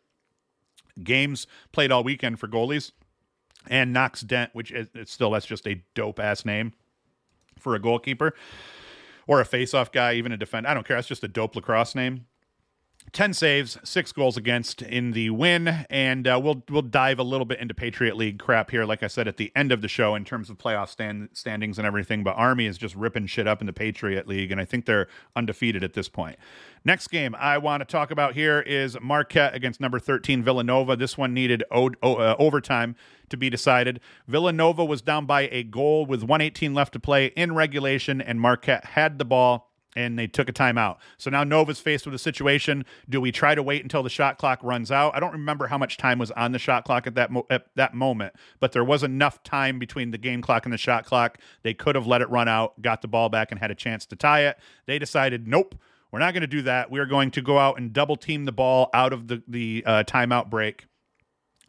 games 1.04 1.48
played 1.72 1.92
all 1.92 2.04
weekend 2.04 2.40
for 2.40 2.48
goalies. 2.48 2.92
And 3.68 3.94
Knox 3.94 4.22
Dent, 4.22 4.52
which 4.54 4.72
is 4.72 4.88
still, 5.06 5.32
that's 5.32 5.46
just 5.46 5.68
a 5.68 5.82
dope 5.96 6.20
ass 6.20 6.46
name 6.46 6.74
for 7.58 7.76
a 7.76 7.80
goalkeeper 7.80 8.34
or 9.26 9.40
a 9.40 9.46
face-off 9.46 9.92
guy, 9.92 10.14
even 10.16 10.32
a 10.32 10.38
defender. 10.38 10.70
I 10.70 10.74
don't 10.74 10.86
care. 10.86 10.98
That's 10.98 11.08
just 11.08 11.24
a 11.24 11.30
dope 11.30 11.56
lacrosse 11.56 11.96
name. 11.96 12.26
10 13.12 13.34
saves, 13.34 13.78
six 13.84 14.12
goals 14.12 14.38
against 14.38 14.82
in 14.82 15.12
the 15.12 15.30
win, 15.30 15.86
and 15.90 16.28
uh, 16.28 16.40
we'll 16.42 16.64
we'll 16.70 16.82
dive 16.82 17.20
a 17.20 17.24
little 17.24 17.46
bit 17.46 17.60
into 17.60 17.74
Patriot 17.74 18.18
League 18.18 18.40
crap 18.40 18.72
here, 18.72 18.86
like 18.86 19.04
I 19.04 19.08
said 19.08 19.28
at 19.28 19.38
the 19.38 19.52
end 19.56 19.72
of 19.72 19.82
the 19.82 19.88
show 19.88 20.16
in 20.16 20.26
terms 20.26 20.50
of 20.50 20.58
playoff 20.58 20.90
stand, 20.90 21.30
standings 21.34 21.78
and 21.78 21.86
everything. 21.86 22.24
But 22.24 22.32
Army 22.32 22.66
is 22.66 22.78
just 22.78 22.96
ripping 22.96 23.28
shit 23.28 23.48
up 23.48 23.62
in 23.62 23.68
the 23.68 23.74
Patriot 23.74 24.28
League, 24.28 24.52
and 24.52 24.60
I 24.60 24.66
think 24.66 24.86
they're 24.86 25.08
undefeated 25.36 25.84
at 25.84 25.94
this 25.94 26.10
point. 26.10 26.38
Next 26.86 27.10
game 27.10 27.36
I 27.36 27.60
want 27.60 27.82
to 27.82 27.86
talk 27.86 28.10
about 28.10 28.34
here 28.34 28.62
is 28.62 29.00
Marquette 29.00 29.54
against 29.54 29.80
number 29.80 30.00
13 30.00 30.42
Villanova. 30.44 30.96
This 30.96 31.18
one 31.18 31.34
needed 31.34 31.64
o- 31.72 31.92
o- 32.02 32.16
uh, 32.16 32.36
overtime 32.40 32.96
to 33.30 33.38
be 33.38 33.50
decided. 33.50 34.00
Villanova 34.28 34.84
was 34.84 35.02
down 35.02 35.26
by 35.26 35.44
a 35.52 35.64
goal 35.64 36.06
with 36.06 36.22
118 36.22 36.74
left 36.74 36.94
to 36.94 37.00
play 37.00 37.28
in 37.28 37.54
regulation, 37.54 38.22
and 38.22 38.40
Marquette 38.40 38.86
had 38.86 39.20
the 39.20 39.26
ball 39.26 39.70
and 39.96 40.18
they 40.18 40.28
took 40.28 40.50
a 40.50 40.54
timeout. 40.54 40.98
So 41.18 41.30
now 41.30 41.44
Nova's 41.44 41.80
faced 41.80 42.06
with 42.06 42.16
a 42.16 42.20
situation. 42.20 42.86
Do 43.10 43.22
we 43.22 43.32
try 43.32 43.56
to 43.56 43.64
wait 43.64 43.84
until 43.84 44.04
the 44.04 44.10
shot 44.10 44.38
clock 44.38 44.60
runs 44.64 44.92
out? 44.92 45.16
I 45.16 45.20
don't 45.20 45.32
remember 45.32 45.68
how 45.68 45.78
much 45.78 45.98
time 45.98 46.20
was 46.20 46.32
on 46.32 46.52
the 46.52 46.60
shot 46.60 46.86
clock 46.86 47.08
at 47.08 47.16
that 47.16 47.32
mo- 47.32 47.48
at 47.50 47.68
that 47.76 47.94
moment, 47.94 48.34
but 48.60 48.72
there 48.72 48.84
was 48.84 49.04
enough 49.04 49.44
time 49.44 49.80
between 49.80 50.12
the 50.12 50.18
game 50.18 50.42
clock 50.42 50.66
and 50.66 50.74
the 50.74 50.78
shot 50.78 51.06
clock. 51.06 51.38
They 51.64 51.74
could 51.74 51.96
have 51.96 52.08
let 52.08 52.22
it 52.22 52.30
run 52.30 52.48
out, 52.48 52.82
got 52.82 53.02
the 53.02 53.08
ball 53.08 53.30
back, 53.30 53.52
and 53.52 53.60
had 53.60 53.72
a 53.72 53.76
chance 53.76 54.06
to 54.08 54.16
tie 54.16 54.46
it. 54.46 54.58
They 54.86 55.00
decided, 55.00 55.48
nope. 55.48 55.76
We're 56.12 56.20
not 56.20 56.36
going 56.36 56.42
to 56.42 56.48
do 56.48 56.62
that. 56.64 56.92
We're 56.92 57.08
going 57.08 57.32
to 57.32 57.42
go 57.42 57.58
out 57.58 57.80
and 57.80 57.92
double 57.92 58.16
team 58.16 58.46
the 58.46 58.52
ball 58.52 58.90
out 58.94 59.14
of 59.14 59.28
the 59.28 59.42
the 59.48 59.84
uh, 59.86 60.04
timeout 60.04 60.50
break 60.50 60.86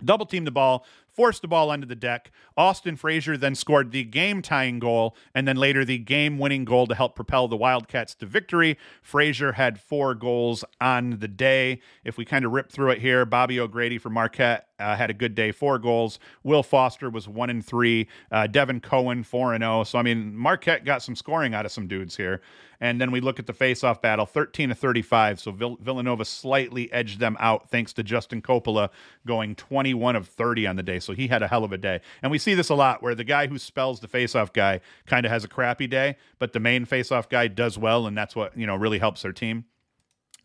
double 0.04 0.26
team 0.26 0.44
the 0.44 0.50
ball, 0.50 0.84
forced 1.14 1.42
the 1.42 1.48
ball 1.48 1.70
under 1.70 1.86
the 1.86 1.94
deck. 1.94 2.30
Austin 2.56 2.96
Frazier 2.96 3.36
then 3.36 3.54
scored 3.54 3.92
the 3.92 4.04
game 4.04 4.42
tying 4.42 4.78
goal 4.78 5.16
and 5.34 5.46
then 5.46 5.56
later 5.56 5.84
the 5.84 5.98
game 5.98 6.38
winning 6.38 6.64
goal 6.64 6.86
to 6.86 6.94
help 6.94 7.14
propel 7.14 7.48
the 7.48 7.56
Wildcats 7.56 8.14
to 8.16 8.26
victory. 8.26 8.76
Frazier 9.02 9.52
had 9.52 9.80
four 9.80 10.14
goals 10.14 10.64
on 10.80 11.18
the 11.20 11.28
day. 11.28 11.80
If 12.04 12.16
we 12.16 12.24
kind 12.24 12.44
of 12.44 12.52
rip 12.52 12.70
through 12.70 12.90
it 12.90 12.98
here, 12.98 13.24
Bobby 13.24 13.60
O'Grady 13.60 13.98
for 13.98 14.10
Marquette 14.10 14.68
uh, 14.78 14.96
had 14.96 15.10
a 15.10 15.14
good 15.14 15.34
day, 15.34 15.52
four 15.52 15.78
goals. 15.78 16.18
Will 16.42 16.62
Foster 16.62 17.10
was 17.10 17.28
one 17.28 17.50
and 17.50 17.64
three. 17.64 18.08
Uh, 18.30 18.46
Devin 18.46 18.80
Cohen 18.80 19.22
four 19.22 19.54
and 19.54 19.62
zero. 19.62 19.80
Oh. 19.80 19.84
So 19.84 19.98
I 19.98 20.02
mean, 20.02 20.36
Marquette 20.36 20.84
got 20.84 21.02
some 21.02 21.16
scoring 21.16 21.54
out 21.54 21.64
of 21.64 21.72
some 21.72 21.86
dudes 21.86 22.16
here. 22.16 22.40
And 22.80 23.00
then 23.00 23.12
we 23.12 23.20
look 23.20 23.38
at 23.38 23.46
the 23.46 23.52
face-off 23.52 24.02
battle, 24.02 24.26
thirteen 24.26 24.68
to 24.68 24.74
thirty-five. 24.74 25.40
So 25.40 25.52
Vill- 25.52 25.78
Villanova 25.80 26.24
slightly 26.24 26.92
edged 26.92 27.18
them 27.20 27.36
out 27.40 27.70
thanks 27.70 27.92
to 27.94 28.02
Justin 28.02 28.42
Coppola 28.42 28.90
going 29.26 29.54
twenty-one 29.54 30.16
of 30.16 30.26
thirty 30.28 30.66
on 30.66 30.76
the 30.76 30.82
day. 30.82 30.98
So 30.98 31.14
he 31.14 31.28
had 31.28 31.42
a 31.42 31.48
hell 31.48 31.64
of 31.64 31.72
a 31.72 31.78
day. 31.78 32.00
And 32.22 32.30
we 32.32 32.38
see 32.38 32.54
this 32.54 32.68
a 32.68 32.74
lot 32.74 33.02
where 33.02 33.14
the 33.14 33.24
guy 33.24 33.46
who 33.46 33.58
spells 33.58 34.00
the 34.00 34.08
face-off 34.08 34.52
guy 34.52 34.80
kind 35.06 35.24
of 35.24 35.32
has 35.32 35.44
a 35.44 35.48
crappy 35.48 35.86
day, 35.86 36.16
but 36.38 36.52
the 36.52 36.60
main 36.60 36.84
face-off 36.84 37.28
guy 37.28 37.46
does 37.46 37.78
well, 37.78 38.06
and 38.06 38.18
that's 38.18 38.36
what 38.36 38.58
you 38.58 38.66
know 38.66 38.76
really 38.76 38.98
helps 38.98 39.22
their 39.22 39.32
team. 39.32 39.64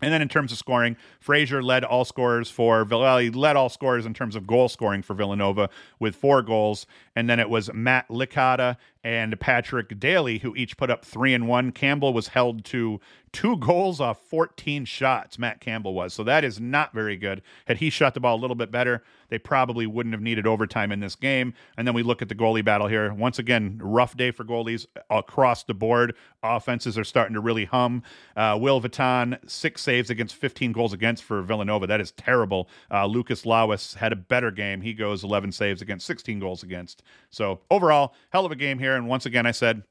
And 0.01 0.13
then 0.13 0.21
in 0.21 0.29
terms 0.29 0.51
of 0.51 0.57
scoring, 0.57 0.95
Frazier 1.19 1.61
led 1.61 1.83
all 1.83 2.05
scorers 2.05 2.49
for. 2.49 2.85
He 3.19 3.29
led 3.29 3.55
all 3.55 3.69
scorers 3.69 4.05
in 4.05 4.13
terms 4.13 4.35
of 4.35 4.47
goal 4.47 4.69
scoring 4.69 5.01
for 5.01 5.13
Villanova 5.13 5.69
with 5.99 6.15
four 6.15 6.41
goals. 6.41 6.85
And 7.15 7.29
then 7.29 7.39
it 7.39 7.49
was 7.49 7.71
Matt 7.73 8.07
Licata 8.07 8.77
and 9.03 9.39
Patrick 9.39 9.99
Daly 9.99 10.39
who 10.39 10.55
each 10.55 10.77
put 10.77 10.89
up 10.89 11.05
three 11.05 11.33
and 11.33 11.47
one. 11.47 11.71
Campbell 11.71 12.13
was 12.13 12.29
held 12.29 12.65
to 12.65 12.99
two 13.31 13.57
goals 13.57 14.01
off 14.01 14.19
14 14.27 14.85
shots, 14.85 15.37
Matt 15.37 15.59
Campbell 15.61 15.93
was. 15.93 16.13
So 16.13 16.23
that 16.23 16.43
is 16.43 16.59
not 16.59 16.93
very 16.93 17.17
good. 17.17 17.41
Had 17.65 17.77
he 17.77 17.89
shot 17.89 18.13
the 18.13 18.19
ball 18.19 18.35
a 18.35 18.41
little 18.41 18.55
bit 18.55 18.71
better, 18.71 19.03
they 19.29 19.37
probably 19.37 19.85
wouldn't 19.85 20.13
have 20.13 20.21
needed 20.21 20.47
overtime 20.47 20.91
in 20.91 20.99
this 20.99 21.15
game. 21.15 21.53
And 21.77 21.87
then 21.87 21.93
we 21.93 22.03
look 22.03 22.21
at 22.21 22.29
the 22.29 22.35
goalie 22.35 22.65
battle 22.65 22.87
here. 22.87 23.13
Once 23.13 23.39
again, 23.39 23.79
rough 23.81 24.17
day 24.17 24.31
for 24.31 24.43
goalies 24.43 24.87
across 25.09 25.63
the 25.63 25.73
board. 25.73 26.15
Offenses 26.41 26.97
are 26.97 27.03
starting 27.03 27.35
to 27.35 27.39
really 27.39 27.65
hum. 27.65 28.03
Uh, 28.35 28.57
Will 28.59 28.81
Vuitton, 28.81 29.37
six 29.49 29.81
saves 29.81 30.09
against 30.09 30.35
15 30.35 30.71
goals 30.71 30.93
against 30.93 31.23
for 31.23 31.41
Villanova. 31.41 31.85
That 31.85 32.01
is 32.01 32.11
terrible. 32.11 32.69
Uh, 32.91 33.05
Lucas 33.05 33.43
Lawis 33.43 33.95
had 33.95 34.11
a 34.11 34.15
better 34.15 34.49
game. 34.51 34.81
He 34.81 34.93
goes 34.93 35.23
11 35.23 35.51
saves 35.51 35.81
against 35.81 36.07
16 36.07 36.39
goals 36.39 36.63
against. 36.63 37.03
So 37.29 37.59
overall, 37.69 38.13
hell 38.31 38.45
of 38.45 38.51
a 38.51 38.55
game 38.55 38.79
here. 38.89 38.97
And 38.97 39.07
once 39.07 39.25
again, 39.25 39.45
I 39.45 39.51
said 39.51 39.83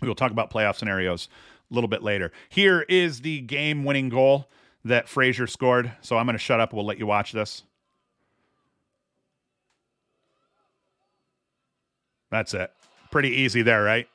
we 0.00 0.08
will 0.08 0.14
talk 0.14 0.32
about 0.32 0.52
playoff 0.52 0.76
scenarios 0.76 1.28
a 1.70 1.74
little 1.74 1.88
bit 1.88 2.02
later. 2.02 2.32
Here 2.48 2.82
is 2.88 3.20
the 3.20 3.40
game 3.40 3.84
winning 3.84 4.08
goal 4.08 4.48
that 4.84 5.08
Frazier 5.08 5.46
scored. 5.46 5.92
So 6.00 6.18
I'm 6.18 6.26
going 6.26 6.34
to 6.34 6.38
shut 6.38 6.60
up. 6.60 6.72
We'll 6.72 6.86
let 6.86 6.98
you 6.98 7.06
watch 7.06 7.32
this. 7.32 7.62
That's 12.30 12.54
it. 12.54 12.70
Pretty 13.10 13.30
easy 13.30 13.62
there, 13.62 13.82
right? 13.82 14.06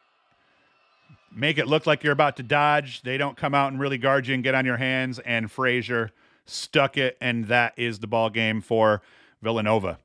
Make 1.35 1.57
it 1.57 1.67
look 1.67 1.87
like 1.87 2.03
you're 2.03 2.13
about 2.13 2.37
to 2.37 2.43
dodge. 2.43 3.01
They 3.01 3.17
don't 3.17 3.35
come 3.35 3.55
out 3.55 3.71
and 3.71 3.81
really 3.81 3.97
guard 3.97 4.27
you 4.27 4.35
and 4.35 4.43
get 4.43 4.53
on 4.53 4.65
your 4.65 4.77
hands. 4.77 5.17
And 5.19 5.49
Frazier 5.49 6.11
stuck 6.45 6.95
it, 6.97 7.17
and 7.19 7.45
that 7.47 7.73
is 7.75 7.99
the 7.99 8.07
ball 8.07 8.29
game 8.29 8.61
for 8.61 9.01
Villanova. 9.41 9.97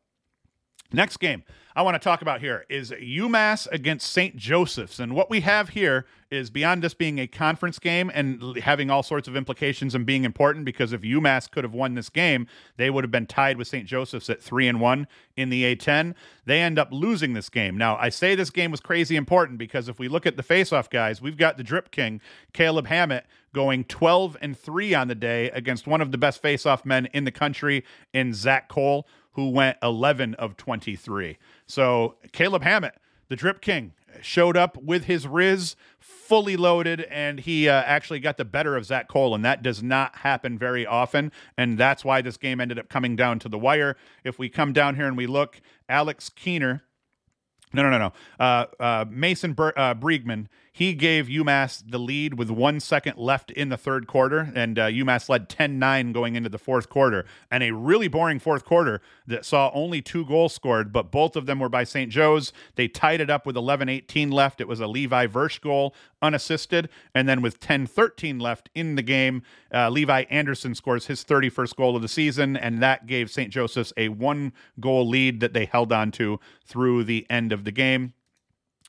Next 0.93 1.19
game 1.19 1.45
I 1.79 1.83
want 1.83 1.95
to 1.95 2.01
talk 2.01 2.23
about 2.23 2.41
here 2.41 2.67
is 2.69 2.91
UMass 2.91 3.69
against 3.71 4.11
St. 4.11 4.35
Joseph's. 4.35 4.99
And 4.99 5.15
what 5.15 5.31
we 5.31 5.43
have 5.43 5.69
here 5.69 6.07
is 6.29 6.51
beyond 6.51 6.83
just 6.83 6.99
being 6.99 7.21
a 7.21 7.29
conference 7.29 7.79
game 7.79 8.11
and 8.13 8.57
having 8.57 8.91
all 8.91 9.05
sorts 9.05 9.29
of 9.29 9.37
implications 9.37 9.95
and 9.95 10.05
being 10.05 10.25
important 10.25 10.65
because 10.65 10.93
if 10.93 11.03
UMass 11.03 11.49
could 11.49 11.63
have 11.63 11.73
won 11.73 11.95
this 11.95 12.09
game, 12.09 12.49
they 12.79 12.91
would 12.91 13.05
have 13.05 13.13
been 13.13 13.27
tied 13.27 13.59
with 13.59 13.69
St. 13.69 13.87
Joseph's 13.87 14.29
at 14.29 14.43
3 14.43 14.67
and 14.67 14.81
1 14.81 15.07
in 15.37 15.51
the 15.51 15.77
A10. 15.77 16.17
They 16.47 16.63
end 16.63 16.81
up 16.81 16.89
losing 16.91 17.35
this 17.35 17.49
game. 17.49 17.79
Now, 17.79 17.97
I 17.97 18.09
say 18.09 18.35
this 18.35 18.51
game 18.51 18.73
was 18.73 18.81
crazy 18.81 19.15
important 19.15 19.57
because 19.57 19.89
if 19.89 20.01
we 20.01 20.09
look 20.09 20.27
at 20.27 20.37
the 20.37 20.43
face-off 20.43 20.91
guys, 20.91 21.23
we've 21.23 21.39
got 21.39 21.59
the 21.59 21.63
drip 21.63 21.93
king, 21.93 22.21
Caleb 22.53 22.89
Hammett 22.89 23.25
going 23.55 23.85
12 23.85 24.37
and 24.43 24.59
3 24.59 24.95
on 24.95 25.07
the 25.07 25.15
day 25.15 25.49
against 25.51 25.87
one 25.87 26.01
of 26.01 26.11
the 26.11 26.19
best 26.19 26.43
face-off 26.43 26.85
men 26.85 27.07
in 27.13 27.23
the 27.23 27.31
country 27.31 27.85
in 28.13 28.35
Zach 28.35 28.69
Cole 28.69 29.07
who 29.39 29.51
went 29.51 29.79
11 29.85 30.35
of 30.35 30.57
23. 30.57 31.39
So 31.65 32.17
Caleb 32.33 32.65
Hammett, 32.65 32.97
the 33.29 33.37
drip 33.37 33.61
king, 33.61 33.93
showed 34.21 34.57
up 34.57 34.77
with 34.83 35.05
his 35.05 35.29
Riz 35.29 35.77
fully 36.01 36.57
loaded, 36.57 37.03
and 37.03 37.39
he 37.39 37.69
uh, 37.69 37.83
actually 37.87 38.19
got 38.19 38.37
the 38.37 38.45
better 38.45 38.75
of 38.75 38.85
Zach 38.85 39.07
Cole, 39.07 39.37
and 39.37 39.45
that 39.45 39.63
does 39.63 39.81
not 39.81 40.17
happen 40.17 40.59
very 40.59 40.85
often, 40.85 41.31
and 41.57 41.79
that's 41.79 42.05
why 42.05 42.21
this 42.21 42.37
game 42.37 42.61
ended 42.61 42.81
up 42.81 42.89
coming 42.89 43.15
down 43.15 43.39
to 43.39 43.49
the 43.49 43.57
wire. 43.57 43.97
If 44.25 44.41
we 44.41 44.49
come 44.49 44.73
down 44.73 44.97
here 44.97 45.07
and 45.07 45.17
we 45.17 45.29
look, 45.29 45.61
Alex 45.89 46.31
Keener. 46.31 46.83
No, 47.73 47.85
no, 47.85 47.91
no, 47.91 47.99
no. 47.99 48.13
Uh, 48.45 48.67
uh, 48.81 49.05
Mason 49.09 49.53
Ber- 49.53 49.79
uh, 49.79 49.95
Briegman 49.95 50.49
he 50.73 50.95
gave 50.95 51.27
UMass 51.27 51.83
the 51.87 51.99
lead 51.99 52.35
with 52.35 52.51
one 52.51 52.81
second 52.81 53.19
left 53.19 53.51
in 53.51 53.69
the 53.69 53.77
third 53.77 54.07
quarter, 54.07 54.53
and 54.55 54.79
uh, 54.79 54.87
UMass 54.87 55.29
led 55.29 55.49
10 55.49 55.79
9 55.79 56.13
going 56.13 56.37
into 56.37 56.49
the 56.49 56.59
fourth 56.59 56.89
quarter. 56.89 57.25
And 57.51 57.63
a 57.63 57.73
really 57.73 58.09
boring 58.09 58.39
fourth 58.39 58.65
quarter 58.65 59.01
that 59.27 59.45
saw 59.45 59.71
only 59.75 60.01
two 60.03 60.25
goals 60.25 60.55
scored, 60.55 60.93
but 60.93 61.11
both 61.11 61.37
of 61.37 61.47
them 61.47 61.59
were 61.59 61.69
by 61.69 61.85
St. 61.85 62.11
Joe's. 62.11 62.53
They 62.77 62.89
tied 62.89 63.21
it 63.21 63.31
up 63.31 63.47
with 63.47 63.57
11 63.57 63.89
18 63.89 64.31
left. 64.31 64.61
It 64.61 64.69
was 64.69 64.81
a 64.81 64.87
Levi 64.87 65.27
Versch 65.27 65.61
goal, 65.61 65.95
unassisted. 66.23 66.89
And 67.15 67.29
then 67.29 67.43
with 67.43 67.61
10 67.61 67.87
13 67.87 68.39
left 68.39 68.71
in 68.75 68.95
the 68.95 69.03
game, 69.03 69.43
uh, 69.73 69.89
Levi 69.91 70.25
Anderson 70.31 70.75
scores 70.75 71.07
his 71.07 71.25
31st 71.25 71.77
goal 71.77 71.97
of 71.97 72.03
the 72.03 72.09
season, 72.09 72.57
and 72.57 72.83
that 72.83 73.07
gave 73.07 73.31
St. 73.31 73.53
Joseph's 73.53 73.93
a 73.97 74.09
one 74.09 74.53
goal 74.81 75.09
lead 75.09 75.41
that 75.41 75.53
they 75.53 75.65
held 75.65 75.93
on 75.93 76.11
to 76.13 76.41
through 76.65 77.05
the 77.05 77.27
end 77.31 77.53
of 77.53 77.65
the 77.65 77.73
game 77.73 78.13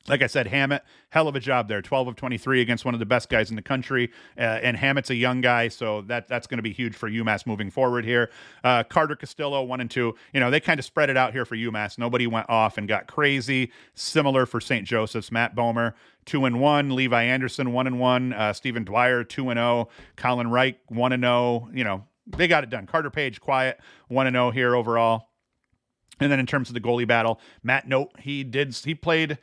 like 0.07 0.21
I 0.21 0.27
said, 0.27 0.47
Hammett, 0.47 0.83
hell 1.09 1.27
of 1.27 1.35
a 1.35 1.39
job 1.39 1.67
there. 1.67 1.81
12 1.81 2.07
of 2.09 2.15
23 2.15 2.61
against 2.61 2.85
one 2.85 2.93
of 2.93 2.99
the 2.99 3.05
best 3.05 3.29
guys 3.29 3.49
in 3.49 3.55
the 3.55 3.61
country. 3.61 4.11
Uh, 4.37 4.41
and 4.41 4.77
Hammett's 4.77 5.09
a 5.09 5.15
young 5.15 5.41
guy, 5.41 5.67
so 5.67 6.01
that 6.03 6.27
that's 6.27 6.47
going 6.47 6.57
to 6.57 6.63
be 6.63 6.71
huge 6.71 6.95
for 6.95 7.09
UMass 7.09 7.45
moving 7.45 7.69
forward 7.69 8.05
here. 8.05 8.29
Uh, 8.63 8.83
Carter 8.83 9.15
Castillo, 9.15 9.61
one 9.63 9.81
and 9.81 9.91
two. 9.91 10.15
You 10.33 10.39
know, 10.39 10.49
they 10.49 10.59
kind 10.59 10.79
of 10.79 10.85
spread 10.85 11.09
it 11.09 11.17
out 11.17 11.33
here 11.33 11.45
for 11.45 11.55
UMass. 11.55 11.97
Nobody 11.97 12.27
went 12.27 12.49
off 12.49 12.77
and 12.77 12.87
got 12.87 13.07
crazy. 13.07 13.71
Similar 13.93 14.45
for 14.45 14.61
St. 14.61 14.87
Joseph's. 14.87 15.31
Matt 15.31 15.55
Bomer, 15.55 15.93
two 16.25 16.45
and 16.45 16.59
one. 16.59 16.95
Levi 16.95 17.23
Anderson, 17.23 17.73
one 17.73 17.85
and 17.85 17.99
one. 17.99 18.33
Uh, 18.33 18.53
Stephen 18.53 18.83
Dwyer, 18.85 19.23
two 19.23 19.49
and 19.49 19.57
zero. 19.57 19.67
Oh. 19.67 19.89
Colin 20.15 20.49
Wright, 20.49 20.79
one 20.87 21.11
and 21.11 21.23
zero. 21.23 21.33
Oh. 21.33 21.69
You 21.73 21.83
know, 21.83 22.05
they 22.25 22.47
got 22.47 22.63
it 22.63 22.69
done. 22.69 22.87
Carter 22.87 23.09
Page, 23.09 23.41
quiet, 23.41 23.79
one 24.07 24.27
and 24.27 24.35
zero 24.35 24.51
here 24.51 24.75
overall. 24.75 25.27
And 26.19 26.31
then 26.31 26.39
in 26.39 26.45
terms 26.45 26.69
of 26.69 26.73
the 26.73 26.81
goalie 26.81 27.07
battle, 27.07 27.39
Matt 27.63 27.87
Note, 27.87 28.11
he 28.19 28.43
did 28.43 28.75
he 28.75 28.93
played 28.93 29.37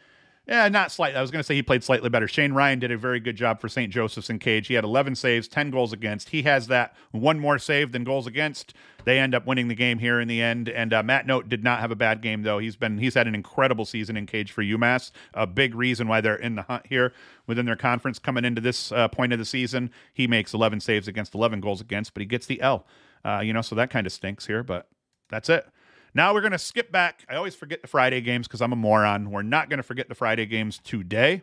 yeah, 0.47 0.69
not 0.69 0.93
slightly. 0.93 1.19
I 1.19 1.23
was 1.23 1.33
going 1.33 1.41
to 1.41 1.47
say 1.47 1.57
he 1.57 1.63
played 1.63 1.83
slightly 1.83 2.09
better. 2.09 2.29
Shane 2.29 2.53
Ryan 2.53 2.79
did 2.79 2.93
a 2.93 2.97
very 2.97 3.19
good 3.19 3.35
job 3.35 3.61
for 3.61 3.69
St. 3.69 3.93
Joseph's 3.93 4.31
and 4.31 4.41
Cage. 4.41 4.69
He 4.69 4.75
had 4.75 4.85
11 4.85 5.17
saves, 5.17 5.49
10 5.49 5.73
goals 5.73 5.93
against. 5.93 6.29
He 6.29 6.43
has 6.43 6.69
that 6.69 6.95
one 7.11 7.41
more 7.41 7.59
save 7.59 7.91
than 7.91 8.05
goals 8.05 8.29
against. 8.29 8.73
They 9.05 9.19
end 9.19 9.35
up 9.35 9.45
winning 9.45 9.67
the 9.67 9.75
game 9.75 9.99
here 9.99 10.21
in 10.21 10.29
the 10.29 10.41
end. 10.41 10.69
And 10.69 10.95
uh, 10.95 11.03
Matt 11.03 11.27
Note 11.27 11.49
did 11.49 11.65
not 11.65 11.81
have 11.81 11.91
a 11.91 11.97
bad 11.97 12.23
game 12.23 12.43
though. 12.43 12.59
He's 12.59 12.77
been 12.77 12.99
he's 12.99 13.15
had 13.15 13.27
an 13.27 13.35
incredible 13.35 13.85
season 13.85 14.17
in 14.17 14.27
Cage 14.27 14.53
for 14.53 14.63
UMass. 14.63 15.11
A 15.35 15.49
big 15.49 15.75
reason 15.75 16.07
why 16.07 16.21
they're 16.21 16.37
in 16.37 16.55
the 16.55 16.63
hunt 16.63 16.87
here 16.87 17.13
within 17.49 17.67
their 17.67 17.77
conference 17.77 18.21
coming 18.21 18.45
into 18.45 18.61
this 18.61 18.93
uh, 18.93 19.09
point 19.09 19.33
of 19.33 19.41
the 19.41 19.45
season. 19.45 19.91
He 20.15 20.29
makes 20.29 20.55
11 20.55 20.79
saves 20.81 21.09
against, 21.09 21.35
11 21.35 21.61
goals 21.61 21.81
against, 21.81 22.15
but 22.15 22.21
he 22.21 22.27
gets 22.27 22.47
the 22.47 22.61
L. 22.61 22.87
Uh, 23.25 23.41
you 23.41 23.53
know, 23.53 23.63
so 23.63 23.75
that 23.75 23.91
kind 23.91 24.07
of 24.07 24.13
stinks 24.13 24.47
here. 24.47 24.63
But 24.63 24.89
that's 25.29 25.49
it. 25.49 25.67
Now 26.16 26.33
we're 26.33 26.40
going 26.40 26.52
to 26.52 26.59
skip 26.59 26.90
back. 26.90 27.26
I 27.29 27.37
always 27.37 27.55
forget 27.55 27.83
the 27.83 27.88
Friday 27.88 28.22
games 28.22 28.48
because 28.48 28.62
I'm 28.62 28.72
a 28.72 28.76
moron. 28.76 29.31
We're 29.31 29.42
not 29.42 29.68
going 29.68 29.76
to 29.76 29.83
forget 29.83 30.09
the 30.09 30.14
Friday 30.14 30.46
games 30.46 30.81
today. 30.83 31.42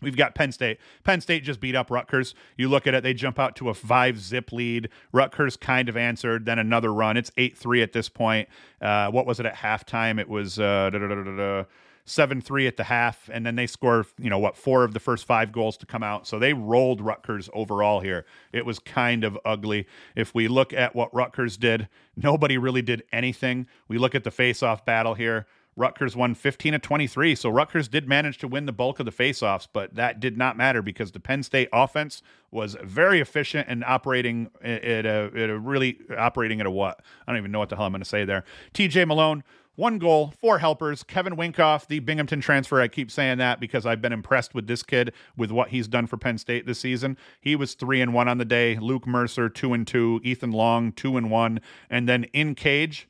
We've 0.00 0.16
got 0.16 0.36
Penn 0.36 0.52
State. 0.52 0.78
Penn 1.02 1.20
State 1.20 1.42
just 1.42 1.58
beat 1.58 1.74
up 1.74 1.90
Rutgers. 1.90 2.36
You 2.56 2.68
look 2.68 2.86
at 2.86 2.94
it, 2.94 3.02
they 3.02 3.12
jump 3.12 3.40
out 3.40 3.56
to 3.56 3.70
a 3.70 3.74
five 3.74 4.20
zip 4.20 4.52
lead. 4.52 4.88
Rutgers 5.10 5.56
kind 5.56 5.88
of 5.88 5.96
answered, 5.96 6.46
then 6.46 6.60
another 6.60 6.94
run. 6.94 7.16
It's 7.16 7.32
8 7.36 7.58
3 7.58 7.82
at 7.82 7.92
this 7.92 8.08
point. 8.08 8.48
Uh, 8.80 9.10
what 9.10 9.26
was 9.26 9.40
it 9.40 9.46
at 9.46 9.56
halftime? 9.56 10.20
It 10.20 10.28
was. 10.28 10.60
Uh, 10.60 11.64
seven 12.04 12.40
three 12.40 12.66
at 12.66 12.76
the 12.76 12.84
half, 12.84 13.30
and 13.32 13.46
then 13.46 13.56
they 13.56 13.66
score 13.66 14.06
you 14.18 14.30
know 14.30 14.38
what 14.38 14.56
four 14.56 14.84
of 14.84 14.94
the 14.94 15.00
first 15.00 15.26
five 15.26 15.52
goals 15.52 15.76
to 15.78 15.86
come 15.86 16.02
out. 16.02 16.26
So 16.26 16.38
they 16.38 16.52
rolled 16.52 17.00
Rutgers 17.00 17.48
overall 17.52 18.00
here. 18.00 18.24
It 18.52 18.66
was 18.66 18.78
kind 18.78 19.24
of 19.24 19.38
ugly. 19.44 19.86
If 20.16 20.34
we 20.34 20.48
look 20.48 20.72
at 20.72 20.94
what 20.94 21.14
Rutgers 21.14 21.56
did, 21.56 21.88
nobody 22.16 22.58
really 22.58 22.82
did 22.82 23.02
anything. 23.12 23.66
We 23.88 23.98
look 23.98 24.14
at 24.14 24.24
the 24.24 24.30
face-off 24.30 24.84
battle 24.84 25.14
here. 25.14 25.46
Rutgers 25.74 26.14
won 26.14 26.34
15 26.34 26.74
of 26.74 26.82
23. 26.82 27.34
So 27.34 27.48
Rutgers 27.48 27.88
did 27.88 28.06
manage 28.06 28.38
to 28.38 28.48
win 28.48 28.66
the 28.66 28.72
bulk 28.72 29.00
of 29.00 29.06
the 29.06 29.12
faceoffs, 29.12 29.66
but 29.72 29.94
that 29.94 30.20
did 30.20 30.36
not 30.36 30.56
matter 30.56 30.82
because 30.82 31.12
the 31.12 31.20
Penn 31.20 31.42
State 31.42 31.68
offense 31.72 32.22
was 32.50 32.76
very 32.82 33.20
efficient 33.20 33.68
and 33.68 33.82
operating 33.84 34.50
at 34.62 35.06
a, 35.06 35.30
at 35.34 35.48
a 35.48 35.58
really 35.58 35.98
operating 36.16 36.60
at 36.60 36.66
a 36.66 36.70
what? 36.70 37.00
I 37.26 37.32
don't 37.32 37.38
even 37.38 37.52
know 37.52 37.58
what 37.58 37.70
the 37.70 37.76
hell 37.76 37.86
I'm 37.86 37.92
going 37.92 38.02
to 38.02 38.08
say 38.08 38.24
there. 38.24 38.44
TJ 38.74 39.06
Malone 39.08 39.44
one 39.74 39.98
goal, 39.98 40.32
four 40.38 40.58
helpers. 40.58 41.02
Kevin 41.02 41.36
Winkoff, 41.36 41.86
the 41.86 42.00
Binghamton 42.00 42.40
transfer. 42.40 42.80
I 42.80 42.88
keep 42.88 43.10
saying 43.10 43.38
that 43.38 43.60
because 43.60 43.86
I've 43.86 44.02
been 44.02 44.12
impressed 44.12 44.54
with 44.54 44.66
this 44.66 44.82
kid 44.82 45.12
with 45.36 45.50
what 45.50 45.68
he's 45.68 45.88
done 45.88 46.06
for 46.06 46.16
Penn 46.16 46.38
State 46.38 46.66
this 46.66 46.78
season. 46.78 47.16
He 47.40 47.56
was 47.56 47.74
three 47.74 48.00
and 48.00 48.12
one 48.12 48.28
on 48.28 48.38
the 48.38 48.44
day. 48.44 48.76
Luke 48.78 49.06
Mercer, 49.06 49.48
two 49.48 49.72
and 49.72 49.86
two. 49.86 50.20
Ethan 50.22 50.52
Long, 50.52 50.92
two 50.92 51.16
and 51.16 51.30
one. 51.30 51.60
And 51.88 52.08
then 52.08 52.24
in 52.32 52.54
cage, 52.54 53.08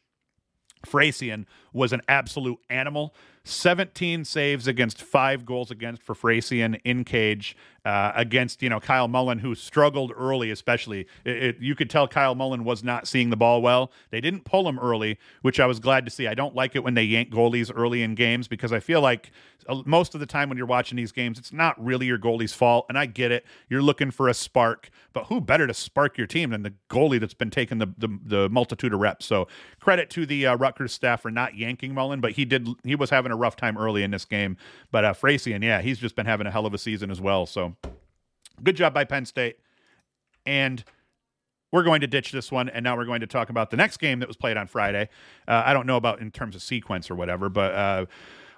Fracian 0.85 1.47
was 1.73 1.93
an 1.93 2.03
absolute 2.09 2.59
animal. 2.69 3.15
17 3.45 4.25
saves 4.25 4.69
against 4.69 5.03
five 5.03 5.45
goals 5.45 5.71
against 5.71 6.03
for 6.03 6.15
Frasian 6.15 6.81
in 6.85 7.05
cage 7.05 7.57
uh, 7.85 8.13
against 8.15 8.63
you 8.63 8.69
know 8.69 8.79
Kyle 8.79 9.09
Mullen, 9.09 9.41
who 9.41 9.55
struggled 9.55 10.13
early, 10.17 10.51
especially. 10.51 11.07
It, 11.25 11.43
it, 11.43 11.57
you 11.59 11.75
could 11.75 11.91
tell 11.91 12.07
Kyle 12.07 12.35
Mullen 12.35 12.63
was 12.65 12.85
not 12.85 13.09
seeing 13.09 13.31
the 13.31 13.37
ball 13.37 13.61
well. 13.61 13.91
They 14.11 14.21
didn't 14.21 14.45
pull 14.45 14.69
him 14.69 14.79
early, 14.79 15.19
which 15.43 15.59
I 15.59 15.67
was 15.67 15.81
glad 15.81 16.05
to 16.05 16.11
see. 16.11 16.29
I 16.29 16.35
don't 16.35 16.55
like 16.55 16.77
it 16.77 16.85
when 16.85 16.95
they 16.95 17.03
yank 17.03 17.31
goalies 17.31 17.73
early 17.75 18.03
in 18.03 18.15
games 18.15 18.47
because 18.47 18.73
I 18.73 18.79
feel 18.79 19.01
like 19.01 19.33
uh, 19.69 19.83
most 19.85 20.15
of 20.15 20.21
the 20.21 20.27
time 20.27 20.49
when 20.49 20.57
you're 20.57 20.67
watching 20.67 20.97
these 20.97 21.11
games, 21.11 21.39
it's 21.39 21.53
not 21.53 21.83
really 21.83 22.07
your 22.07 22.19
goalie's 22.19 22.53
fault. 22.53 22.87
And 22.89 22.97
I 22.97 23.07
get 23.07 23.33
it. 23.33 23.45
You're 23.69 23.83
looking 23.83 24.13
for 24.13 24.29
a 24.29 24.35
spark, 24.35 24.91
but 25.13 25.25
who 25.25 25.41
better 25.41 25.67
to 25.67 25.75
spark 25.75 26.17
your 26.17 26.29
team 26.29 26.51
than 26.51 26.63
the 26.63 26.75
goalie 26.89 27.19
that's 27.19 27.35
been 27.35 27.51
taking 27.51 27.79
the 27.79 27.93
the, 27.99 28.19
the 28.25 28.49
multitude 28.49 28.95
of 28.95 29.01
reps? 29.01 29.27
So 29.27 29.49
credit 29.81 30.09
to 30.11 30.25
the 30.25 30.47
uh, 30.47 30.57
Rutgers 30.57 30.93
staff 30.93 31.23
for 31.23 31.33
not 31.33 31.57
yanking 31.57 31.62
Mullen, 31.95 32.21
but 32.21 32.33
he 32.33 32.45
did. 32.45 32.69
He 32.85 32.95
was 32.95 33.11
having 33.11 33.33
a 33.33 33.37
rough 33.37 33.57
time 33.57 33.77
early 33.79 34.03
in 34.03 34.11
this 34.11 34.25
game. 34.25 34.57
But 34.91 35.05
uh, 35.05 35.13
Fracian, 35.13 35.63
yeah, 35.63 35.81
he's 35.81 35.99
just 35.99 36.17
been 36.17 36.27
having 36.27 36.47
a 36.47 36.51
hell 36.51 36.67
of 36.67 36.75
a 36.75 36.79
season 36.79 37.11
as 37.11 37.21
well. 37.21 37.47
So 37.47 37.77
good 38.63 38.77
job 38.77 38.95
by 38.95 39.05
Penn 39.05 39.27
State. 39.27 39.59
And 40.45 40.85
we're 41.73 41.83
going 41.83 42.03
to 42.03 42.07
ditch 42.07 42.33
this 42.33 42.53
one, 42.53 42.69
and 42.69 42.85
now 42.85 42.97
we're 42.97 43.07
going 43.07 43.21
to 43.21 43.27
talk 43.27 43.49
about 43.49 43.71
the 43.71 43.77
next 43.77 43.97
game 43.97 44.19
that 44.21 44.29
was 44.29 44.37
played 44.37 44.57
on 44.57 44.67
Friday. 44.67 45.09
Uh, 45.49 45.63
I 45.65 45.73
don't 45.73 45.87
know 45.87 45.97
about 45.97 46.21
in 46.21 46.31
terms 46.31 46.55
of 46.55 46.63
sequence 46.63 47.11
or 47.11 47.15
whatever, 47.15 47.49
but 47.49 47.73
uh, 47.73 48.07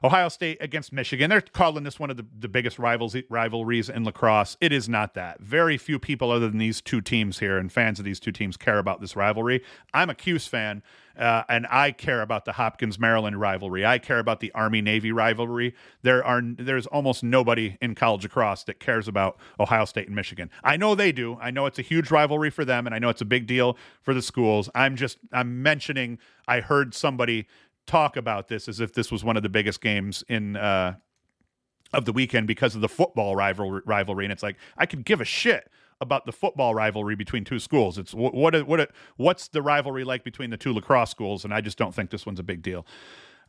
Ohio 0.05 0.29
State 0.29 0.59
against 0.61 0.93
Michigan. 0.93 1.31
They're 1.31 1.41
calling 1.41 1.83
this 1.83 1.99
one 1.99 2.11
of 2.11 2.19
the, 2.19 2.27
the 2.39 2.49
biggest 2.49 2.79
rivals, 2.79 3.17
rivalries 3.31 3.89
in 3.89 4.05
lacrosse. 4.05 4.55
It 4.61 4.71
is 4.71 4.87
not 4.87 5.15
that. 5.15 5.41
Very 5.41 5.79
few 5.79 5.99
people, 5.99 6.31
other 6.31 6.47
than 6.47 6.59
these 6.59 6.83
two 6.83 7.01
teams 7.01 7.39
here 7.39 7.57
and 7.57 7.73
fans 7.73 7.99
of 7.99 8.05
these 8.05 8.21
two 8.21 8.31
teams, 8.31 8.59
care 8.59 8.79
about 8.79 9.01
this 9.01 9.17
rivalry. 9.17 9.65
I'm 9.95 10.11
a 10.11 10.15
Cuse 10.15 10.47
fan, 10.47 10.83
uh, 11.19 11.45
and 11.49 11.67
I 11.71 11.91
care 11.91 12.21
about 12.21 12.45
the 12.45 12.53
Hopkins 12.53 12.99
Maryland 12.99 13.41
rivalry. 13.41 13.87
I 13.87 13.99
care 13.99 14.19
about 14.19 14.41
the 14.41 14.53
Army 14.53 14.83
Navy 14.83 15.11
rivalry. 15.11 15.75
There 16.03 16.23
are 16.23 16.43
there's 16.45 16.87
almost 16.87 17.23
nobody 17.23 17.79
in 17.81 17.95
college 17.95 18.25
lacrosse 18.25 18.65
that 18.65 18.81
cares 18.81 19.09
about 19.09 19.39
Ohio 19.59 19.87
State 19.87 20.09
and 20.09 20.15
Michigan. 20.15 20.51
I 20.63 20.77
know 20.77 20.95
they 20.95 21.13
do. 21.13 21.39
I 21.41 21.51
know 21.51 21.65
it's 21.65 21.79
a 21.79 21.83
huge 21.83 22.11
rivalry 22.11 22.51
for 22.51 22.67
them, 22.67 22.85
and 22.85 22.95
I 22.95 22.99
know 22.99 23.09
it's 23.09 23.23
a 23.23 23.27
big 23.27 23.47
deal 23.47 23.79
for 24.03 24.13
the 24.13 24.23
schools. 24.23 24.69
I'm 24.75 24.97
just 24.97 25.17
I'm 25.33 25.63
mentioning. 25.63 26.19
I 26.47 26.61
heard 26.61 26.93
somebody 26.95 27.47
talk 27.87 28.17
about 28.17 28.49
this 28.49 28.69
as 28.69 28.81
if 28.81 28.95
this 28.95 29.11
was 29.11 29.25
one 29.25 29.37
of 29.37 29.43
the 29.43 29.49
biggest 29.49 29.81
games 29.81 30.25
in 30.29 30.57
uh, 30.57 30.95
of 31.93 32.05
the 32.05 32.13
weekend 32.13 32.47
because 32.47 32.75
of 32.75 32.81
the 32.81 32.89
football 32.89 33.37
rivalry, 33.37 33.83
rivalry. 33.85 34.25
And 34.25 34.33
it's 34.33 34.43
like 34.43 34.57
I 34.77 34.87
could 34.87 35.05
give 35.05 35.21
a 35.21 35.25
shit 35.25 35.71
about 36.01 36.27
the 36.27 36.33
football 36.33 36.75
rivalry 36.75 37.15
between 37.15 37.45
two 37.45 37.59
schools. 37.59 37.99
It's 37.99 38.15
what 38.15 38.35
what 38.35 38.67
what 38.67 38.91
what's 39.17 39.49
the 39.49 39.63
rivalry 39.63 40.05
like 40.05 40.25
between 40.25 40.51
the 40.51 40.57
two 40.57 40.73
lacrosse 40.73 41.11
schools? 41.11 41.45
And 41.45 41.55
I 41.55 41.61
just 41.61 41.79
don't 41.79 41.95
think 41.95 42.11
this 42.11 42.27
one's 42.27 42.41
a 42.41 42.45
big 42.45 42.63
deal 42.63 42.87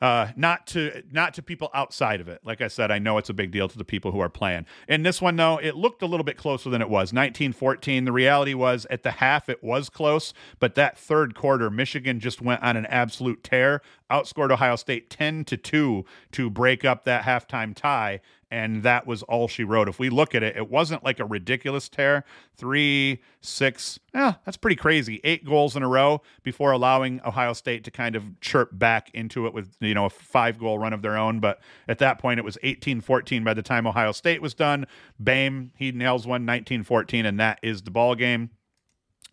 uh, 0.02 0.30
not 0.36 0.68
to 0.68 1.04
not 1.12 1.34
to 1.36 1.42
people 1.42 1.70
outside 1.74 2.22
of 2.22 2.28
it. 2.28 2.42
Like 2.44 2.62
I 2.62 2.68
said, 2.68 2.92
I 2.92 3.00
know 3.00 3.18
it's 3.18 3.30
a 3.30 3.34
big 3.34 3.52
deal 3.52 3.68
to 3.68 3.78
the 3.78 3.86
people 3.86 4.12
who 4.12 4.20
are 4.20 4.30
playing. 4.30 4.66
In 4.88 5.04
this 5.04 5.22
one, 5.22 5.36
though, 5.36 5.58
it 5.58 5.76
looked 5.76 6.02
a 6.02 6.06
little 6.06 6.24
bit 6.24 6.38
closer 6.38 6.70
than 6.70 6.82
it 6.82 6.90
was. 6.90 7.14
1914. 7.14 8.06
The 8.06 8.12
reality 8.12 8.54
was 8.54 8.86
at 8.90 9.04
the 9.04 9.12
half 9.12 9.50
it 9.50 9.64
was 9.64 9.90
close, 9.90 10.34
but 10.60 10.76
that 10.76 10.98
third 10.98 11.36
quarter, 11.36 11.70
Michigan 11.70 12.20
just 12.20 12.42
went 12.42 12.62
on 12.62 12.78
an 12.78 12.86
absolute 12.88 13.44
tear, 13.44 13.82
outscored 14.12 14.52
Ohio 14.52 14.76
State 14.76 15.10
10 15.10 15.46
to 15.46 15.58
two 15.58 16.06
to 16.32 16.50
break 16.50 16.86
up 16.86 17.06
that 17.06 17.24
halftime 17.24 17.76
tie, 17.76 18.22
and 18.52 18.84
that 18.84 19.08
was 19.08 19.24
all 19.24 19.48
she 19.48 19.64
wrote. 19.64 19.90
If 19.90 20.00
we 20.00 20.10
look 20.10 20.36
at 20.36 20.44
it, 20.44 20.56
it 20.56 20.70
wasn't 20.70 21.04
like 21.04 21.20
a 21.20 21.26
ridiculous 21.26 21.90
tear. 21.90 22.24
Three, 22.56 23.22
six, 23.42 24.00
yeah, 24.14 24.36
that's 24.46 24.58
pretty 24.58 24.76
crazy. 24.76 25.20
Eight 25.24 25.44
goals 25.44 25.76
in 25.76 25.84
a 25.84 25.88
row 25.88 26.22
before 26.44 26.72
allowing 26.72 27.22
Ohio 27.26 27.54
State 27.54 27.84
to 27.86 27.92
kind 27.92 28.16
of 28.16 28.40
chirp 28.42 28.70
back 28.72 29.10
into 29.14 29.48
it 29.48 29.54
with, 29.54 29.76
you 29.80 29.94
know, 29.94 30.06
a 30.06 30.10
five 30.10 30.60
goal 30.60 30.78
run 30.78 30.94
of 30.94 31.02
their 31.02 31.18
own. 31.18 31.40
But 31.40 31.60
at 31.88 32.00
that 32.00 32.20
point, 32.20 32.40
it 32.40 32.46
was 32.46 32.58
18 32.62 33.02
14 33.02 33.44
by 33.44 33.54
the 33.54 33.64
time 33.64 33.88
Ohio 33.88 34.12
State 34.12 34.42
was 34.42 34.54
done. 34.54 34.86
Boehm, 35.20 35.72
he 35.76 35.92
nails 35.92 36.28
one 36.28 36.46
19 36.46 36.84
14, 36.84 37.26
and 37.26 37.40
that 37.40 37.60
is 37.64 37.82
the 37.82 37.92
ball 37.92 38.16
game. 38.16 38.52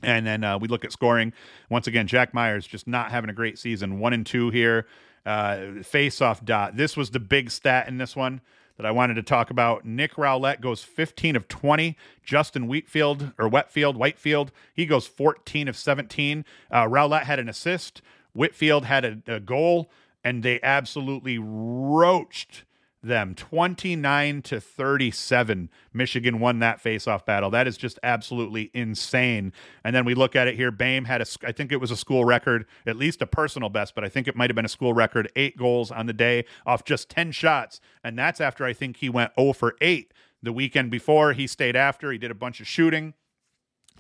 And 0.03 0.27
then 0.27 0.43
uh, 0.43 0.59
we 0.59 0.69
look 0.69 0.85
at 0.85 0.93
scoring. 0.93 1.33
Once 1.71 1.87
again, 1.87 2.07
Jack 2.07 2.35
Myers 2.35 2.67
just 2.67 2.89
not 2.89 3.11
having 3.11 3.31
a 3.31 3.35
great 3.35 3.59
season. 3.59 4.01
One 4.01 4.13
and 4.13 4.27
two 4.27 4.51
here. 4.51 4.87
Uh, 5.25 5.83
face 5.85 6.21
off 6.21 6.45
dot. 6.45 6.77
This 6.77 6.97
was 6.97 7.11
the 7.11 7.21
big 7.21 7.53
stat 7.53 7.87
in 7.87 7.99
this 7.99 8.17
one. 8.17 8.41
That 8.77 8.87
I 8.87 8.91
wanted 8.91 9.15
to 9.15 9.23
talk 9.23 9.51
about. 9.51 9.85
Nick 9.85 10.15
Rowlett 10.15 10.61
goes 10.61 10.83
15 10.83 11.37
of 11.37 11.49
20. 11.49 11.97
Justin 12.25 12.69
Wheatfield 12.69 13.33
or 13.39 13.49
Wetfield, 13.49 13.97
Whitefield, 13.97 14.53
he 14.75 14.87
goes 14.87 15.07
14 15.07 15.69
of 15.69 15.77
17. 15.77 16.45
Uh, 16.71 16.87
Rowlett 16.89 17.25
had 17.25 17.39
an 17.39 17.49
assist. 17.49 18.03
Whitfield 18.33 18.87
had 18.87 19.05
a, 19.05 19.35
a 19.37 19.41
goal, 19.41 19.91
and 20.25 20.43
they 20.43 20.61
absolutely 20.63 21.39
roached 21.39 22.65
them. 23.03 23.35
29 23.35 24.43
to 24.43 24.61
37 24.61 25.71
michigan 25.93 26.39
won 26.39 26.61
that 26.61 26.81
face-off 26.81 27.27
battle. 27.27 27.51
That 27.51 27.67
is 27.67 27.77
just 27.77 27.99
absolutely 28.03 28.71
insane. 28.75 29.53
And 29.85 29.95
then 29.95 30.05
we 30.05 30.15
look 30.15 30.37
at 30.37 30.49
it 30.49 30.55
here. 30.55 30.71
Boehm 30.71 31.05
had 31.05 31.21
a 31.21 31.27
i 31.45 31.53
think 31.53 31.73
it 31.73 31.79
was 31.79 31.91
a 31.91 31.97
school 31.97 32.25
record 32.25 32.67
at 32.87 32.97
least 32.97 33.23
a 33.23 33.27
personal 33.27 33.69
best 33.69 33.95
but 33.95 34.05
i 34.05 34.09
think 34.09 34.29
it 34.29 34.37
might 34.37 34.51
have 34.51 34.55
been 34.55 34.65
a 34.65 34.69
school 34.69 34.95
record 34.95 35.31
eight 35.37 35.57
goals 35.57 35.91
on 35.91 36.07
the 36.07 36.13
day 36.13 36.45
off 36.67 36.85
just 36.85 37.09
10 37.09 37.33
shots. 37.33 37.81
And 38.05 38.19
that's 38.19 38.41
after 38.41 38.65
i 38.65 38.73
think 38.73 38.99
he 38.99 39.09
went 39.09 39.33
0 39.39 39.53
for 39.53 39.77
8 39.81 40.13
the 40.43 40.53
weekend 40.53 40.91
before. 40.91 41.33
He 41.33 41.47
stayed 41.47 41.77
after. 41.77 42.11
He 42.11 42.19
did 42.19 42.31
a 42.31 42.35
bunch 42.35 42.61
of 42.61 42.67
shooting 42.67 43.15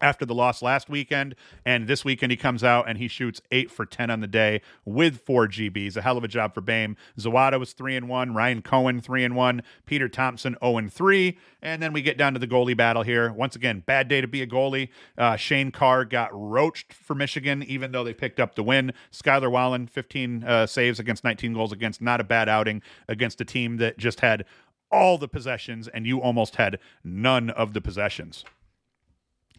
after 0.03 0.27
the 0.27 0.35
loss 0.35 0.61
last 0.61 0.91
weekend. 0.91 1.35
And 1.65 1.87
this 1.87 2.05
weekend, 2.05 2.33
he 2.33 2.37
comes 2.37 2.63
out 2.63 2.89
and 2.89 2.99
he 2.99 3.09
shoots 3.09 3.41
eight 3.51 3.71
for 3.71 3.87
10 3.87 4.11
on 4.11 4.21
the 4.21 4.27
day 4.27 4.61
with 4.85 5.23
four 5.25 5.47
GBs. 5.47 5.97
A 5.97 6.03
hell 6.03 6.19
of 6.19 6.25
a 6.25 6.29
job 6.29 6.53
for 6.53 6.61
Boehm. 6.61 6.97
Zawada 7.19 7.59
was 7.59 7.73
three 7.73 7.97
and 7.97 8.09
one. 8.09 8.35
Ryan 8.35 8.61
Cohen, 8.61 9.01
three 9.01 9.25
and 9.25 9.37
one. 9.37 9.63
Peter 9.87 10.09
Thompson, 10.09 10.57
0 10.63 10.79
and 10.79 10.93
three. 10.93 11.39
And 11.63 11.81
then 11.83 11.93
we 11.93 12.03
get 12.03 12.19
down 12.19 12.35
to 12.35 12.41
the 12.41 12.49
goalie 12.49 12.77
battle 12.77 13.03
here. 13.03 13.33
Once 13.33 13.55
again, 13.55 13.85
bad 13.87 14.09
day 14.09 14.21
to 14.21 14.29
be 14.29 14.43
a 14.43 14.47
goalie. 14.47 14.89
Uh, 15.17 15.37
Shane 15.37 15.71
Carr 15.71 16.05
got 16.05 16.31
roached 16.33 16.93
for 16.93 17.15
Michigan, 17.15 17.63
even 17.63 17.93
though 17.93 18.05
they 18.05 18.15
picked 18.15 18.41
up 18.41 18.57
the 18.57 18.63
win. 18.63 18.93
Skyler 19.13 19.51
Wallen, 19.51 19.87
15 19.87 20.45
uh, 20.45 20.67
saves 20.67 20.99
against 20.99 21.23
19 21.23 21.55
goals 21.55 21.73
against. 21.73 22.03
Not 22.03 22.21
a 22.21 22.25
bad 22.25 22.49
outing 22.49 22.83
against 23.09 23.41
a 23.41 23.45
team 23.45 23.77
that 23.77 23.99
just 23.99 24.21
had 24.21 24.45
all 24.91 25.17
the 25.17 25.29
possessions 25.29 25.89
and 25.89 26.07
you 26.07 26.21
almost 26.21 26.57
had 26.57 26.79
none 27.03 27.49
of 27.51 27.73
the 27.73 27.81
possessions. 27.81 28.45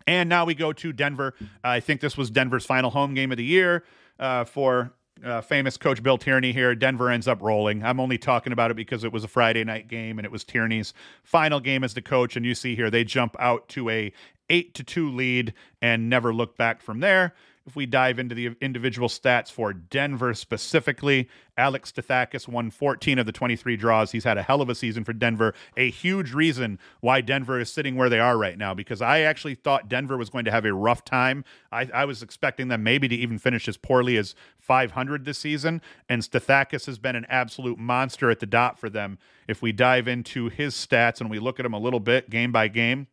And 0.08 0.30
now 0.30 0.46
we 0.46 0.56
go 0.56 0.74
to 0.74 0.94
Denver. 0.94 1.34
Uh, 1.42 1.46
I 1.64 1.80
think 1.80 2.02
this 2.02 2.18
was 2.18 2.30
Denver's 2.30 2.66
final 2.66 2.90
home 2.90 3.14
game 3.14 3.32
of 3.32 3.38
the 3.38 3.44
year 3.44 3.84
uh, 4.20 4.44
for 4.44 4.94
uh, 5.24 5.42
famous 5.42 5.78
coach 5.78 6.04
Bill 6.04 6.18
Tierney 6.18 6.52
here. 6.52 6.76
Denver 6.76 7.10
ends 7.10 7.28
up 7.28 7.42
rolling. 7.42 7.84
I'm 7.84 8.00
only 8.00 8.18
talking 8.18 8.52
about 8.54 8.72
it 8.72 8.76
because 8.76 9.04
it 9.04 9.12
was 9.12 9.24
a 9.24 9.28
Friday 9.28 9.64
night 9.64 9.88
game 9.88 10.20
and 10.20 10.26
it 10.26 10.32
was 10.32 10.44
Tierney's 10.44 10.94
final 11.24 11.60
game 11.60 11.84
as 11.84 11.94
the 11.94 12.02
coach. 12.02 12.36
And 12.36 12.46
you 12.46 12.56
see 12.56 12.76
here 12.76 12.90
they 12.90 13.04
jump 13.04 13.36
out 13.40 13.70
to 13.70 13.90
a 13.90 14.12
eight 14.50 14.74
to 14.76 14.84
two 14.84 15.10
lead 15.10 15.54
and 15.82 16.10
never 16.10 16.34
look 16.34 16.58
back 16.58 16.82
from 16.82 17.00
there. 17.00 17.34
If 17.66 17.78
we 17.78 17.86
dive 17.86 18.20
into 18.20 18.36
the 18.36 18.58
individual 18.60 19.08
stats 19.08 19.50
for 19.50 19.72
Denver 19.72 20.34
specifically, 20.34 21.30
Alex 21.56 21.94
Stathakis 21.94 22.46
won 22.46 22.70
14 22.70 23.20
of 23.20 23.26
the 23.26 23.32
23 23.32 23.78
draws. 23.78 24.12
He's 24.12 24.26
had 24.26 24.38
a 24.38 24.42
hell 24.42 24.62
of 24.62 24.68
a 24.68 24.76
season 24.76 25.06
for 25.06 25.14
Denver. 25.14 25.54
A 25.78 25.90
huge 25.90 26.34
reason 26.34 26.78
why 27.00 27.22
Denver 27.22 27.62
is 27.62 27.72
sitting 27.72 27.96
where 27.96 28.10
they 28.10 28.20
are 28.20 28.38
right 28.38 28.58
now, 28.58 28.74
because 28.74 29.02
I 29.02 29.22
actually 29.22 29.56
thought 29.56 29.88
Denver 29.88 30.18
was 30.18 30.30
going 30.30 30.44
to 30.44 30.52
have 30.52 30.66
a 30.66 30.74
rough 30.74 31.06
time. 31.06 31.46
I, 31.72 31.90
I 31.94 32.04
was 32.04 32.22
expecting 32.22 32.68
them 32.68 32.84
maybe 32.84 33.08
to 33.08 33.16
even 33.16 33.40
finish 33.40 33.70
as 33.70 33.78
poorly 33.78 34.18
as 34.18 34.36
500 34.60 35.24
this 35.24 35.38
season, 35.38 35.82
and 36.10 36.22
Stathakis 36.22 36.86
has 36.86 37.00
been 37.00 37.16
an 37.16 37.26
absolute 37.30 37.80
monster 37.80 38.30
at 38.30 38.42
the 38.42 38.46
dot 38.46 38.78
for 38.78 38.90
them. 38.90 39.20
If 39.48 39.62
we 39.62 39.72
dive 39.72 40.10
into 40.10 40.50
his 40.50 40.74
stats 40.74 41.22
and 41.22 41.30
we 41.30 41.40
look 41.40 41.62
at 41.62 41.66
him 41.66 41.74
a 41.74 41.80
little 41.80 42.02
bit 42.02 42.30
game 42.30 42.52
by 42.52 42.68
game, 42.68 43.08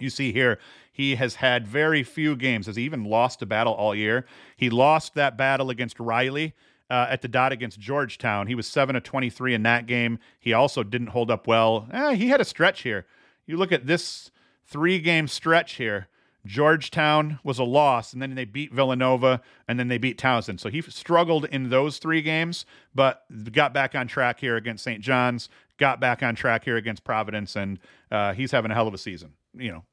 you 0.00 0.10
see 0.10 0.32
here, 0.32 0.58
he 0.92 1.14
has 1.16 1.36
had 1.36 1.66
very 1.66 2.02
few 2.02 2.36
games. 2.36 2.66
Has 2.66 2.76
he 2.76 2.82
even 2.84 3.04
lost 3.04 3.42
a 3.42 3.46
battle 3.46 3.72
all 3.72 3.94
year? 3.94 4.26
He 4.56 4.70
lost 4.70 5.14
that 5.14 5.36
battle 5.36 5.70
against 5.70 6.00
Riley 6.00 6.54
uh, 6.90 7.06
at 7.08 7.22
the 7.22 7.28
dot 7.28 7.52
against 7.52 7.78
Georgetown. 7.78 8.48
He 8.48 8.54
was 8.54 8.66
7 8.66 8.96
of 8.96 9.02
23 9.02 9.54
in 9.54 9.62
that 9.62 9.86
game. 9.86 10.18
He 10.38 10.52
also 10.52 10.82
didn't 10.82 11.08
hold 11.08 11.30
up 11.30 11.46
well. 11.46 11.88
Eh, 11.92 12.14
he 12.14 12.28
had 12.28 12.40
a 12.40 12.44
stretch 12.44 12.82
here. 12.82 13.06
You 13.46 13.56
look 13.56 13.72
at 13.72 13.86
this 13.86 14.30
three 14.64 14.98
game 14.98 15.28
stretch 15.28 15.74
here. 15.74 16.08
Georgetown 16.46 17.38
was 17.44 17.58
a 17.58 17.64
loss, 17.64 18.14
and 18.14 18.22
then 18.22 18.34
they 18.34 18.46
beat 18.46 18.72
Villanova, 18.72 19.42
and 19.68 19.78
then 19.78 19.88
they 19.88 19.98
beat 19.98 20.18
Towson. 20.18 20.58
So 20.58 20.70
he 20.70 20.80
struggled 20.80 21.44
in 21.44 21.68
those 21.68 21.98
three 21.98 22.22
games, 22.22 22.64
but 22.94 23.24
got 23.52 23.74
back 23.74 23.94
on 23.94 24.06
track 24.06 24.40
here 24.40 24.56
against 24.56 24.82
St. 24.82 25.02
John's, 25.02 25.50
got 25.76 26.00
back 26.00 26.22
on 26.22 26.34
track 26.34 26.64
here 26.64 26.76
against 26.76 27.04
Providence, 27.04 27.56
and 27.56 27.78
uh, 28.10 28.32
he's 28.32 28.52
having 28.52 28.70
a 28.70 28.74
hell 28.74 28.88
of 28.88 28.94
a 28.94 28.98
season. 28.98 29.34
You 29.54 29.70
know, 29.72 29.84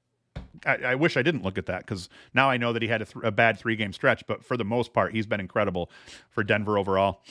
I, 0.66 0.76
I, 0.76 0.96
wish 0.96 1.18
I 1.18 1.22
didn't 1.22 1.44
look 1.44 1.58
at 1.58 1.66
that 1.68 1.86
because 1.86 2.10
now 2.34 2.50
I 2.50 2.58
know 2.58 2.74
that 2.74 2.82
he 2.82 2.88
had 2.88 3.02
a, 3.02 3.06
th- 3.06 3.24
a 3.24 3.32
bad 3.32 3.58
three 3.58 3.76
game 3.76 3.94
stretch, 3.94 4.26
but 4.28 4.44
for 4.44 4.58
the 4.58 4.66
most 4.66 4.94
part, 4.94 5.14
he's 5.14 5.26
been 5.26 5.40
incredible 5.40 5.90
for 6.30 6.44
Denver 6.44 6.78
overall. 6.78 7.22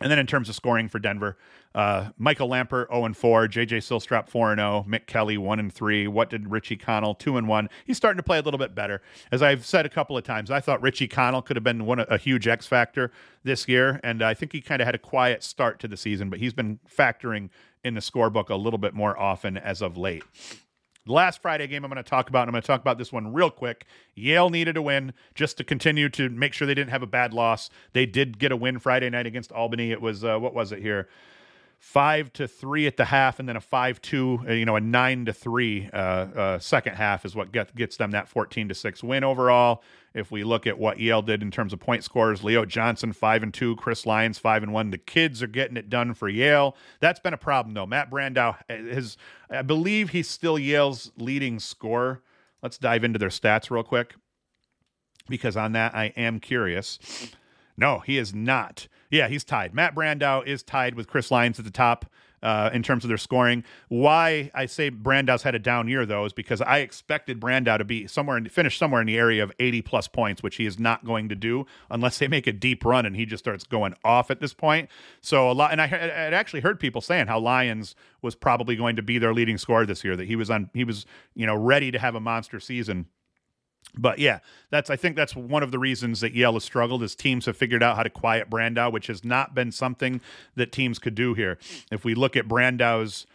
And 0.00 0.10
then 0.10 0.18
in 0.18 0.26
terms 0.26 0.48
of 0.48 0.54
scoring 0.54 0.88
for 0.88 0.98
Denver, 0.98 1.38
uh, 1.74 2.10
Michael 2.18 2.48
Lampert 2.48 2.88
0 2.88 3.04
and 3.04 3.16
4, 3.16 3.48
JJ 3.48 3.78
Sillstrop 3.78 4.28
4 4.28 4.52
and 4.52 4.58
0, 4.58 4.84
Mick 4.88 5.06
Kelly 5.06 5.38
1 5.38 5.58
and 5.60 5.72
3. 5.72 6.08
What 6.08 6.30
did 6.30 6.50
Richie 6.50 6.76
Connell 6.76 7.14
2 7.14 7.36
and 7.36 7.48
1? 7.48 7.68
He's 7.84 7.96
starting 7.96 8.16
to 8.16 8.22
play 8.22 8.38
a 8.38 8.42
little 8.42 8.58
bit 8.58 8.74
better. 8.74 9.02
As 9.30 9.40
I've 9.40 9.64
said 9.64 9.86
a 9.86 9.88
couple 9.88 10.16
of 10.16 10.24
times, 10.24 10.50
I 10.50 10.60
thought 10.60 10.82
Richie 10.82 11.08
Connell 11.08 11.42
could 11.42 11.56
have 11.56 11.64
been 11.64 11.86
one 11.86 12.00
a 12.00 12.18
huge 12.18 12.48
X 12.48 12.66
factor 12.66 13.12
this 13.44 13.68
year, 13.68 14.00
and 14.02 14.22
I 14.22 14.34
think 14.34 14.52
he 14.52 14.60
kind 14.60 14.82
of 14.82 14.86
had 14.86 14.96
a 14.96 14.98
quiet 14.98 15.42
start 15.42 15.78
to 15.80 15.88
the 15.88 15.96
season, 15.96 16.28
but 16.28 16.40
he's 16.40 16.52
been 16.52 16.80
factoring 16.88 17.50
in 17.84 17.94
the 17.94 18.00
scorebook 18.00 18.50
a 18.50 18.56
little 18.56 18.78
bit 18.78 18.94
more 18.94 19.18
often 19.18 19.56
as 19.56 19.80
of 19.80 19.96
late. 19.96 20.24
Last 21.06 21.42
Friday 21.42 21.66
game 21.66 21.84
I'm 21.84 21.90
going 21.90 22.02
to 22.02 22.08
talk 22.08 22.30
about, 22.30 22.42
and 22.42 22.48
I'm 22.48 22.52
going 22.52 22.62
to 22.62 22.66
talk 22.66 22.80
about 22.80 22.96
this 22.96 23.12
one 23.12 23.32
real 23.34 23.50
quick. 23.50 23.84
Yale 24.14 24.48
needed 24.48 24.76
a 24.76 24.82
win 24.82 25.12
just 25.34 25.58
to 25.58 25.64
continue 25.64 26.08
to 26.10 26.30
make 26.30 26.54
sure 26.54 26.66
they 26.66 26.74
didn't 26.74 26.90
have 26.90 27.02
a 27.02 27.06
bad 27.06 27.34
loss. 27.34 27.68
They 27.92 28.06
did 28.06 28.38
get 28.38 28.52
a 28.52 28.56
win 28.56 28.78
Friday 28.78 29.10
night 29.10 29.26
against 29.26 29.52
Albany. 29.52 29.92
It 29.92 30.00
was, 30.00 30.24
uh, 30.24 30.38
what 30.38 30.54
was 30.54 30.72
it 30.72 30.80
here? 30.80 31.08
Five 31.86 32.32
to 32.32 32.48
three 32.48 32.88
at 32.88 32.96
the 32.96 33.04
half, 33.04 33.38
and 33.38 33.48
then 33.48 33.56
a 33.56 33.60
five 33.60 34.02
two, 34.02 34.40
uh, 34.48 34.52
you 34.52 34.64
know, 34.64 34.74
a 34.74 34.80
nine 34.80 35.26
to 35.26 35.32
three 35.32 35.88
uh, 35.92 35.96
uh, 35.96 36.58
second 36.58 36.96
half 36.96 37.24
is 37.24 37.36
what 37.36 37.52
get, 37.52 37.76
gets 37.76 37.98
them 37.98 38.10
that 38.10 38.26
fourteen 38.28 38.68
to 38.68 38.74
six 38.74 39.00
win 39.04 39.22
overall. 39.22 39.80
If 40.12 40.32
we 40.32 40.42
look 40.42 40.66
at 40.66 40.76
what 40.76 40.98
Yale 40.98 41.22
did 41.22 41.40
in 41.40 41.52
terms 41.52 41.72
of 41.72 41.78
point 41.78 42.02
scores, 42.02 42.42
Leo 42.42 42.64
Johnson 42.64 43.12
five 43.12 43.44
and 43.44 43.54
two, 43.54 43.76
Chris 43.76 44.06
Lyons 44.06 44.38
five 44.38 44.64
and 44.64 44.72
one. 44.72 44.90
The 44.90 44.98
kids 44.98 45.40
are 45.40 45.46
getting 45.46 45.76
it 45.76 45.88
done 45.88 46.14
for 46.14 46.28
Yale. 46.28 46.74
That's 46.98 47.20
been 47.20 47.34
a 47.34 47.38
problem 47.38 47.74
though. 47.74 47.86
Matt 47.86 48.10
Brandau 48.10 48.56
is, 48.68 49.16
I 49.48 49.62
believe, 49.62 50.10
he's 50.10 50.28
still 50.28 50.58
Yale's 50.58 51.12
leading 51.16 51.60
scorer. 51.60 52.22
Let's 52.60 52.78
dive 52.78 53.04
into 53.04 53.20
their 53.20 53.28
stats 53.28 53.70
real 53.70 53.84
quick 53.84 54.16
because 55.28 55.56
on 55.56 55.72
that 55.72 55.94
I 55.94 56.06
am 56.16 56.40
curious. 56.40 56.98
No, 57.76 58.00
he 58.00 58.18
is 58.18 58.34
not. 58.34 58.88
Yeah, 59.14 59.28
he's 59.28 59.44
tied. 59.44 59.74
Matt 59.74 59.94
Brandau 59.94 60.44
is 60.44 60.64
tied 60.64 60.96
with 60.96 61.06
Chris 61.06 61.30
Lyons 61.30 61.60
at 61.60 61.64
the 61.64 61.70
top 61.70 62.04
uh, 62.42 62.70
in 62.72 62.82
terms 62.82 63.04
of 63.04 63.08
their 63.08 63.16
scoring. 63.16 63.62
Why 63.86 64.50
I 64.52 64.66
say 64.66 64.90
Brandau's 64.90 65.44
had 65.44 65.54
a 65.54 65.60
down 65.60 65.86
year 65.86 66.04
though 66.04 66.24
is 66.24 66.32
because 66.32 66.60
I 66.60 66.78
expected 66.78 67.38
Brandau 67.38 67.78
to 67.78 67.84
be 67.84 68.08
somewhere 68.08 68.36
and 68.36 68.50
finish 68.50 68.76
somewhere 68.76 69.00
in 69.00 69.06
the 69.06 69.16
area 69.16 69.44
of 69.44 69.52
80 69.60 69.82
plus 69.82 70.08
points, 70.08 70.42
which 70.42 70.56
he 70.56 70.66
is 70.66 70.80
not 70.80 71.04
going 71.04 71.28
to 71.28 71.36
do 71.36 71.64
unless 71.90 72.18
they 72.18 72.26
make 72.26 72.48
a 72.48 72.52
deep 72.52 72.84
run 72.84 73.06
and 73.06 73.14
he 73.14 73.24
just 73.24 73.44
starts 73.44 73.62
going 73.62 73.94
off 74.04 74.32
at 74.32 74.40
this 74.40 74.52
point. 74.52 74.90
So 75.20 75.48
a 75.48 75.52
lot, 75.52 75.70
and 75.70 75.80
I 75.80 75.86
had 75.86 76.34
actually 76.34 76.62
heard 76.62 76.80
people 76.80 77.00
saying 77.00 77.28
how 77.28 77.38
Lyons 77.38 77.94
was 78.20 78.34
probably 78.34 78.74
going 78.74 78.96
to 78.96 79.02
be 79.02 79.18
their 79.18 79.32
leading 79.32 79.58
scorer 79.58 79.86
this 79.86 80.02
year. 80.02 80.16
That 80.16 80.26
he 80.26 80.34
was 80.34 80.50
on, 80.50 80.70
he 80.74 80.82
was 80.82 81.06
you 81.36 81.46
know 81.46 81.54
ready 81.54 81.92
to 81.92 82.00
have 82.00 82.16
a 82.16 82.20
monster 82.20 82.58
season 82.58 83.06
but 83.96 84.18
yeah, 84.18 84.40
that's 84.70 84.90
I 84.90 84.96
think 84.96 85.16
that's 85.16 85.36
one 85.36 85.62
of 85.62 85.70
the 85.70 85.78
reasons 85.78 86.20
that 86.20 86.34
Yale 86.34 86.54
has 86.54 86.64
struggled 86.64 87.02
is 87.02 87.14
teams 87.14 87.46
have 87.46 87.56
figured 87.56 87.82
out 87.82 87.96
how 87.96 88.02
to 88.02 88.10
quiet 88.10 88.50
Brandau, 88.50 88.92
which 88.92 89.06
has 89.06 89.24
not 89.24 89.54
been 89.54 89.70
something 89.70 90.20
that 90.56 90.72
teams 90.72 90.98
could 90.98 91.14
do 91.14 91.34
here. 91.34 91.58
If 91.92 92.04
we 92.04 92.14
look 92.14 92.36
at 92.36 92.48
Brandau's 92.48 93.26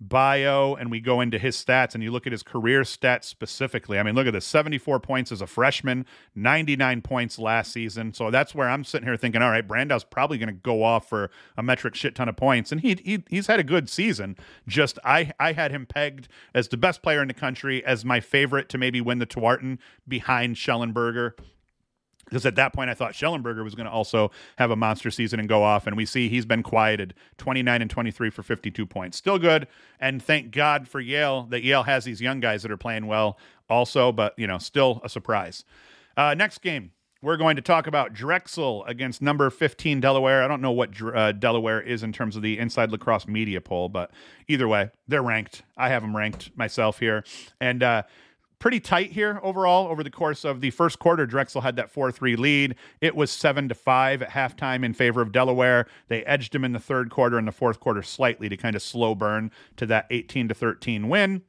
bio 0.00 0.74
and 0.74 0.90
we 0.90 0.98
go 0.98 1.20
into 1.20 1.38
his 1.38 1.62
stats 1.62 1.94
and 1.94 2.02
you 2.02 2.10
look 2.10 2.26
at 2.26 2.32
his 2.32 2.42
career 2.42 2.82
stats 2.82 3.24
specifically. 3.24 3.98
I 3.98 4.02
mean, 4.02 4.14
look 4.14 4.26
at 4.26 4.32
this 4.32 4.46
74 4.46 4.98
points 5.00 5.30
as 5.30 5.42
a 5.42 5.46
freshman, 5.46 6.06
99 6.34 7.02
points 7.02 7.38
last 7.38 7.72
season. 7.72 8.14
So 8.14 8.30
that's 8.30 8.54
where 8.54 8.68
I'm 8.68 8.82
sitting 8.84 9.06
here 9.06 9.16
thinking, 9.16 9.42
all 9.42 9.50
right, 9.50 9.66
Brandau's 9.66 10.04
probably 10.04 10.38
going 10.38 10.48
to 10.48 10.54
go 10.54 10.82
off 10.82 11.08
for 11.08 11.30
a 11.56 11.62
metric 11.62 11.94
shit 11.94 12.14
ton 12.14 12.28
of 12.28 12.36
points. 12.36 12.72
And 12.72 12.80
he, 12.80 12.98
he 13.04 13.24
he's 13.28 13.46
had 13.46 13.60
a 13.60 13.64
good 13.64 13.90
season. 13.90 14.36
Just 14.66 14.98
I 15.04 15.32
I 15.38 15.52
had 15.52 15.70
him 15.70 15.86
pegged 15.86 16.28
as 16.54 16.68
the 16.68 16.76
best 16.76 17.02
player 17.02 17.20
in 17.20 17.28
the 17.28 17.34
country, 17.34 17.84
as 17.84 18.04
my 18.04 18.20
favorite 18.20 18.68
to 18.70 18.78
maybe 18.78 19.00
win 19.00 19.18
the 19.18 19.26
Tewaaraton 19.26 19.78
behind 20.08 20.56
Shellenberger 20.56 21.32
because 22.30 22.46
at 22.46 22.54
that 22.54 22.72
point 22.72 22.88
I 22.88 22.94
thought 22.94 23.12
Shellenberger 23.12 23.62
was 23.64 23.74
going 23.74 23.86
to 23.86 23.92
also 23.92 24.30
have 24.56 24.70
a 24.70 24.76
monster 24.76 25.10
season 25.10 25.40
and 25.40 25.48
go 25.48 25.62
off, 25.62 25.86
and 25.86 25.96
we 25.96 26.06
see 26.06 26.28
he's 26.28 26.46
been 26.46 26.62
quieted, 26.62 27.12
29 27.36 27.82
and 27.82 27.90
23 27.90 28.30
for 28.30 28.42
52 28.42 28.86
points, 28.86 29.18
still 29.18 29.38
good. 29.38 29.66
And 29.98 30.22
thank 30.22 30.52
God 30.52 30.88
for 30.88 31.00
Yale 31.00 31.42
that 31.50 31.62
Yale 31.62 31.82
has 31.82 32.04
these 32.04 32.20
young 32.20 32.40
guys 32.40 32.62
that 32.62 32.70
are 32.70 32.76
playing 32.76 33.06
well, 33.06 33.36
also, 33.68 34.12
but 34.12 34.32
you 34.38 34.46
know, 34.46 34.58
still 34.58 35.00
a 35.04 35.08
surprise. 35.08 35.64
Uh, 36.16 36.34
next 36.34 36.58
game. 36.58 36.92
We're 37.22 37.36
going 37.36 37.56
to 37.56 37.62
talk 37.62 37.86
about 37.86 38.14
Drexel 38.14 38.82
against 38.86 39.20
number 39.20 39.50
15 39.50 40.00
Delaware. 40.00 40.42
I 40.42 40.48
don't 40.48 40.62
know 40.62 40.70
what 40.70 40.90
uh, 41.02 41.32
Delaware 41.32 41.78
is 41.82 42.02
in 42.02 42.14
terms 42.14 42.34
of 42.34 42.40
the 42.40 42.58
Inside 42.58 42.90
Lacrosse 42.90 43.28
media 43.28 43.60
poll, 43.60 43.90
but 43.90 44.10
either 44.48 44.66
way, 44.66 44.88
they're 45.06 45.22
ranked. 45.22 45.62
I 45.76 45.90
have 45.90 46.00
them 46.00 46.16
ranked 46.16 46.56
myself 46.56 46.98
here. 46.98 47.22
And 47.60 47.82
uh, 47.82 48.04
pretty 48.60 48.78
tight 48.78 49.10
here 49.10 49.40
overall 49.42 49.88
over 49.88 50.04
the 50.04 50.10
course 50.10 50.44
of 50.44 50.60
the 50.60 50.70
first 50.70 51.00
quarter. 51.00 51.26
Drexel 51.26 51.62
had 51.62 51.74
that 51.76 51.90
4 51.90 52.12
3 52.12 52.36
lead. 52.36 52.76
It 53.00 53.16
was 53.16 53.32
7 53.32 53.68
to 53.68 53.74
5 53.74 54.22
at 54.22 54.30
halftime 54.30 54.84
in 54.84 54.94
favor 54.94 55.20
of 55.20 55.32
Delaware. 55.32 55.86
They 56.06 56.22
edged 56.24 56.52
them 56.52 56.64
in 56.64 56.72
the 56.72 56.78
third 56.78 57.10
quarter 57.10 57.38
and 57.38 57.48
the 57.48 57.52
fourth 57.52 57.80
quarter 57.80 58.02
slightly 58.02 58.48
to 58.48 58.56
kind 58.56 58.76
of 58.76 58.82
slow 58.82 59.16
burn 59.16 59.50
to 59.76 59.86
that 59.86 60.06
18 60.10 60.46
to 60.48 60.54
13 60.54 61.08
win. 61.08 61.42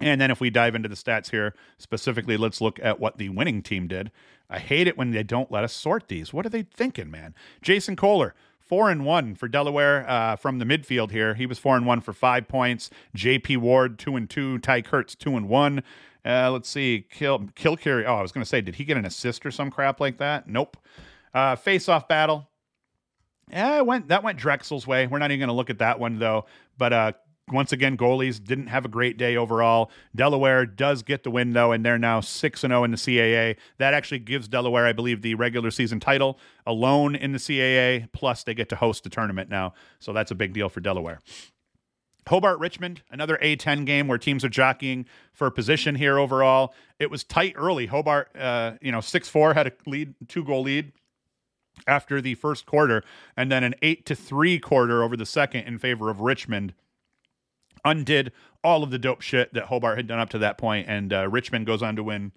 And 0.00 0.20
then 0.20 0.30
if 0.30 0.40
we 0.40 0.48
dive 0.50 0.74
into 0.74 0.88
the 0.88 0.94
stats 0.94 1.30
here 1.30 1.54
specifically, 1.78 2.36
let's 2.36 2.60
look 2.60 2.78
at 2.82 3.00
what 3.00 3.18
the 3.18 3.28
winning 3.28 3.62
team 3.62 3.88
did. 3.88 4.10
I 4.48 4.58
hate 4.58 4.86
it 4.86 4.96
when 4.96 5.10
they 5.10 5.22
don't 5.22 5.52
let 5.52 5.64
us 5.64 5.72
sort 5.72 6.08
these. 6.08 6.32
What 6.32 6.46
are 6.46 6.50
they 6.50 6.62
thinking, 6.62 7.10
man? 7.10 7.34
Jason 7.60 7.96
Kohler, 7.96 8.34
four 8.58 8.88
and 8.88 9.04
one 9.04 9.34
for 9.34 9.46
Delaware 9.46 10.08
uh, 10.08 10.36
from 10.36 10.58
the 10.58 10.64
midfield 10.64 11.10
here. 11.10 11.34
He 11.34 11.44
was 11.44 11.58
four 11.58 11.76
and 11.76 11.86
one 11.86 12.00
for 12.00 12.12
five 12.12 12.48
points. 12.48 12.88
J.P. 13.14 13.56
Ward 13.58 13.98
two 13.98 14.16
and 14.16 14.30
two. 14.30 14.58
Ty 14.58 14.82
Kurtz 14.82 15.14
two 15.14 15.36
and 15.36 15.48
one. 15.48 15.82
Uh, 16.24 16.50
let's 16.50 16.68
see, 16.68 17.06
Kill 17.10 17.40
Kilcarry. 17.56 18.04
Oh, 18.06 18.14
I 18.14 18.22
was 18.22 18.32
going 18.32 18.42
to 18.42 18.48
say, 18.48 18.60
did 18.60 18.74
he 18.76 18.84
get 18.84 18.96
an 18.96 19.06
assist 19.06 19.46
or 19.46 19.50
some 19.50 19.70
crap 19.70 20.00
like 20.00 20.18
that? 20.18 20.48
Nope. 20.48 20.76
Uh, 21.32 21.56
face 21.56 21.88
off 21.88 22.08
battle. 22.08 22.48
Yeah, 23.50 23.80
went 23.80 24.08
that 24.08 24.22
went 24.22 24.38
Drexel's 24.38 24.86
way. 24.86 25.06
We're 25.06 25.18
not 25.18 25.30
even 25.30 25.40
going 25.40 25.48
to 25.48 25.54
look 25.54 25.70
at 25.70 25.78
that 25.78 25.98
one 25.98 26.18
though. 26.18 26.46
But 26.78 26.92
uh, 26.92 27.12
once 27.52 27.72
again, 27.72 27.96
goalies 27.96 28.42
didn't 28.42 28.68
have 28.68 28.84
a 28.84 28.88
great 28.88 29.16
day 29.16 29.36
overall. 29.36 29.90
Delaware 30.14 30.66
does 30.66 31.02
get 31.02 31.24
the 31.24 31.30
win 31.30 31.52
though, 31.52 31.72
and 31.72 31.84
they're 31.84 31.98
now 31.98 32.20
six 32.20 32.62
and 32.64 32.70
zero 32.70 32.82
oh 32.82 32.84
in 32.84 32.90
the 32.92 32.96
CAA. 32.96 33.56
That 33.78 33.94
actually 33.94 34.20
gives 34.20 34.48
Delaware, 34.48 34.86
I 34.86 34.92
believe, 34.92 35.22
the 35.22 35.34
regular 35.34 35.70
season 35.70 36.00
title 36.00 36.38
alone 36.66 37.14
in 37.14 37.32
the 37.32 37.38
CAA. 37.38 38.08
Plus, 38.12 38.44
they 38.44 38.54
get 38.54 38.68
to 38.68 38.76
host 38.76 39.04
the 39.04 39.10
tournament 39.10 39.50
now, 39.50 39.74
so 39.98 40.12
that's 40.12 40.30
a 40.30 40.36
big 40.36 40.52
deal 40.52 40.68
for 40.68 40.80
Delaware. 40.80 41.20
Hobart 42.30 42.60
Richmond, 42.60 43.02
another 43.10 43.38
A10 43.42 43.84
game 43.84 44.06
where 44.06 44.16
teams 44.16 44.44
are 44.44 44.48
jockeying 44.48 45.06
for 45.32 45.50
position 45.50 45.96
here 45.96 46.16
overall. 46.16 46.72
It 47.00 47.10
was 47.10 47.24
tight 47.24 47.54
early. 47.56 47.86
Hobart, 47.86 48.30
uh, 48.38 48.74
you 48.80 48.92
know, 48.92 49.00
6 49.00 49.28
4 49.28 49.52
had 49.54 49.66
a 49.66 49.72
lead, 49.84 50.14
two 50.28 50.44
goal 50.44 50.62
lead 50.62 50.92
after 51.88 52.20
the 52.20 52.36
first 52.36 52.66
quarter, 52.66 53.02
and 53.36 53.50
then 53.50 53.64
an 53.64 53.74
8 53.82 54.06
to 54.06 54.14
3 54.14 54.60
quarter 54.60 55.02
over 55.02 55.16
the 55.16 55.26
second 55.26 55.64
in 55.64 55.78
favor 55.78 56.08
of 56.08 56.20
Richmond. 56.20 56.72
Undid 57.84 58.30
all 58.62 58.84
of 58.84 58.90
the 58.90 58.98
dope 58.98 59.22
shit 59.22 59.52
that 59.54 59.64
Hobart 59.64 59.96
had 59.96 60.06
done 60.06 60.20
up 60.20 60.30
to 60.30 60.38
that 60.38 60.56
point, 60.56 60.86
and 60.88 61.12
uh, 61.12 61.28
Richmond 61.28 61.66
goes 61.66 61.82
on 61.82 61.96
to 61.96 62.04
win 62.04 62.30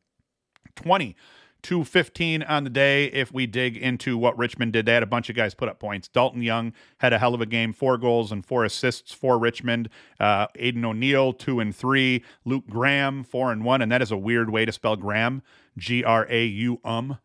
20 0.75 1.15
215 1.63 2.43
on 2.43 2.63
the 2.63 2.69
day 2.69 3.05
if 3.05 3.33
we 3.33 3.47
dig 3.47 3.77
into 3.77 4.17
what 4.17 4.37
Richmond 4.37 4.73
did. 4.73 4.85
They 4.85 4.93
had 4.93 5.01
a 5.01 5.07
bunch 5.07 5.29
of 5.29 5.35
guys 5.35 5.55
put 5.55 5.69
up 5.69 5.79
points. 5.79 6.07
Dalton 6.07 6.41
Young 6.41 6.73
had 6.99 7.13
a 7.13 7.17
hell 7.17 7.33
of 7.33 7.41
a 7.41 7.45
game, 7.45 7.73
four 7.73 7.97
goals 7.97 8.31
and 8.31 8.45
four 8.45 8.65
assists 8.65 9.13
for 9.13 9.39
Richmond. 9.39 9.89
Uh, 10.19 10.47
Aiden 10.59 10.83
O'Neill, 10.85 11.33
two 11.33 11.59
and 11.59 11.75
three. 11.75 12.23
Luke 12.45 12.65
Graham, 12.69 13.23
four 13.23 13.51
and 13.51 13.63
one. 13.63 13.81
And 13.81 13.91
that 13.91 14.01
is 14.01 14.11
a 14.11 14.17
weird 14.17 14.49
way 14.49 14.65
to 14.65 14.71
spell 14.71 14.95
Graham, 14.95 15.41
G 15.77 16.03
R 16.03 16.27
A 16.29 16.45
U 16.45 16.79
um. 16.83 17.17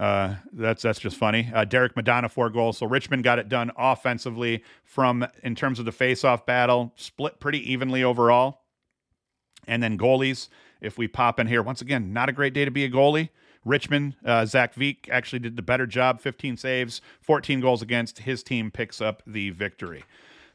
Uh, 0.00 0.36
that's 0.52 0.82
that's 0.82 0.98
just 0.98 1.16
funny. 1.16 1.50
Uh, 1.54 1.64
Derek 1.64 1.94
Madonna 1.94 2.28
four 2.28 2.50
goals. 2.50 2.78
So 2.78 2.86
Richmond 2.86 3.24
got 3.24 3.38
it 3.38 3.48
done 3.48 3.70
offensively 3.76 4.64
from 4.84 5.26
in 5.42 5.54
terms 5.54 5.78
of 5.78 5.84
the 5.84 5.92
face-off 5.92 6.46
battle, 6.46 6.92
split 6.96 7.38
pretty 7.38 7.70
evenly 7.70 8.02
overall. 8.02 8.62
And 9.68 9.82
then 9.82 9.96
goalies, 9.96 10.48
if 10.80 10.98
we 10.98 11.06
pop 11.06 11.38
in 11.38 11.46
here 11.46 11.62
once 11.62 11.80
again, 11.80 12.12
not 12.12 12.28
a 12.28 12.32
great 12.32 12.52
day 12.52 12.64
to 12.64 12.70
be 12.70 12.84
a 12.84 12.90
goalie. 12.90 13.28
Richmond, 13.64 14.16
uh, 14.24 14.44
Zach 14.46 14.74
Veek 14.74 15.08
actually 15.10 15.38
did 15.38 15.56
the 15.56 15.62
better 15.62 15.86
job 15.86 16.20
15 16.20 16.56
saves, 16.56 17.00
14 17.20 17.60
goals 17.60 17.82
against. 17.82 18.20
His 18.20 18.42
team 18.42 18.70
picks 18.70 19.00
up 19.00 19.22
the 19.26 19.50
victory. 19.50 20.04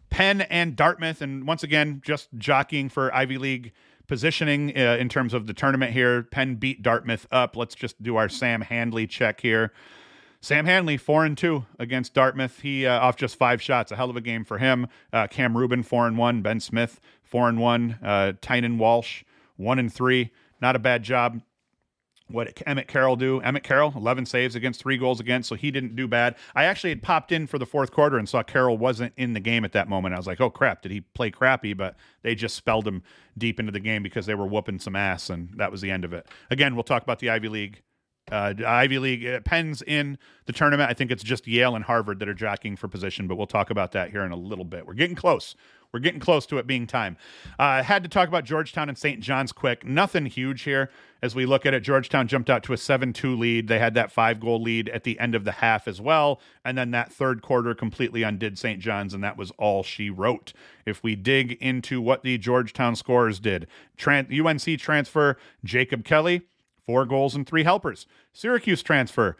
Penn 0.09 0.41
and 0.41 0.75
Dartmouth, 0.75 1.21
and 1.21 1.47
once 1.47 1.63
again, 1.63 2.01
just 2.03 2.29
jockeying 2.37 2.89
for 2.89 3.13
Ivy 3.13 3.37
League 3.37 3.73
positioning 4.07 4.77
uh, 4.77 4.97
in 4.99 5.09
terms 5.09 5.33
of 5.33 5.47
the 5.47 5.53
tournament 5.53 5.91
here. 5.91 6.23
Penn 6.23 6.55
beat 6.55 6.81
Dartmouth 6.81 7.27
up. 7.31 7.55
Let's 7.55 7.75
just 7.75 8.01
do 8.01 8.15
our 8.15 8.29
Sam 8.29 8.61
Handley 8.61 9.05
check 9.05 9.41
here. 9.41 9.71
Sam 10.39 10.65
Handley, 10.65 10.97
four 10.97 11.25
and 11.25 11.37
two 11.37 11.65
against 11.79 12.13
Dartmouth. 12.13 12.59
He 12.61 12.85
uh, 12.85 12.99
off 12.99 13.17
just 13.17 13.37
five 13.37 13.61
shots. 13.61 13.91
A 13.91 13.95
hell 13.95 14.09
of 14.09 14.15
a 14.15 14.21
game 14.21 14.45
for 14.45 14.59
him. 14.59 14.87
Uh, 15.11 15.27
Cam 15.27 15.57
Rubin, 15.57 15.83
four 15.83 16.07
and 16.07 16.17
one. 16.17 16.41
Ben 16.41 16.59
Smith, 16.59 17.01
four 17.23 17.49
and 17.49 17.59
one. 17.59 17.97
Uh, 18.03 18.33
Tynan 18.39 18.77
Walsh, 18.77 19.23
one 19.57 19.79
and 19.79 19.91
three. 19.91 20.31
Not 20.61 20.75
a 20.75 20.79
bad 20.79 21.03
job 21.03 21.41
what 22.29 22.61
Emmett 22.65 22.87
Carroll 22.87 23.15
do. 23.15 23.39
Emmett 23.41 23.63
Carroll, 23.63 23.93
11 23.95 24.25
saves 24.25 24.55
against, 24.55 24.81
three 24.81 24.97
goals 24.97 25.19
against, 25.19 25.49
so 25.49 25.55
he 25.55 25.71
didn't 25.71 25.95
do 25.95 26.07
bad. 26.07 26.35
I 26.55 26.65
actually 26.65 26.89
had 26.91 27.01
popped 27.01 27.31
in 27.31 27.47
for 27.47 27.57
the 27.57 27.65
fourth 27.65 27.91
quarter 27.91 28.17
and 28.17 28.27
saw 28.27 28.43
Carroll 28.43 28.77
wasn't 28.77 29.13
in 29.17 29.33
the 29.33 29.39
game 29.39 29.63
at 29.63 29.71
that 29.73 29.87
moment. 29.87 30.13
I 30.13 30.17
was 30.17 30.27
like, 30.27 30.41
oh 30.41 30.49
crap, 30.49 30.81
did 30.81 30.91
he 30.91 31.01
play 31.01 31.31
crappy? 31.31 31.73
But 31.73 31.95
they 32.23 32.35
just 32.35 32.55
spelled 32.55 32.87
him 32.87 33.03
deep 33.37 33.59
into 33.59 33.71
the 33.71 33.79
game 33.79 34.03
because 34.03 34.25
they 34.25 34.35
were 34.35 34.47
whooping 34.47 34.79
some 34.79 34.95
ass, 34.95 35.29
and 35.29 35.49
that 35.57 35.71
was 35.71 35.81
the 35.81 35.91
end 35.91 36.05
of 36.05 36.13
it. 36.13 36.27
Again, 36.49 36.75
we'll 36.75 36.83
talk 36.83 37.03
about 37.03 37.19
the 37.19 37.29
Ivy 37.29 37.49
League. 37.49 37.81
Uh, 38.29 38.53
Ivy 38.65 38.99
League 38.99 39.23
it 39.23 39.45
Penn's 39.45 39.81
in 39.81 40.17
the 40.47 40.53
tournament. 40.53 40.89
I 40.89 40.93
think 40.93 41.11
it's 41.11 41.23
just 41.23 41.47
Yale 41.47 41.75
and 41.75 41.85
Harvard 41.85 42.19
that 42.19 42.27
are 42.27 42.33
jockeying 42.33 42.75
for 42.75 42.89
position, 42.89 43.27
but 43.27 43.35
we'll 43.35 43.47
talk 43.47 43.69
about 43.69 43.93
that 43.93 44.11
here 44.11 44.23
in 44.23 44.33
a 44.33 44.35
little 44.37 44.65
bit. 44.65 44.85
We're 44.85 44.95
getting 44.95 45.15
close. 45.15 45.55
We're 45.93 46.01
getting 46.01 46.19
close 46.19 46.45
to 46.47 46.57
it 46.57 46.67
being 46.67 46.85
time. 46.85 47.17
I 47.57 47.79
uh, 47.79 47.83
had 47.83 48.03
to 48.03 48.09
talk 48.09 48.27
about 48.27 48.43
Georgetown 48.43 48.89
and 48.89 48.97
St. 48.97 49.19
John's 49.19 49.51
quick. 49.51 49.85
Nothing 49.85 50.25
huge 50.25 50.63
here. 50.63 50.89
As 51.21 51.33
we 51.33 51.45
look 51.45 51.65
at 51.65 51.73
it, 51.73 51.79
Georgetown 51.79 52.27
jumped 52.27 52.49
out 52.49 52.61
to 52.63 52.73
a 52.73 52.77
7 52.77 53.13
2 53.13 53.35
lead. 53.35 53.67
They 53.67 53.79
had 53.79 53.93
that 53.95 54.11
five 54.11 54.39
goal 54.39 54.61
lead 54.61 54.89
at 54.89 55.03
the 55.03 55.19
end 55.19 55.33
of 55.33 55.45
the 55.45 55.53
half 55.53 55.87
as 55.87 55.99
well. 55.99 56.41
And 56.63 56.77
then 56.77 56.91
that 56.91 57.11
third 57.11 57.41
quarter 57.41 57.73
completely 57.73 58.23
undid 58.23 58.59
St. 58.59 58.79
John's, 58.79 59.13
and 59.13 59.23
that 59.23 59.37
was 59.37 59.51
all 59.57 59.81
she 59.81 60.09
wrote. 60.09 60.53
If 60.85 61.03
we 61.03 61.15
dig 61.15 61.53
into 61.53 62.01
what 62.01 62.21
the 62.21 62.37
Georgetown 62.37 62.95
scorers 62.95 63.39
did, 63.39 63.67
UNC 64.05 64.79
transfer 64.79 65.37
Jacob 65.63 66.03
Kelly, 66.03 66.41
four 66.85 67.05
goals 67.05 67.33
and 67.33 67.47
three 67.47 67.63
helpers. 67.63 68.05
Syracuse 68.33 68.83
transfer 68.83 69.37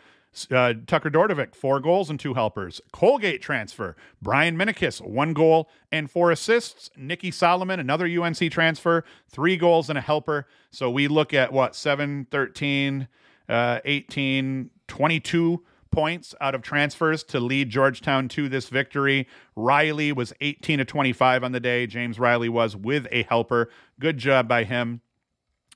uh, 0.52 0.74
Tucker 0.86 1.10
Dordevic, 1.10 1.56
four 1.56 1.80
goals 1.80 2.10
and 2.10 2.20
two 2.20 2.34
helpers. 2.34 2.82
Colgate 2.92 3.42
transfer. 3.42 3.96
Brian 4.22 4.58
Minicus, 4.58 5.02
one 5.02 5.34
goal 5.34 5.70
and 5.92 6.12
four 6.12 6.32
assists. 6.32 6.90
Nikki 6.96 7.32
Solomon, 7.32 7.80
another 7.80 8.06
UNC 8.06 8.52
transfer, 8.52 9.04
three 9.30 9.58
goals 9.58 9.90
and 9.90 9.98
a 9.98 10.02
helper. 10.02 10.48
So 10.72 10.90
we 10.90 11.08
look 11.08 11.34
at 11.34 11.52
what, 11.52 11.76
7, 11.76 12.28
13, 12.30 13.08
uh, 13.50 13.80
18, 13.86 14.70
22 14.88 15.64
points 15.92 16.36
out 16.42 16.54
of 16.54 16.62
transfers 16.62 17.24
to 17.24 17.40
lead 17.40 17.70
Georgetown 17.70 18.28
to 18.30 18.50
this 18.50 18.70
victory. 18.70 19.28
Riley 19.56 20.12
was 20.12 20.34
18 20.42 20.80
to 20.80 20.86
25 20.86 21.44
on 21.44 21.52
the 21.52 21.60
day. 21.60 21.88
James 21.88 22.20
Riley 22.20 22.50
was 22.50 22.76
with 22.76 23.08
a 23.12 23.24
helper. 23.24 23.70
Good 24.00 24.18
job 24.18 24.48
by 24.48 24.64
him. 24.64 25.02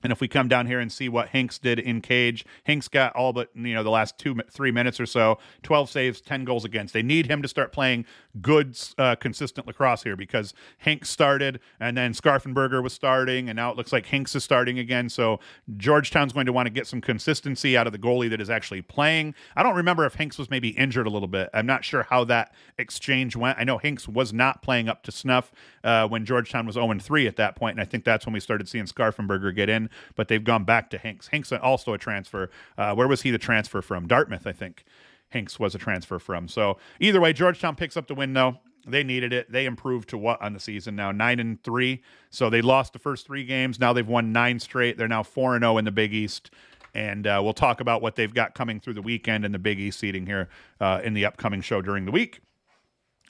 And 0.04 0.12
if 0.12 0.22
we 0.22 0.28
come 0.28 0.48
down 0.48 0.68
here 0.68 0.80
and 0.80 0.92
see 0.92 1.10
what 1.10 1.30
Hinks 1.30 1.58
did 1.60 1.80
in 1.80 2.02
cage, 2.02 2.46
Hinks 2.64 2.88
got 2.88 3.16
all 3.16 3.34
but 3.34 3.50
you 3.56 3.74
know 3.74 3.84
the 3.84 3.90
last 3.90 4.18
two 4.18 4.36
three 4.50 4.72
minutes 4.72 5.00
or 5.00 5.06
so, 5.06 5.38
twelve 5.64 5.90
saves, 5.90 6.22
ten 6.22 6.46
goals 6.46 6.66
against. 6.66 6.94
They 6.94 7.04
need 7.04 7.28
him 7.28 7.42
to 7.42 7.48
start 7.48 7.72
playing 7.72 8.06
good, 8.42 8.78
uh, 8.98 9.16
consistent 9.16 9.68
lacrosse 9.68 10.04
here 10.04 10.16
because 10.16 10.54
Hinks 10.78 11.10
started, 11.10 11.60
and 11.80 11.98
then 11.98 12.14
Scarfenberger 12.14 12.82
was 12.82 12.94
starting, 12.94 13.50
and 13.50 13.56
now 13.56 13.72
it 13.72 13.78
looks 13.78 13.94
like 13.94 14.06
Hinks 14.06 14.36
is 14.36 14.44
starting 14.44 14.80
again. 14.80 15.10
So 15.10 15.40
Georgetown's 15.78 16.34
going 16.34 16.46
to 16.46 16.54
want 16.54 16.66
to 16.68 16.72
get 16.72 16.88
some 16.88 17.02
consistency 17.02 17.78
out 17.78 17.88
of 17.88 17.94
the 17.94 18.00
goalie 18.00 18.30
that 18.30 18.42
is 18.42 18.50
actually 18.50 18.82
playing. 18.82 19.36
I 19.56 19.64
don't 19.64 19.76
remember 19.76 20.06
if 20.06 20.16
Hinks 20.16 20.38
was 20.38 20.50
maybe 20.50 20.70
injured 20.70 21.08
a 21.08 21.10
little 21.10 21.28
bit. 21.28 21.50
I'm 21.54 21.66
not 21.66 21.86
sure 21.86 22.04
how 22.04 22.24
that 22.26 22.54
exchange 22.78 23.36
went. 23.36 23.60
I 23.60 23.64
know 23.64 23.78
Hinks 23.78 24.08
was 24.08 24.34
not 24.34 24.62
playing 24.62 24.90
up 24.90 25.04
to 25.04 25.12
snuff 25.12 25.52
uh, 25.84 26.08
when 26.08 26.26
Georgetown 26.26 26.66
was 26.66 26.76
0 26.76 26.92
3 27.00 27.28
at 27.28 27.36
that 27.36 27.56
point, 27.56 27.76
and 27.78 27.82
I 27.82 27.86
think 27.86 28.04
that's 28.04 28.26
when 28.26 28.34
we 28.34 28.40
started 28.40 28.68
seeing 28.68 28.86
Scarfenberger 28.86 29.56
get 29.56 29.70
in 29.70 29.90
but 30.16 30.28
they've 30.28 30.44
gone 30.44 30.64
back 30.64 30.90
to 30.92 30.98
Hinks. 30.98 31.28
Hinks 31.28 31.52
also 31.52 31.94
a 31.94 31.98
transfer. 31.98 32.50
Uh, 32.78 32.94
where 32.94 33.08
was 33.08 33.22
he 33.22 33.32
the 33.32 33.38
transfer 33.38 33.82
from? 33.82 34.08
Dartmouth, 34.08 34.48
I 34.48 34.52
think. 34.52 34.84
Hinks 35.30 35.60
was 35.60 35.74
a 35.74 35.78
transfer 35.78 36.20
from. 36.20 36.48
So 36.48 36.78
either 37.00 37.22
way, 37.22 37.34
Georgetown 37.34 37.76
picks 37.76 37.96
up 37.96 38.08
the 38.08 38.16
win 38.16 38.34
though. 38.34 38.58
They 38.86 39.04
needed 39.04 39.32
it. 39.32 39.52
They 39.52 39.66
improved 39.66 40.10
to 40.10 40.18
what 40.18 40.42
on 40.42 40.54
the 40.54 40.60
season 40.60 40.96
now? 40.96 41.12
Nine 41.12 41.40
and 41.40 41.64
three. 41.64 42.02
So 42.32 42.50
they 42.50 42.62
lost 42.62 42.94
the 42.94 43.00
first 43.00 43.28
three 43.28 43.46
games. 43.46 43.80
Now 43.80 43.94
they've 43.94 44.08
won 44.08 44.32
nine 44.32 44.60
straight. 44.60 44.98
They're 44.98 45.08
now 45.08 45.24
four 45.24 45.56
and 45.56 45.62
zero 45.62 45.74
oh 45.74 45.78
in 45.78 45.86
the 45.86 45.92
Big 45.92 46.14
East. 46.14 46.52
And 46.94 47.26
uh, 47.26 47.40
we'll 47.44 47.54
talk 47.54 47.80
about 47.80 48.02
what 48.02 48.16
they've 48.16 48.34
got 48.34 48.56
coming 48.56 48.80
through 48.80 48.96
the 48.96 49.02
weekend 49.02 49.46
in 49.46 49.52
the 49.52 49.60
Big 49.60 49.80
East 49.80 50.00
seating 50.00 50.26
here 50.26 50.50
uh, 50.82 51.00
in 51.04 51.14
the 51.14 51.26
upcoming 51.26 51.62
show 51.62 51.82
during 51.82 52.06
the 52.06 52.12
week. 52.12 52.42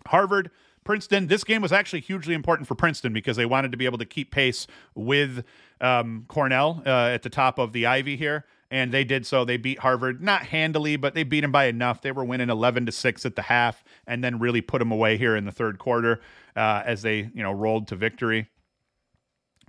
Harvard 0.07 0.49
Princeton. 0.83 1.27
This 1.27 1.43
game 1.43 1.61
was 1.61 1.71
actually 1.71 2.01
hugely 2.01 2.33
important 2.33 2.67
for 2.67 2.75
Princeton 2.75 3.13
because 3.13 3.37
they 3.37 3.45
wanted 3.45 3.71
to 3.71 3.77
be 3.77 3.85
able 3.85 3.99
to 3.99 4.05
keep 4.05 4.31
pace 4.31 4.65
with 4.95 5.43
um, 5.79 6.25
Cornell 6.27 6.81
uh, 6.85 6.89
at 7.07 7.23
the 7.23 7.29
top 7.29 7.59
of 7.59 7.71
the 7.71 7.85
Ivy 7.85 8.17
here, 8.17 8.45
and 8.71 8.91
they 8.91 9.03
did 9.03 9.25
so. 9.25 9.45
They 9.45 9.57
beat 9.57 9.79
Harvard 9.79 10.21
not 10.21 10.43
handily, 10.47 10.95
but 10.95 11.13
they 11.13 11.23
beat 11.23 11.41
them 11.41 11.51
by 11.51 11.65
enough. 11.65 12.01
They 12.01 12.11
were 12.11 12.25
winning 12.25 12.49
eleven 12.49 12.85
to 12.87 12.91
six 12.91 13.25
at 13.25 13.35
the 13.35 13.43
half, 13.43 13.83
and 14.07 14.23
then 14.23 14.39
really 14.39 14.61
put 14.61 14.79
them 14.79 14.91
away 14.91 15.17
here 15.17 15.35
in 15.35 15.45
the 15.45 15.51
third 15.51 15.77
quarter 15.77 16.21
uh, 16.55 16.81
as 16.85 17.03
they 17.03 17.29
you 17.33 17.43
know 17.43 17.51
rolled 17.51 17.87
to 17.89 17.95
victory. 17.95 18.47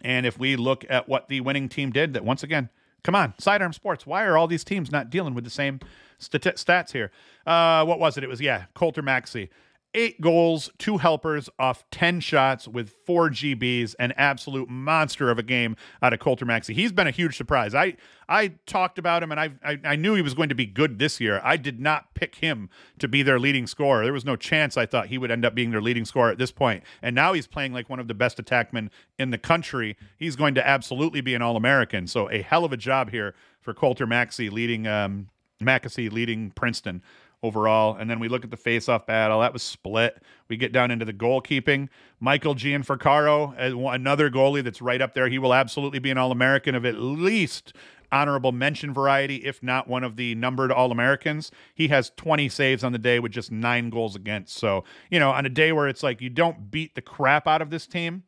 And 0.02 0.26
if 0.26 0.38
we 0.38 0.56
look 0.56 0.84
at 0.88 1.08
what 1.08 1.28
the 1.28 1.40
winning 1.42 1.68
team 1.68 1.90
did, 1.90 2.14
that 2.14 2.24
once 2.24 2.42
again, 2.42 2.70
come 3.04 3.14
on, 3.14 3.34
sidearm 3.38 3.72
sports. 3.72 4.06
Why 4.06 4.24
are 4.24 4.36
all 4.36 4.48
these 4.48 4.64
teams 4.64 4.90
not 4.90 5.10
dealing 5.10 5.34
with 5.34 5.44
the 5.44 5.50
same 5.50 5.78
stats 6.18 6.92
here? 6.92 7.12
Uh, 7.46 7.84
what 7.84 8.00
was 8.00 8.16
it? 8.16 8.24
It 8.24 8.28
was 8.28 8.40
yeah, 8.40 8.64
Coulter 8.74 9.02
Mackesy 9.02 9.50
eight 9.94 10.20
goals, 10.20 10.70
two 10.78 10.98
helpers 10.98 11.50
off 11.58 11.84
10 11.90 12.20
shots 12.20 12.66
with 12.66 12.90
four 13.04 13.28
GBs, 13.28 13.94
an 13.98 14.12
absolute 14.16 14.68
monster 14.68 15.30
of 15.30 15.38
a 15.38 15.42
game 15.42 15.76
out 16.00 16.12
of 16.12 16.20
Coulter 16.20 16.46
Mackesy. 16.46 16.74
He's 16.74 16.92
been 16.92 17.06
a 17.06 17.10
huge 17.12 17.36
surprise. 17.36 17.74
I 17.74 17.96
I 18.28 18.54
talked 18.66 18.98
about 18.98 19.22
him 19.22 19.30
and 19.30 19.38
I, 19.38 19.50
I, 19.62 19.78
I 19.84 19.96
knew 19.96 20.14
he 20.14 20.22
was 20.22 20.32
going 20.32 20.48
to 20.48 20.54
be 20.54 20.64
good 20.64 20.98
this 20.98 21.20
year. 21.20 21.40
I 21.44 21.58
did 21.58 21.80
not 21.80 22.14
pick 22.14 22.36
him 22.36 22.70
to 22.98 23.06
be 23.06 23.22
their 23.22 23.38
leading 23.38 23.66
scorer. 23.66 24.04
There 24.04 24.12
was 24.12 24.24
no 24.24 24.36
chance 24.36 24.76
I 24.76 24.86
thought 24.86 25.08
he 25.08 25.18
would 25.18 25.30
end 25.30 25.44
up 25.44 25.54
being 25.54 25.70
their 25.70 25.82
leading 25.82 26.06
scorer 26.06 26.30
at 26.30 26.38
this 26.38 26.52
point. 26.52 26.82
And 27.02 27.14
now 27.14 27.34
he's 27.34 27.46
playing 27.46 27.74
like 27.74 27.90
one 27.90 27.98
of 27.98 28.08
the 28.08 28.14
best 28.14 28.38
attackmen 28.38 28.88
in 29.18 29.30
the 29.30 29.38
country. 29.38 29.98
He's 30.16 30.36
going 30.36 30.54
to 30.54 30.66
absolutely 30.66 31.20
be 31.20 31.34
an 31.34 31.42
All 31.42 31.56
American. 31.56 32.06
So 32.06 32.30
a 32.30 32.40
hell 32.40 32.64
of 32.64 32.72
a 32.72 32.76
job 32.78 33.10
here 33.10 33.34
for 33.60 33.74
Coulter 33.74 34.06
Mackesy 34.06 34.50
leading 34.50 34.86
um, 34.86 35.28
Mackesy 35.60 36.10
leading 36.10 36.50
Princeton 36.50 37.02
overall. 37.42 37.96
And 37.96 38.08
then 38.08 38.20
we 38.20 38.28
look 38.28 38.44
at 38.44 38.50
the 38.50 38.56
face-off 38.56 39.06
battle. 39.06 39.40
That 39.40 39.52
was 39.52 39.62
split. 39.62 40.22
We 40.48 40.56
get 40.56 40.72
down 40.72 40.90
into 40.90 41.04
the 41.04 41.12
goalkeeping. 41.12 41.88
Michael 42.20 42.54
Gianforcaro, 42.54 43.54
uh, 43.58 43.88
another 43.88 44.30
goalie 44.30 44.62
that's 44.62 44.80
right 44.80 45.00
up 45.00 45.14
there. 45.14 45.28
He 45.28 45.38
will 45.38 45.54
absolutely 45.54 45.98
be 45.98 46.10
an 46.10 46.18
All-American 46.18 46.74
of 46.74 46.86
at 46.86 46.96
least 46.96 47.72
honorable 48.12 48.52
mention 48.52 48.92
variety, 48.92 49.36
if 49.36 49.62
not 49.62 49.88
one 49.88 50.04
of 50.04 50.16
the 50.16 50.34
numbered 50.34 50.70
All 50.70 50.92
Americans. 50.92 51.50
He 51.74 51.88
has 51.88 52.10
20 52.16 52.48
saves 52.48 52.84
on 52.84 52.92
the 52.92 52.98
day 52.98 53.18
with 53.18 53.32
just 53.32 53.50
nine 53.50 53.90
goals 53.90 54.14
against. 54.14 54.56
So, 54.56 54.84
you 55.10 55.18
know, 55.18 55.30
on 55.30 55.46
a 55.46 55.48
day 55.48 55.72
where 55.72 55.88
it's 55.88 56.02
like 56.02 56.20
you 56.20 56.30
don't 56.30 56.70
beat 56.70 56.94
the 56.94 57.00
crap 57.00 57.48
out 57.48 57.62
of 57.62 57.70
this 57.70 57.86
team, 57.86 58.24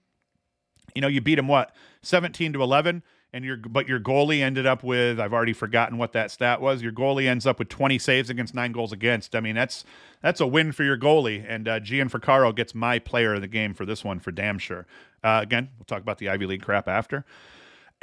you 0.95 1.03
know, 1.03 1.09
you 1.09 1.21
beat 1.21 1.35
them 1.37 1.49
what, 1.49 1.75
17 2.03 2.55
to 2.55 2.63
11 2.63 3.03
and 3.35 3.45
your 3.45 3.57
but 3.57 3.89
your 3.89 3.99
goalie 3.99 4.41
ended 4.41 4.65
up 4.65 4.85
with 4.85 5.19
I've 5.19 5.33
already 5.35 5.53
forgotten 5.53 5.99
what 5.99 6.13
that 6.13 6.31
stat 6.31 6.61
was. 6.61 6.83
Your 6.83 6.93
goalie 6.93 7.27
ends 7.27 7.47
up 7.47 7.59
with 7.59 7.69
20 7.69 7.99
saves 7.99 8.31
against 8.31 8.55
nine 8.55 8.71
goals 8.71 8.93
against. 8.93 9.35
I 9.35 9.41
mean 9.41 9.57
that's 9.57 9.85
that's 10.23 10.41
a 10.41 10.47
win 10.47 10.71
for 10.71 10.85
your 10.85 10.97
goalie. 10.97 11.45
And 11.47 11.69
uh, 11.69 11.81
gets 12.53 12.75
my 12.75 13.01
player 13.01 13.35
of 13.35 13.41
the 13.41 13.49
game 13.49 13.75
for 13.75 13.85
this 13.85 14.05
one 14.05 14.21
for 14.21 14.31
damn 14.31 14.59
sure. 14.59 14.87
Uh, 15.25 15.41
again, 15.43 15.69
we'll 15.77 15.85
talk 15.85 16.01
about 16.01 16.19
the 16.19 16.29
Ivy 16.29 16.47
League 16.47 16.63
crap 16.63 16.87
after. 16.87 17.25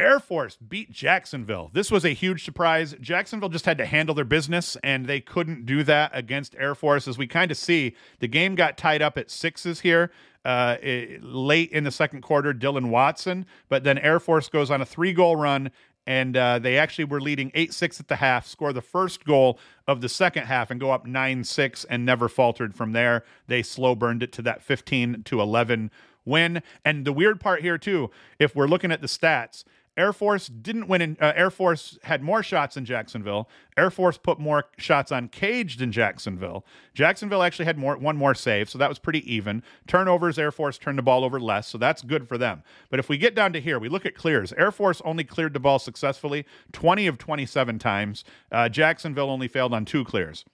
Air 0.01 0.19
Force 0.19 0.57
beat 0.57 0.91
Jacksonville. 0.91 1.69
This 1.73 1.91
was 1.91 2.03
a 2.03 2.09
huge 2.09 2.43
surprise. 2.43 2.95
Jacksonville 2.99 3.49
just 3.49 3.65
had 3.65 3.77
to 3.77 3.85
handle 3.85 4.15
their 4.15 4.25
business, 4.25 4.75
and 4.83 5.05
they 5.05 5.21
couldn't 5.21 5.67
do 5.67 5.83
that 5.83 6.09
against 6.13 6.55
Air 6.57 6.73
Force. 6.73 7.07
As 7.07 7.19
we 7.19 7.27
kind 7.27 7.51
of 7.51 7.57
see, 7.57 7.95
the 8.19 8.27
game 8.27 8.55
got 8.55 8.77
tied 8.77 9.03
up 9.03 9.15
at 9.17 9.29
sixes 9.29 9.81
here 9.81 10.11
uh, 10.43 10.77
it, 10.81 11.23
late 11.23 11.71
in 11.71 11.83
the 11.83 11.91
second 11.91 12.21
quarter. 12.21 12.51
Dylan 12.51 12.89
Watson, 12.89 13.45
but 13.69 13.83
then 13.83 13.99
Air 13.99 14.19
Force 14.19 14.49
goes 14.49 14.71
on 14.71 14.81
a 14.81 14.85
three 14.85 15.13
goal 15.13 15.35
run. 15.35 15.71
And 16.07 16.35
uh, 16.35 16.57
they 16.57 16.79
actually 16.79 17.05
were 17.05 17.21
leading 17.21 17.51
8 17.53 17.71
6 17.71 17.99
at 17.99 18.07
the 18.07 18.15
half, 18.15 18.47
score 18.47 18.73
the 18.73 18.81
first 18.81 19.23
goal 19.23 19.59
of 19.87 20.01
the 20.01 20.09
second 20.09 20.45
half, 20.45 20.71
and 20.71 20.79
go 20.79 20.89
up 20.89 21.05
9 21.05 21.43
6 21.43 21.83
and 21.85 22.03
never 22.03 22.27
faltered 22.27 22.73
from 22.73 22.93
there. 22.93 23.23
They 23.45 23.61
slow 23.61 23.93
burned 23.93 24.23
it 24.23 24.31
to 24.31 24.41
that 24.41 24.63
15 24.63 25.21
to 25.25 25.39
11 25.39 25.91
win. 26.25 26.63
And 26.83 27.05
the 27.05 27.13
weird 27.13 27.39
part 27.39 27.61
here, 27.61 27.77
too, 27.77 28.09
if 28.39 28.55
we're 28.55 28.67
looking 28.67 28.91
at 28.91 29.01
the 29.01 29.07
stats, 29.07 29.63
Air 30.01 30.13
Force 30.13 30.47
didn't 30.47 30.87
win. 30.87 30.99
In, 30.99 31.17
uh, 31.21 31.31
Air 31.35 31.51
Force 31.51 31.99
had 32.01 32.23
more 32.23 32.41
shots 32.41 32.75
in 32.75 32.85
Jacksonville. 32.85 33.47
Air 33.77 33.91
Force 33.91 34.17
put 34.17 34.39
more 34.39 34.65
shots 34.79 35.11
on 35.11 35.27
cage 35.27 35.79
in 35.79 35.91
Jacksonville. 35.91 36.65
Jacksonville 36.95 37.43
actually 37.43 37.65
had 37.65 37.77
more 37.77 37.95
one 37.95 38.17
more 38.17 38.33
save, 38.33 38.67
so 38.67 38.79
that 38.79 38.89
was 38.89 38.97
pretty 38.97 39.31
even. 39.31 39.61
Turnovers, 39.85 40.39
Air 40.39 40.51
Force 40.51 40.79
turned 40.79 40.97
the 40.97 41.03
ball 41.03 41.23
over 41.23 41.39
less, 41.39 41.67
so 41.67 41.77
that's 41.77 42.01
good 42.01 42.27
for 42.27 42.39
them. 42.39 42.63
But 42.89 42.99
if 42.99 43.09
we 43.09 43.19
get 43.19 43.35
down 43.35 43.53
to 43.53 43.61
here, 43.61 43.77
we 43.77 43.89
look 43.89 44.07
at 44.07 44.15
clears. 44.15 44.51
Air 44.53 44.71
Force 44.71 45.03
only 45.05 45.23
cleared 45.23 45.53
the 45.53 45.59
ball 45.59 45.77
successfully 45.77 46.45
20 46.71 47.05
of 47.05 47.19
27 47.19 47.77
times. 47.77 48.23
Uh, 48.51 48.69
Jacksonville 48.69 49.29
only 49.29 49.47
failed 49.47 49.71
on 49.71 49.85
two 49.85 50.03
clears. 50.03 50.45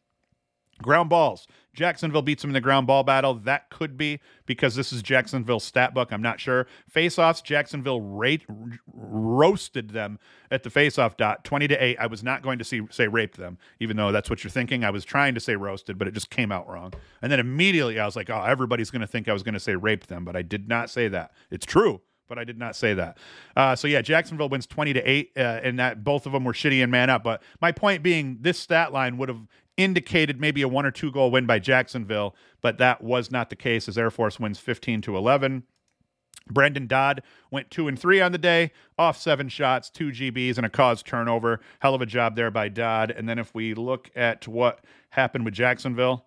Ground 0.81 1.09
balls. 1.09 1.47
Jacksonville 1.77 2.23
beats 2.23 2.41
them 2.41 2.49
in 2.49 2.55
the 2.55 2.61
ground 2.61 2.87
ball 2.87 3.03
battle. 3.03 3.35
That 3.35 3.69
could 3.69 3.97
be 3.97 4.19
because 4.47 4.73
this 4.73 4.91
is 4.91 5.03
Jacksonville's 5.03 5.63
stat 5.63 5.93
book. 5.93 6.11
I'm 6.11 6.23
not 6.23 6.39
sure. 6.39 6.65
Faceoffs, 6.91 7.43
Jacksonville 7.43 8.01
rate, 8.01 8.43
roasted 8.91 9.91
them 9.91 10.17
at 10.49 10.63
the 10.63 10.71
faceoff 10.71 11.17
dot 11.17 11.43
20 11.43 11.67
to 11.67 11.75
8. 11.75 11.97
I 11.99 12.07
was 12.07 12.23
not 12.23 12.41
going 12.41 12.57
to 12.57 12.65
see, 12.65 12.81
say 12.89 13.07
raped 13.07 13.37
them, 13.37 13.59
even 13.79 13.95
though 13.95 14.11
that's 14.11 14.27
what 14.27 14.43
you're 14.43 14.49
thinking. 14.49 14.83
I 14.83 14.89
was 14.89 15.05
trying 15.05 15.35
to 15.35 15.39
say 15.39 15.55
roasted, 15.55 15.99
but 15.99 16.07
it 16.07 16.15
just 16.15 16.31
came 16.31 16.51
out 16.51 16.67
wrong. 16.67 16.93
And 17.21 17.31
then 17.31 17.39
immediately 17.39 17.99
I 17.99 18.05
was 18.07 18.15
like, 18.15 18.31
oh, 18.31 18.41
everybody's 18.41 18.89
going 18.89 19.01
to 19.01 19.07
think 19.07 19.27
I 19.27 19.33
was 19.33 19.43
going 19.43 19.53
to 19.53 19.59
say 19.59 19.75
raped 19.75 20.07
them, 20.07 20.25
but 20.25 20.35
I 20.35 20.41
did 20.41 20.67
not 20.67 20.89
say 20.89 21.07
that. 21.09 21.31
It's 21.51 21.65
true 21.65 22.01
but 22.29 22.37
I 22.37 22.43
did 22.43 22.57
not 22.57 22.75
say 22.75 22.93
that. 22.93 23.17
Uh, 23.55 23.73
so 23.73 23.87
yeah, 23.87 24.01
Jacksonville 24.01 24.49
wins 24.49 24.67
twenty 24.67 24.91
to 24.91 25.09
eight, 25.09 25.31
uh, 25.37 25.61
and 25.63 25.79
that 25.79 26.03
both 26.03 26.25
of 26.25 26.33
them 26.33 26.43
were 26.43 26.51
shitty 26.51 26.83
and 26.83 26.91
man 26.91 27.09
up. 27.09 27.23
But 27.23 27.41
my 27.61 27.71
point 27.71 28.03
being, 28.03 28.39
this 28.41 28.59
stat 28.59 28.91
line 28.91 29.17
would 29.17 29.29
have 29.29 29.47
indicated 29.77 30.41
maybe 30.41 30.61
a 30.61 30.67
one 30.67 30.85
or 30.85 30.91
two 30.91 31.11
goal 31.11 31.31
win 31.31 31.45
by 31.45 31.59
Jacksonville, 31.59 32.35
but 32.61 32.77
that 32.79 33.03
was 33.03 33.31
not 33.31 33.49
the 33.49 33.55
case 33.55 33.87
as 33.87 33.97
Air 33.97 34.11
Force 34.11 34.39
wins 34.39 34.59
15 34.59 35.01
to 35.01 35.15
11. 35.15 35.63
Brendan 36.49 36.87
Dodd 36.87 37.23
went 37.51 37.69
two 37.69 37.87
and 37.87 37.99
three 37.99 38.21
on 38.21 38.31
the 38.31 38.37
day, 38.37 38.71
off 38.97 39.17
seven 39.17 39.49
shots, 39.49 39.89
two 39.89 40.09
GBs, 40.09 40.57
and 40.57 40.65
a 40.65 40.69
caused 40.69 41.05
turnover. 41.05 41.59
Hell 41.79 41.93
of 41.93 42.01
a 42.01 42.05
job 42.05 42.35
there 42.35 42.51
by 42.51 42.69
Dodd. 42.69 43.11
And 43.11 43.27
then 43.27 43.39
if 43.39 43.53
we 43.53 43.73
look 43.73 44.09
at 44.15 44.47
what 44.47 44.83
happened 45.09 45.45
with 45.45 45.53
Jacksonville, 45.53 46.25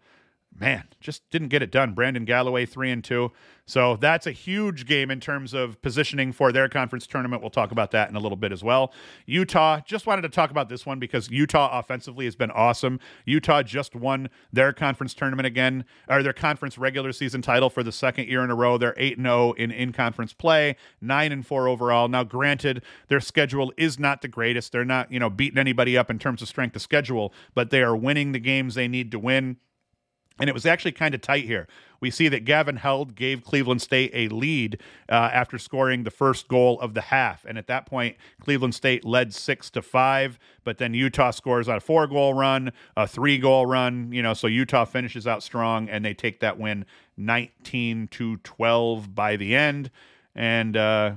man, 0.58 0.84
just 1.00 1.28
didn't 1.30 1.48
get 1.48 1.62
it 1.62 1.70
done. 1.70 1.94
Brandon 1.94 2.24
Galloway, 2.24 2.66
three 2.66 2.90
and 2.90 3.02
two. 3.02 3.32
So 3.66 3.96
that's 3.96 4.26
a 4.26 4.32
huge 4.32 4.84
game 4.84 5.12
in 5.12 5.20
terms 5.20 5.54
of 5.54 5.80
positioning 5.80 6.32
for 6.32 6.50
their 6.50 6.68
conference 6.68 7.06
tournament. 7.06 7.40
We'll 7.40 7.50
talk 7.50 7.70
about 7.70 7.92
that 7.92 8.10
in 8.10 8.16
a 8.16 8.18
little 8.18 8.36
bit 8.36 8.50
as 8.50 8.64
well. 8.64 8.92
Utah, 9.26 9.80
just 9.86 10.08
wanted 10.08 10.22
to 10.22 10.28
talk 10.28 10.50
about 10.50 10.68
this 10.68 10.84
one 10.84 10.98
because 10.98 11.30
Utah 11.30 11.78
offensively 11.78 12.24
has 12.24 12.34
been 12.34 12.50
awesome. 12.50 12.98
Utah 13.24 13.62
just 13.62 13.94
won 13.94 14.28
their 14.52 14.72
conference 14.72 15.14
tournament 15.14 15.46
again, 15.46 15.84
or 16.08 16.22
their 16.22 16.32
conference 16.32 16.78
regular 16.78 17.12
season 17.12 17.42
title 17.42 17.70
for 17.70 17.84
the 17.84 17.92
second 17.92 18.26
year 18.26 18.42
in 18.42 18.50
a 18.50 18.56
row. 18.56 18.76
They're 18.76 18.94
8 18.96 19.18
0 19.18 19.52
in 19.52 19.70
in 19.70 19.92
conference 19.92 20.32
play, 20.32 20.74
9 21.00 21.30
and 21.30 21.46
4 21.46 21.68
overall. 21.68 22.08
Now, 22.08 22.24
granted, 22.24 22.82
their 23.06 23.20
schedule 23.20 23.72
is 23.76 24.00
not 24.00 24.20
the 24.20 24.28
greatest. 24.28 24.72
They're 24.72 24.84
not, 24.84 25.12
you 25.12 25.20
know, 25.20 25.30
beating 25.30 25.58
anybody 25.58 25.96
up 25.96 26.10
in 26.10 26.18
terms 26.18 26.42
of 26.42 26.48
strength 26.48 26.74
of 26.74 26.82
schedule, 26.82 27.32
but 27.54 27.70
they 27.70 27.82
are 27.82 27.96
winning 27.96 28.32
the 28.32 28.40
games 28.40 28.74
they 28.74 28.88
need 28.88 29.12
to 29.12 29.18
win. 29.18 29.58
And 30.40 30.48
it 30.48 30.54
was 30.54 30.64
actually 30.66 30.92
kind 30.92 31.14
of 31.14 31.20
tight 31.20 31.44
here. 31.44 31.68
We 32.00 32.10
see 32.10 32.28
that 32.28 32.46
Gavin 32.46 32.76
Held 32.76 33.14
gave 33.14 33.44
Cleveland 33.44 33.82
State 33.82 34.10
a 34.14 34.28
lead 34.28 34.80
uh, 35.10 35.12
after 35.12 35.58
scoring 35.58 36.04
the 36.04 36.10
first 36.10 36.48
goal 36.48 36.80
of 36.80 36.94
the 36.94 37.02
half, 37.02 37.44
and 37.44 37.58
at 37.58 37.66
that 37.66 37.84
point, 37.84 38.16
Cleveland 38.40 38.74
State 38.74 39.04
led 39.04 39.34
six 39.34 39.68
to 39.70 39.82
five. 39.82 40.38
But 40.64 40.78
then 40.78 40.94
Utah 40.94 41.30
scores 41.30 41.68
on 41.68 41.76
a 41.76 41.80
four-goal 41.80 42.32
run, 42.32 42.72
a 42.96 43.06
three-goal 43.06 43.66
run. 43.66 44.12
You 44.12 44.22
know, 44.22 44.32
so 44.32 44.46
Utah 44.46 44.86
finishes 44.86 45.26
out 45.26 45.42
strong, 45.42 45.90
and 45.90 46.02
they 46.02 46.14
take 46.14 46.40
that 46.40 46.58
win, 46.58 46.86
nineteen 47.18 48.08
to 48.12 48.38
twelve 48.38 49.14
by 49.14 49.36
the 49.36 49.54
end. 49.54 49.90
And 50.34 50.78
uh, 50.78 51.12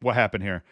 what 0.00 0.16
happened 0.16 0.42
here? 0.42 0.64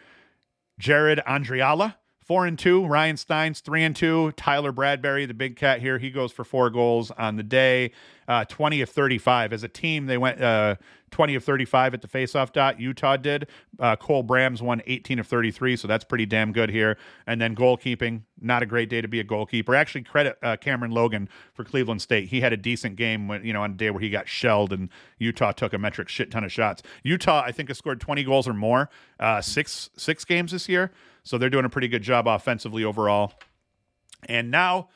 Jared 0.77 1.21
Andriala 1.25 1.95
Four 2.25 2.47
and 2.47 2.57
two. 2.57 2.83
Ryan 2.87 3.17
Steins 3.17 3.59
three 3.59 3.83
and 3.83 3.95
two. 3.95 4.31
Tyler 4.31 4.71
Bradbury, 4.71 5.27
the 5.27 5.35
big 5.35 5.55
cat 5.55 5.79
here, 5.79 5.99
he 5.99 6.09
goes 6.09 6.31
for 6.31 6.43
four 6.43 6.71
goals 6.71 7.11
on 7.11 7.35
the 7.35 7.43
day. 7.43 7.91
Uh, 8.27 8.43
20 8.45 8.81
of 8.81 8.89
35. 8.89 9.53
As 9.53 9.61
a 9.61 9.67
team, 9.67 10.07
they 10.07 10.17
went 10.17 10.41
uh, 10.41 10.77
20 11.11 11.35
of 11.35 11.43
35 11.43 11.93
at 11.93 12.01
the 12.01 12.07
faceoff 12.07 12.51
dot. 12.51 12.79
Utah 12.79 13.15
did. 13.15 13.47
Uh, 13.79 13.95
Cole 13.95 14.23
Brams 14.23 14.59
won 14.59 14.81
18 14.87 15.19
of 15.19 15.27
33, 15.27 15.75
so 15.75 15.87
that's 15.87 16.03
pretty 16.03 16.25
damn 16.25 16.51
good 16.51 16.71
here. 16.71 16.97
And 17.27 17.39
then 17.39 17.55
goalkeeping, 17.55 18.21
not 18.41 18.63
a 18.63 18.65
great 18.65 18.89
day 18.89 19.01
to 19.01 19.07
be 19.07 19.19
a 19.19 19.23
goalkeeper. 19.23 19.75
Actually, 19.75 20.01
credit 20.01 20.39
uh, 20.41 20.57
Cameron 20.57 20.89
Logan 20.89 21.29
for 21.53 21.63
Cleveland 21.63 22.01
State. 22.01 22.29
He 22.29 22.41
had 22.41 22.53
a 22.53 22.57
decent 22.57 22.95
game 22.95 23.27
when 23.27 23.45
you 23.45 23.53
know 23.53 23.61
on 23.61 23.71
a 23.71 23.75
day 23.75 23.91
where 23.91 24.01
he 24.01 24.09
got 24.09 24.27
shelled, 24.27 24.73
and 24.73 24.89
Utah 25.19 25.51
took 25.51 25.73
a 25.73 25.77
metric 25.77 26.09
shit 26.09 26.31
ton 26.31 26.43
of 26.43 26.51
shots. 26.51 26.81
Utah, 27.03 27.43
I 27.45 27.51
think, 27.51 27.69
has 27.69 27.77
scored 27.77 28.01
20 28.01 28.23
goals 28.23 28.47
or 28.47 28.53
more 28.53 28.89
uh, 29.19 29.41
six 29.41 29.91
six 29.95 30.25
games 30.25 30.51
this 30.53 30.67
year. 30.67 30.91
So 31.25 31.37
they're 31.37 31.49
doing 31.49 31.65
a 31.65 31.69
pretty 31.69 31.89
good 31.89 32.03
job 32.03 32.27
offensively 32.27 32.85
overall. 32.85 33.33
And 34.29 34.49
now 34.49 34.87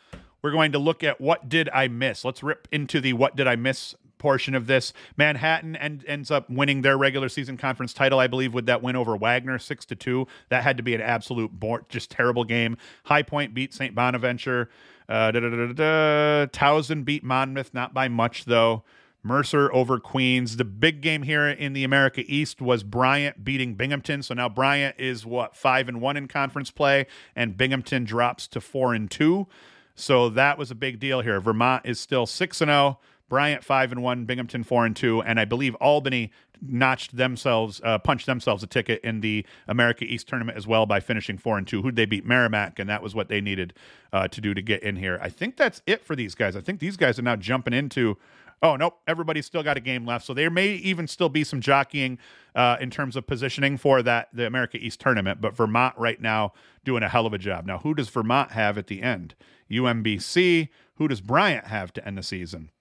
we're 0.42 0.52
going 0.52 0.72
to 0.72 0.80
look 0.80 1.04
at 1.04 1.20
what 1.20 1.50
did 1.50 1.70
I 1.74 1.90
miss. 1.90 2.24
Let's 2.24 2.42
rip 2.42 2.68
into 2.72 3.02
the 3.02 3.14
what 3.14 3.36
did 3.36 3.48
I 3.48 3.58
miss 3.58 3.96
portion 4.20 4.54
of 4.54 4.68
this. 4.68 4.94
Manhattan 5.18 5.76
end, 5.76 6.04
ends 6.08 6.30
up 6.30 6.50
winning 6.50 6.82
their 6.84 6.98
regular 6.98 7.30
season 7.30 7.58
conference 7.58 7.94
title, 7.94 8.20
I 8.20 8.28
believe, 8.28 8.54
with 8.54 8.68
that 8.68 8.84
win 8.84 8.96
over 8.96 9.18
Wagner, 9.18 9.58
six 9.58 9.86
to 9.86 9.96
two. 9.96 10.28
That 10.50 10.64
had 10.64 10.78
to 10.78 10.84
be 10.84 10.94
an 10.94 11.02
absolute 11.02 11.52
just 11.90 12.12
terrible 12.12 12.44
game. 12.44 12.78
High 13.06 13.24
Point 13.24 13.54
beat 13.54 13.74
St. 13.74 13.96
Bonaventure. 13.96 14.70
Uh, 15.08 15.32
Towson 15.32 17.04
beat 17.04 17.24
Monmouth, 17.24 17.74
not 17.74 17.96
by 17.96 18.08
much 18.08 18.46
though. 18.46 18.84
Mercer 19.24 19.72
over 19.74 20.00
Queens. 20.00 20.58
The 20.58 20.66
big 20.66 21.02
game 21.02 21.24
here 21.24 21.48
in 21.48 21.74
the 21.74 21.84
America 21.84 22.24
East 22.28 22.62
was 22.62 22.84
Bryant 22.84 23.44
beating 23.44 23.76
Binghamton. 23.76 24.24
So 24.24 24.34
now 24.34 24.50
Bryant 24.50 24.96
is 24.98 25.26
what 25.26 25.56
five 25.56 25.88
and 25.90 26.00
one 26.02 26.18
in 26.18 26.28
conference 26.28 26.72
play, 26.72 27.06
and 27.36 27.58
Binghamton 27.58 28.06
drops 28.06 28.48
to 28.48 28.62
four 28.62 28.94
and 28.94 29.10
two. 29.10 29.48
So 29.96 30.30
that 30.30 30.58
was 30.58 30.72
a 30.72 30.76
big 30.76 31.00
deal 31.00 31.22
here. 31.22 31.42
Vermont 31.42 31.86
is 31.86 32.00
still 32.00 32.26
six 32.26 32.62
and 32.62 32.70
zero. 32.70 33.00
Bryant 33.28 33.64
five 33.64 33.92
and 33.92 34.02
one, 34.02 34.26
Binghamton 34.26 34.64
four 34.64 34.86
and 34.86 34.96
two, 34.96 35.22
and 35.22 35.40
I 35.40 35.46
believe 35.46 35.76
Albany 35.76 36.32
notched 36.62 37.16
themselves, 37.16 37.80
uh, 37.84 38.00
punched 38.00 38.26
themselves 38.26 38.64
a 38.64 38.68
ticket 38.68 39.02
in 39.04 39.22
the 39.22 39.46
America 39.68 40.04
East 40.04 40.28
tournament 40.28 40.58
as 40.58 40.66
well 40.66 40.88
by 40.88 41.00
finishing 41.00 41.38
four 41.38 41.58
and 41.58 41.68
two. 41.68 41.84
Who'd 41.84 41.96
they 41.96 42.06
beat? 42.06 42.26
Merrimack, 42.26 42.80
and 42.80 42.90
that 42.90 43.04
was 43.04 43.14
what 43.14 43.30
they 43.30 43.40
needed 43.40 43.74
uh, 44.12 44.28
to 44.30 44.42
do 44.42 44.56
to 44.56 44.62
get 44.62 44.82
in 44.82 44.96
here. 44.96 45.20
I 45.22 45.30
think 45.30 45.58
that's 45.58 45.82
it 45.86 46.04
for 46.04 46.16
these 46.16 46.34
guys. 46.34 46.56
I 46.56 46.62
think 46.62 46.80
these 46.80 46.98
guys 46.98 47.20
are 47.20 47.24
now 47.24 47.36
jumping 47.36 47.74
into 47.74 48.18
Oh, 48.62 48.76
nope. 48.76 49.00
Everybody's 49.08 49.46
still 49.46 49.64
got 49.64 49.78
a 49.78 49.80
game 49.80 50.06
left. 50.06 50.26
So 50.26 50.34
there 50.34 50.50
may 50.50 50.70
even 50.70 51.08
still 51.08 51.30
be 51.30 51.44
some 51.44 51.62
jockeying 51.62 52.20
uh, 52.56 52.78
in 52.82 52.90
terms 52.90 53.16
of 53.16 53.26
positioning 53.26 53.78
for 53.78 54.04
that, 54.04 54.30
the 54.34 54.46
America 54.46 54.78
East 54.78 55.00
tournament. 55.00 55.40
But 55.40 55.56
Vermont 55.56 55.96
right 55.98 56.20
now 56.20 56.54
doing 56.84 57.04
a 57.04 57.10
hell 57.10 57.26
of 57.26 57.34
a 57.34 57.38
job. 57.38 57.66
Now, 57.66 57.78
who 57.80 57.94
does 57.94 58.10
Vermont 58.10 58.52
have 58.52 58.78
at 58.78 58.88
the 58.88 59.02
end? 59.02 59.36
UMBC. 59.72 60.70
Who 60.96 61.08
does 61.08 61.22
Bryant 61.22 61.68
have 61.68 61.94
to 61.94 62.06
end 62.06 62.18
the 62.18 62.24
season? 62.24 62.72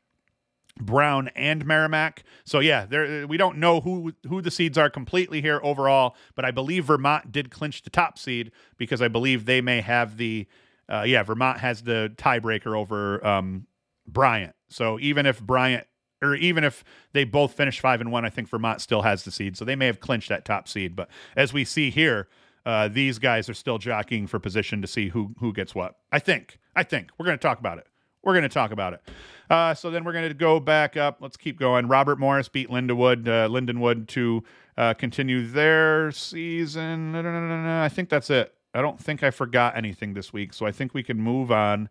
Brown 0.81 1.29
and 1.35 1.67
Merrimack. 1.67 2.25
So 2.45 2.61
yeah, 2.61 2.87
there 2.87 3.27
we 3.27 3.37
don't 3.37 3.59
know 3.59 3.81
who 3.81 4.13
who 4.29 4.41
the 4.41 4.51
seeds 4.51 4.79
are 4.79 4.89
completely 4.89 5.41
here 5.41 5.61
overall, 5.63 6.17
but 6.35 6.45
I 6.45 6.51
believe 6.51 6.85
Vermont 6.85 7.33
did 7.33 7.51
clinch 7.51 7.83
the 7.83 7.91
top 7.91 8.19
seed 8.19 8.53
because 8.77 9.03
I 9.03 9.09
believe 9.09 9.45
they 9.45 9.61
may 9.61 9.81
have 9.81 10.17
the 10.17 10.47
uh, 10.89 11.05
yeah 11.07 11.23
Vermont 11.23 11.59
has 11.59 11.83
the 11.83 12.13
tiebreaker 12.17 12.77
over 12.77 13.25
um, 13.27 13.67
Bryant. 14.07 14.55
So 14.69 14.99
even 15.01 15.27
if 15.27 15.41
Bryant 15.41 15.87
or 16.21 16.35
even 16.35 16.65
if 16.65 16.85
they 17.13 17.25
both 17.25 17.55
finish 17.55 17.81
five 17.81 18.01
and 18.01 18.11
one, 18.11 18.25
I 18.25 18.31
think 18.31 18.49
Vermont 18.49 18.81
still 18.81 19.03
has 19.03 19.25
the 19.25 19.31
seed. 19.31 19.57
So 19.57 19.65
they 19.65 19.77
may 19.77 19.87
have 19.87 20.01
clinched 20.01 20.29
that 20.31 20.45
top 20.45 20.69
seed. 20.69 20.97
But 20.97 21.09
as 21.37 21.53
we 21.53 21.65
see 21.65 21.91
here, 21.91 22.29
uh, 22.67 22.89
these 22.89 23.19
guys 23.19 23.49
are 23.49 23.55
still 23.55 23.79
jockeying 23.79 24.27
for 24.27 24.39
position 24.39 24.83
to 24.83 24.89
see 24.89 25.09
who 25.09 25.35
who 25.39 25.53
gets 25.53 25.75
what. 25.75 25.97
I 26.13 26.19
think. 26.19 26.59
I 26.75 26.83
think 26.83 27.11
we're 27.19 27.27
going 27.27 27.39
to 27.39 27.43
talk 27.43 27.59
about 27.59 27.79
it. 27.79 27.87
We're 28.23 28.35
going 28.35 28.43
to 28.43 28.49
talk 28.49 28.73
about 28.73 28.95
it. 28.95 29.03
Uh, 29.49 29.75
so 29.75 29.91
then 29.91 30.05
we're 30.05 30.13
going 30.13 30.29
to 30.29 30.35
go 30.35 30.61
back 30.61 30.97
up. 30.97 31.19
Let's 31.21 31.37
keep 31.37 31.59
going. 31.59 31.89
Robert 31.89 32.19
Morris 32.19 32.49
beat 32.49 32.69
Lindenwood, 32.69 33.27
uh, 33.27 33.49
Lindenwood 33.49 34.07
to 34.09 34.43
uh, 34.77 34.95
continue 34.95 35.47
their 35.47 36.11
season. 36.11 37.15
I 37.15 37.89
think 37.89 38.09
that's 38.09 38.29
it. 38.29 38.55
I 38.75 38.83
don't 38.83 39.01
think 39.01 39.23
I 39.23 39.31
forgot 39.31 39.77
anything 39.77 40.13
this 40.15 40.33
week, 40.33 40.53
so 40.53 40.67
I 40.67 40.73
think 40.73 40.93
we 40.93 41.03
can 41.03 41.19
move 41.19 41.51
on. 41.51 41.89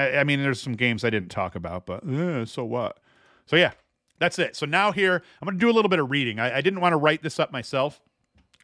I, 0.00 0.20
I 0.20 0.24
mean, 0.24 0.42
there's 0.42 0.60
some 0.60 0.74
games 0.74 1.04
I 1.04 1.10
didn't 1.10 1.30
talk 1.30 1.54
about, 1.54 1.86
but 1.86 2.06
uh, 2.08 2.46
so 2.46 2.64
what? 2.64 2.98
So 3.46 3.56
yeah, 3.56 3.72
that's 4.18 4.38
it. 4.38 4.56
So 4.56 4.66
now 4.66 4.92
here, 4.92 5.22
I'm 5.40 5.46
going 5.46 5.58
to 5.58 5.60
do 5.60 5.70
a 5.70 5.74
little 5.74 5.88
bit 5.88 5.98
of 5.98 6.10
reading. 6.10 6.38
I, 6.38 6.58
I 6.58 6.60
didn't 6.60 6.80
want 6.80 6.92
to 6.92 6.96
write 6.96 7.22
this 7.22 7.38
up 7.38 7.52
myself 7.52 8.00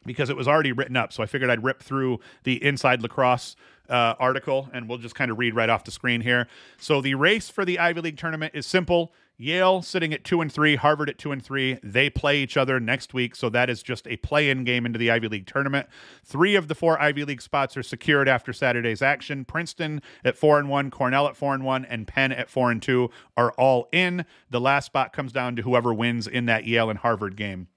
because 0.05 0.29
it 0.29 0.37
was 0.37 0.47
already 0.47 0.71
written 0.71 0.95
up. 0.95 1.11
So 1.11 1.23
I 1.23 1.25
figured 1.25 1.49
I'd 1.49 1.63
rip 1.63 1.81
through 1.81 2.19
the 2.43 2.63
Inside 2.63 3.01
Lacrosse 3.01 3.55
uh, 3.89 4.15
article 4.19 4.69
and 4.73 4.87
we'll 4.87 4.97
just 4.97 5.15
kind 5.15 5.31
of 5.31 5.37
read 5.37 5.55
right 5.55 5.69
off 5.69 5.83
the 5.83 5.91
screen 5.91 6.21
here. 6.21 6.47
So 6.77 7.01
the 7.01 7.15
race 7.15 7.49
for 7.49 7.65
the 7.65 7.79
Ivy 7.79 8.01
League 8.01 8.17
tournament 8.17 8.53
is 8.55 8.65
simple. 8.65 9.13
Yale 9.37 9.83
sitting 9.83 10.13
at 10.13 10.23
two 10.23 10.41
and 10.41 10.51
three, 10.51 10.75
Harvard 10.75 11.09
at 11.09 11.17
two 11.19 11.31
and 11.31 11.43
three. 11.43 11.77
They 11.83 12.09
play 12.09 12.39
each 12.39 12.57
other 12.57 12.79
next 12.79 13.13
week, 13.13 13.35
so 13.35 13.49
that 13.49 13.69
is 13.69 13.83
just 13.83 14.07
a 14.07 14.17
play-in 14.17 14.63
game 14.63 14.85
into 14.85 14.97
the 14.97 15.11
Ivy 15.11 15.27
League 15.27 15.45
tournament. 15.45 15.87
Three 16.23 16.55
of 16.55 16.67
the 16.67 16.75
four 16.75 16.99
Ivy 16.99 17.23
League 17.23 17.41
spots 17.41 17.77
are 17.77 17.83
secured 17.83 18.27
after 18.27 18.51
Saturday's 18.51 19.01
action. 19.03 19.45
Princeton 19.45 20.01
at 20.25 20.37
four 20.37 20.57
and 20.57 20.69
one, 20.69 20.89
Cornell 20.89 21.27
at 21.27 21.37
four 21.37 21.53
and 21.53 21.63
one, 21.63 21.85
and 21.85 22.07
Penn 22.07 22.31
at 22.31 22.49
four 22.49 22.71
and 22.71 22.81
two 22.81 23.11
are 23.35 23.51
all 23.53 23.87
in. 23.91 24.25
The 24.49 24.61
last 24.61 24.87
spot 24.87 25.13
comes 25.13 25.31
down 25.31 25.55
to 25.57 25.61
whoever 25.61 25.93
wins 25.93 26.25
in 26.25 26.47
that 26.47 26.65
Yale 26.65 26.89
and 26.89 26.99
Harvard 26.99 27.35
game 27.35 27.67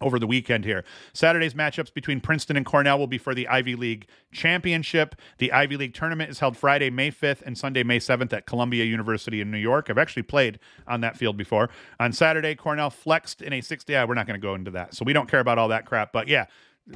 over 0.00 0.18
the 0.18 0.26
weekend 0.26 0.64
here. 0.64 0.84
Saturday's 1.12 1.54
matchups 1.54 1.92
between 1.92 2.20
Princeton 2.20 2.56
and 2.56 2.66
Cornell 2.66 2.98
will 2.98 3.06
be 3.06 3.18
for 3.18 3.34
the 3.34 3.48
Ivy 3.48 3.74
League 3.76 4.06
Championship. 4.32 5.14
The 5.38 5.52
Ivy 5.52 5.76
League 5.76 5.94
tournament 5.94 6.30
is 6.30 6.38
held 6.38 6.56
Friday, 6.56 6.90
May 6.90 7.10
5th 7.10 7.42
and 7.42 7.56
Sunday, 7.56 7.82
May 7.82 7.98
7th 7.98 8.32
at 8.32 8.46
Columbia 8.46 8.84
University 8.84 9.40
in 9.40 9.50
New 9.50 9.58
York. 9.58 9.88
I've 9.88 9.98
actually 9.98 10.24
played 10.24 10.58
on 10.86 11.00
that 11.00 11.16
field 11.16 11.36
before. 11.36 11.70
On 11.98 12.12
Saturday, 12.12 12.54
Cornell 12.54 12.90
flexed 12.90 13.40
in 13.40 13.52
a 13.52 13.60
60. 13.60 13.92
Yeah, 13.92 14.04
we're 14.04 14.14
not 14.14 14.26
going 14.26 14.38
to 14.38 14.44
go 14.44 14.54
into 14.54 14.70
that. 14.72 14.94
So 14.94 15.04
we 15.04 15.12
don't 15.12 15.28
care 15.28 15.40
about 15.40 15.58
all 15.58 15.68
that 15.68 15.86
crap. 15.86 16.12
But 16.12 16.28
yeah, 16.28 16.46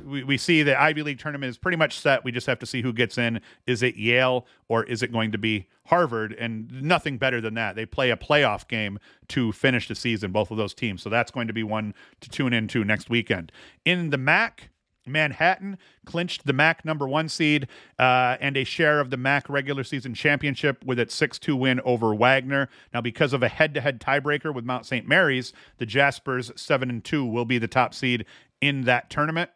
we, 0.05 0.22
we 0.24 0.36
see 0.36 0.62
the 0.62 0.80
Ivy 0.80 1.03
League 1.03 1.18
tournament 1.18 1.51
is 1.51 1.59
pretty 1.59 1.76
much 1.76 1.99
set. 1.99 2.24
We 2.24 2.32
just 2.32 2.47
have 2.47 2.59
to 2.61 2.66
see 2.66 2.82
who 2.82 2.93
gets 2.93 3.18
in. 3.18 3.41
Is 3.66 3.82
it 3.82 3.97
Yale 3.97 4.47
or 4.68 4.84
is 4.84 5.03
it 5.03 5.12
going 5.12 5.32
to 5.32 5.38
be 5.38 5.66
Harvard? 5.86 6.34
And 6.38 6.70
nothing 6.82 7.18
better 7.18 7.41
than 7.41 7.55
that. 7.55 7.76
They 7.76 7.86
play 7.86 8.11
a 8.11 8.16
playoff 8.16 8.68
game 8.68 8.99
to 9.28 9.53
finish 9.53 9.88
the 9.88 9.95
season, 9.95 10.32
both 10.32 10.51
of 10.51 10.57
those 10.57 10.74
teams. 10.74 11.03
So 11.03 11.11
that's 11.11 11.30
going 11.30 11.49
to 11.49 11.53
be 11.53 11.62
one 11.62 11.95
to 12.20 12.28
tune 12.28 12.53
into 12.53 12.84
next 12.84 13.11
weekend. 13.11 13.51
In 13.84 14.11
the 14.11 14.18
MAC, 14.18 14.70
Manhattan 15.07 15.78
clinched 16.05 16.47
the 16.47 16.53
MAC 16.53 16.84
number 16.84 17.09
one 17.09 17.28
seed 17.28 17.66
uh, 17.99 18.36
and 18.41 18.57
a 18.57 18.64
share 18.64 19.01
of 19.01 19.11
the 19.11 19.16
MAC 19.16 19.49
regular 19.49 19.82
season 19.82 20.14
championship 20.14 20.84
with 20.84 21.01
its 21.01 21.14
6 21.14 21.38
2 21.38 21.57
win 21.57 21.80
over 21.80 22.14
Wagner. 22.14 22.68
Now, 22.95 23.01
because 23.01 23.32
of 23.32 23.43
a 23.43 23.49
head 23.49 23.74
to 23.74 23.80
head 23.80 24.01
tiebreaker 24.01 24.55
with 24.55 24.64
Mount 24.64 24.86
St. 24.86 25.09
Mary's, 25.09 25.53
the 25.78 25.86
Jaspers 25.86 26.53
7 26.55 26.91
and 26.91 27.03
2 27.03 27.24
will 27.24 27.45
be 27.45 27.59
the 27.59 27.66
top 27.66 27.95
seed 27.95 28.24
in 28.61 28.82
that 28.82 29.11
tournament. 29.11 29.51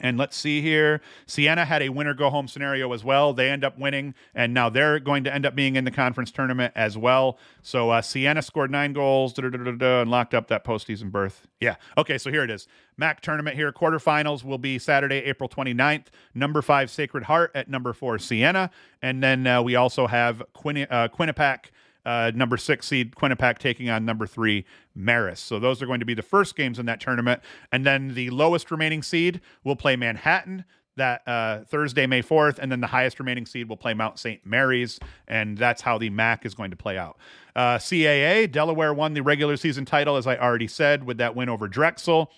And 0.00 0.16
let's 0.18 0.36
see 0.36 0.60
here. 0.60 1.00
Siena 1.26 1.64
had 1.64 1.82
a 1.82 1.90
winner 1.90 2.14
go 2.14 2.30
home 2.30 2.48
scenario 2.48 2.92
as 2.92 3.04
well. 3.04 3.32
They 3.32 3.50
end 3.50 3.64
up 3.64 3.78
winning, 3.78 4.14
and 4.34 4.54
now 4.54 4.68
they're 4.68 4.98
going 4.98 5.24
to 5.24 5.34
end 5.34 5.46
up 5.46 5.54
being 5.54 5.76
in 5.76 5.84
the 5.84 5.90
conference 5.90 6.30
tournament 6.30 6.72
as 6.74 6.96
well. 6.96 7.38
So 7.62 7.90
uh, 7.90 8.02
Siena 8.02 8.42
scored 8.42 8.70
nine 8.70 8.92
goals 8.92 9.38
and 9.38 10.10
locked 10.10 10.34
up 10.34 10.48
that 10.48 10.64
postseason 10.64 11.10
berth. 11.10 11.46
Yeah. 11.60 11.76
Okay, 11.98 12.18
so 12.18 12.30
here 12.30 12.42
it 12.42 12.50
is. 12.50 12.66
MAC 12.96 13.20
tournament 13.20 13.56
here. 13.56 13.72
Quarterfinals 13.72 14.44
will 14.44 14.58
be 14.58 14.78
Saturday, 14.78 15.16
April 15.16 15.48
29th. 15.48 16.06
Number 16.34 16.62
five, 16.62 16.90
Sacred 16.90 17.24
Heart 17.24 17.52
at 17.54 17.68
number 17.68 17.92
four, 17.92 18.18
Siena. 18.18 18.70
And 19.02 19.22
then 19.22 19.46
uh, 19.46 19.62
we 19.62 19.76
also 19.76 20.06
have 20.06 20.40
uh, 20.40 20.44
Quinnipiac 20.54 21.66
uh, 22.04 22.32
number 22.34 22.56
six 22.56 22.86
seed 22.86 23.14
Quinnipiac 23.14 23.58
taking 23.58 23.90
on 23.90 24.04
number 24.04 24.26
three 24.26 24.64
Marist. 24.96 25.38
So 25.38 25.58
those 25.58 25.82
are 25.82 25.86
going 25.86 26.00
to 26.00 26.06
be 26.06 26.14
the 26.14 26.22
first 26.22 26.56
games 26.56 26.78
in 26.78 26.86
that 26.86 27.00
tournament. 27.00 27.42
And 27.72 27.84
then 27.84 28.14
the 28.14 28.30
lowest 28.30 28.70
remaining 28.70 29.02
seed 29.02 29.40
will 29.64 29.76
play 29.76 29.96
Manhattan 29.96 30.64
that 30.96 31.22
uh, 31.26 31.60
Thursday, 31.64 32.06
May 32.06 32.22
4th. 32.22 32.58
And 32.58 32.70
then 32.70 32.80
the 32.80 32.86
highest 32.86 33.18
remaining 33.18 33.46
seed 33.46 33.68
will 33.68 33.76
play 33.76 33.94
Mount 33.94 34.18
St. 34.18 34.44
Mary's. 34.44 34.98
And 35.28 35.56
that's 35.56 35.82
how 35.82 35.98
the 35.98 36.10
MAC 36.10 36.44
is 36.44 36.54
going 36.54 36.70
to 36.70 36.76
play 36.76 36.98
out. 36.98 37.18
Uh, 37.54 37.78
CAA, 37.78 38.50
Delaware 38.50 38.94
won 38.94 39.14
the 39.14 39.22
regular 39.22 39.56
season 39.56 39.84
title, 39.84 40.16
as 40.16 40.26
I 40.26 40.36
already 40.36 40.68
said, 40.68 41.04
with 41.04 41.18
that 41.18 41.34
win 41.34 41.48
over 41.48 41.68
Drexel. 41.68 42.30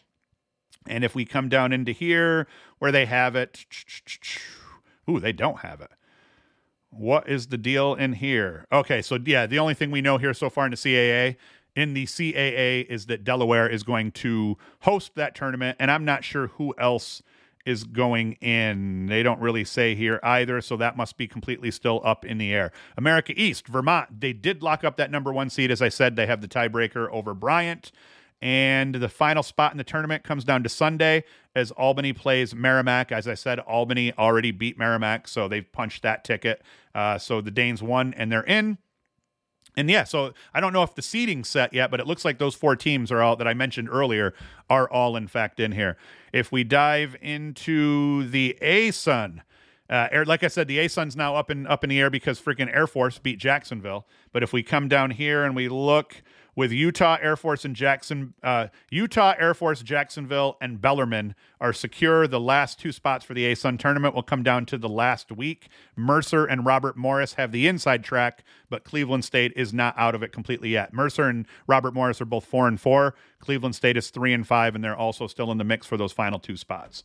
And 0.87 1.05
if 1.05 1.15
we 1.15 1.25
come 1.25 1.49
down 1.49 1.73
into 1.73 1.93
here 1.93 2.49
where 2.79 2.93
they 2.93 3.07
have 3.07 3.37
it, 3.37 3.65
ooh, 5.11 5.21
they 5.21 5.33
don't 5.33 5.61
have 5.61 5.81
it. 5.81 5.91
What 6.93 7.29
is 7.29 7.47
the 7.47 7.59
deal 7.59 7.95
in 7.95 8.13
here? 8.13 8.67
Okay, 8.71 9.01
so 9.01 9.19
yeah, 9.25 9.47
the 9.47 9.59
only 9.59 9.75
thing 9.75 9.91
we 9.91 10.03
know 10.03 10.19
here 10.19 10.35
so 10.35 10.51
far 10.51 10.67
in 10.67 10.71
the 10.71 10.77
CAA 10.77 11.37
in 11.75 11.95
the 11.95 12.05
CAA 12.05 12.87
is 12.87 13.07
that 13.07 13.25
Delaware 13.25 13.69
is 13.69 13.83
going 13.83 14.13
to 14.13 14.59
host 14.81 15.15
that 15.15 15.35
tournament, 15.35 15.77
and 15.81 15.91
I'm 15.91 16.05
not 16.05 16.23
sure 16.23 16.49
who 16.49 16.75
else 16.79 17.23
is 17.65 17.85
going 17.85 18.33
in. 18.35 19.07
They 19.07 19.23
don't 19.23 19.41
really 19.41 19.65
say 19.65 19.95
here 19.95 20.21
either, 20.23 20.61
so 20.61 20.77
that 20.77 20.97
must 20.97 21.17
be 21.17 21.27
completely 21.27 21.71
still 21.71 22.01
up 22.05 22.25
in 22.25 22.39
the 22.39 22.53
air. 22.53 22.73
America 22.97 23.33
East, 23.37 23.69
Vermont, 23.69 24.21
they 24.21 24.33
did 24.33 24.63
lock 24.63 24.85
up 24.85 24.97
that 24.97 25.11
number 25.11 25.33
one 25.33 25.49
seed. 25.49 25.71
As 25.71 25.81
I 25.81 25.89
said, 25.89 26.17
they 26.17 26.27
have 26.27 26.41
the 26.41 26.49
tiebreaker 26.49 27.09
over 27.11 27.35
Bryant. 27.35 27.93
And 28.43 28.97
the 28.97 29.09
final 29.09 29.45
spot 29.45 29.71
in 29.71 29.79
the 29.79 29.85
tournament 29.85 30.25
comes 30.25 30.43
down 30.43 30.65
to 30.65 30.69
Sunday 30.69 31.23
as 31.55 31.71
Albany 31.71 32.13
plays 32.13 32.55
Merrimack. 32.57 33.13
As 33.13 33.29
I 33.29 33.35
said, 33.35 33.61
Albany 33.61 34.13
already 34.19 34.51
beat 34.51 34.77
Merrimack, 34.77 35.29
so 35.29 35.47
they've 35.47 35.71
punched 35.71 36.03
that 36.03 36.25
ticket. 36.25 36.61
Uh, 36.93 37.19
so 37.19 37.41
the 37.41 37.53
Danes 37.53 37.85
won 37.85 38.13
and 38.15 38.33
they're 38.33 38.43
in. 38.43 38.79
And 39.77 39.89
yeah, 39.89 40.05
so 40.05 40.35
I 40.53 40.61
don't 40.61 40.73
know 40.73 40.83
if 40.83 40.97
the 40.97 41.03
seeding's 41.03 41.49
set 41.49 41.73
yet, 41.73 41.91
but 41.91 42.01
it 42.01 42.07
looks 42.07 42.25
like 42.25 42.39
those 42.39 42.55
four 42.55 42.75
teams 42.75 43.13
are 43.13 43.23
all 43.23 43.37
that 43.37 43.47
I 43.47 43.55
mentioned 43.55 43.89
earlier 43.89 44.35
are 44.69 44.91
all 44.91 45.17
in 45.17 45.29
fact 45.29 45.61
in 45.61 45.73
here. 45.73 45.97
If 46.33 46.51
we 46.51 46.65
dive 46.65 47.17
into 47.23 48.29
the 48.29 48.59
ASUN, 48.61 49.41
uh, 49.89 50.09
air, 50.11 50.25
like 50.25 50.43
I 50.43 50.49
said, 50.49 50.69
the 50.69 50.79
ASUN's 50.79 51.17
now 51.17 51.37
up 51.37 51.51
in 51.51 51.67
up 51.67 51.85
in 51.85 51.91
the 51.91 52.01
air 52.01 52.11
because 52.11 52.41
freaking 52.41 52.75
Air 52.75 52.87
Force 52.87 53.19
beat 53.19 53.39
Jacksonville. 53.39 54.07
But 54.33 54.43
if 54.43 54.53
we 54.53 54.63
come 54.63 54.89
down 54.89 55.13
here 55.13 55.45
and 55.45 55.55
we 55.55 55.69
look 55.69 56.23
with 56.55 56.71
Utah 56.71 57.17
Air 57.21 57.37
Force 57.37 57.65
and 57.65 57.75
Jackson, 57.75 58.35
uh, 58.43 58.69
Utah 58.91 59.35
Air 59.39 59.55
Force, 59.55 59.83
Jacksonville, 59.83 60.57
and 60.61 60.81
Bellarmine 60.81 61.35
are 61.61 61.73
secure. 61.73 62.27
The 62.27 62.41
last 62.41 62.79
two 62.79 62.93
spots 62.93 63.25
for 63.25 63.35
the 63.35 63.45
ASUN 63.45 63.79
tournament 63.79 64.15
will 64.15 64.23
come 64.23 64.43
down 64.43 64.67
to 64.67 64.79
the 64.79 64.89
last 64.89 65.33
week. 65.33 65.69
Mercer 65.97 66.45
and 66.45 66.67
Robert 66.67 66.97
Morris 66.97 67.35
have 67.35 67.53
the 67.53 67.67
inside 67.67 68.05
track, 68.05 68.45
but 68.69 68.85
Cleveland 68.85 69.25
State 69.25 69.53
is 69.57 69.73
not 69.73 69.95
out 69.97 70.15
of 70.15 70.23
it 70.23 70.33
completely 70.33 70.71
yet. 70.71 70.93
Mercer 70.93 71.29
and 71.29 71.47
Robert 71.67 71.95
Morris 71.95 72.21
are 72.21 72.27
both 72.27 72.45
four 72.45 72.69
and 72.69 72.81
four. 72.81 73.15
Cleveland 73.39 73.75
State 73.75 73.97
is 73.97 74.11
three 74.11 74.33
and 74.33 74.47
five, 74.47 74.75
and 74.75 74.85
they're 74.85 74.97
also 74.97 75.27
still 75.27 75.51
in 75.51 75.59
the 75.59 75.65
mix 75.65 75.87
for 75.87 75.97
those 75.97 76.13
final 76.13 76.39
two 76.39 76.57
spots. 76.57 77.03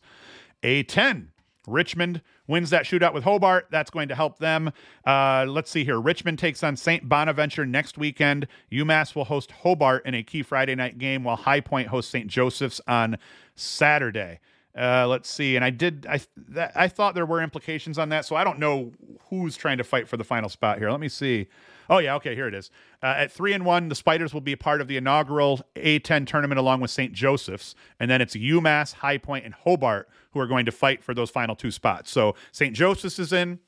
A10 0.62 1.28
Richmond 1.68 2.22
wins 2.46 2.70
that 2.70 2.84
shootout 2.84 3.14
with 3.14 3.24
Hobart. 3.24 3.66
That's 3.70 3.90
going 3.90 4.08
to 4.08 4.14
help 4.14 4.38
them. 4.38 4.72
Uh, 5.06 5.46
let's 5.48 5.70
see 5.70 5.84
here. 5.84 6.00
Richmond 6.00 6.38
takes 6.38 6.62
on 6.62 6.76
St. 6.76 7.08
Bonaventure 7.08 7.66
next 7.66 7.98
weekend. 7.98 8.46
UMass 8.72 9.14
will 9.14 9.24
host 9.24 9.50
Hobart 9.50 10.04
in 10.06 10.14
a 10.14 10.22
key 10.22 10.42
Friday 10.42 10.74
night 10.74 10.98
game, 10.98 11.24
while 11.24 11.36
High 11.36 11.60
Point 11.60 11.88
hosts 11.88 12.10
St. 12.10 12.26
Joseph's 12.26 12.80
on 12.88 13.18
Saturday. 13.54 14.40
Uh, 14.76 15.06
let's 15.08 15.28
see. 15.28 15.56
And 15.56 15.64
I 15.64 15.70
did. 15.70 16.06
I 16.08 16.18
th- 16.18 16.70
I 16.74 16.88
thought 16.88 17.14
there 17.14 17.26
were 17.26 17.42
implications 17.42 17.98
on 17.98 18.10
that, 18.10 18.24
so 18.24 18.36
I 18.36 18.44
don't 18.44 18.58
know 18.58 18.92
who's 19.28 19.56
trying 19.56 19.78
to 19.78 19.84
fight 19.84 20.06
for 20.08 20.16
the 20.16 20.24
final 20.24 20.48
spot 20.48 20.78
here. 20.78 20.90
Let 20.90 21.00
me 21.00 21.08
see. 21.08 21.48
Oh 21.90 21.98
yeah, 21.98 22.14
okay, 22.16 22.34
here 22.34 22.46
it 22.46 22.54
is. 22.54 22.70
Uh, 23.02 23.14
at 23.16 23.32
three 23.32 23.52
and 23.52 23.64
one, 23.64 23.88
the 23.88 23.94
Spiders 23.94 24.34
will 24.34 24.40
be 24.40 24.52
a 24.52 24.56
part 24.56 24.80
of 24.80 24.88
the 24.88 24.96
inaugural 24.96 25.60
A10 25.76 26.26
tournament 26.26 26.58
along 26.58 26.80
with 26.80 26.90
St. 26.90 27.12
Joseph's, 27.12 27.74
and 27.98 28.10
then 28.10 28.20
it's 28.20 28.36
UMass, 28.36 28.94
High 28.94 29.18
Point, 29.18 29.44
and 29.44 29.54
Hobart 29.54 30.08
who 30.32 30.40
are 30.40 30.46
going 30.46 30.66
to 30.66 30.72
fight 30.72 31.02
for 31.02 31.14
those 31.14 31.30
final 31.30 31.56
two 31.56 31.70
spots. 31.70 32.10
So 32.10 32.34
St. 32.52 32.74
Joseph's 32.74 33.18
is 33.18 33.32
in. 33.32 33.60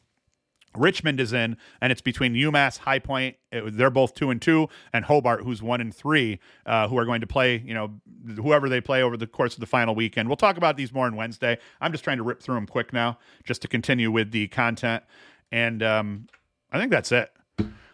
Richmond 0.76 1.18
is 1.18 1.32
in, 1.32 1.56
and 1.80 1.90
it's 1.90 2.00
between 2.00 2.34
UMass, 2.34 2.78
High 2.78 3.00
Point. 3.00 3.36
It, 3.50 3.76
they're 3.76 3.90
both 3.90 4.14
two 4.14 4.30
and 4.30 4.40
two, 4.40 4.68
and 4.92 5.04
Hobart, 5.04 5.42
who's 5.42 5.60
one 5.62 5.80
and 5.80 5.92
three, 5.92 6.38
uh, 6.64 6.86
who 6.86 6.96
are 6.96 7.04
going 7.04 7.22
to 7.22 7.26
play. 7.26 7.60
You 7.64 7.74
know, 7.74 7.90
whoever 8.36 8.68
they 8.68 8.80
play 8.80 9.02
over 9.02 9.16
the 9.16 9.26
course 9.26 9.54
of 9.54 9.60
the 9.60 9.66
final 9.66 9.96
weekend. 9.96 10.28
We'll 10.28 10.36
talk 10.36 10.56
about 10.56 10.76
these 10.76 10.92
more 10.92 11.06
on 11.06 11.16
Wednesday. 11.16 11.58
I'm 11.80 11.90
just 11.90 12.04
trying 12.04 12.18
to 12.18 12.22
rip 12.22 12.40
through 12.40 12.54
them 12.54 12.66
quick 12.66 12.92
now, 12.92 13.18
just 13.42 13.62
to 13.62 13.68
continue 13.68 14.12
with 14.12 14.30
the 14.30 14.46
content. 14.48 15.02
And 15.50 15.82
um, 15.82 16.28
I 16.70 16.78
think 16.78 16.92
that's 16.92 17.10
it. 17.10 17.32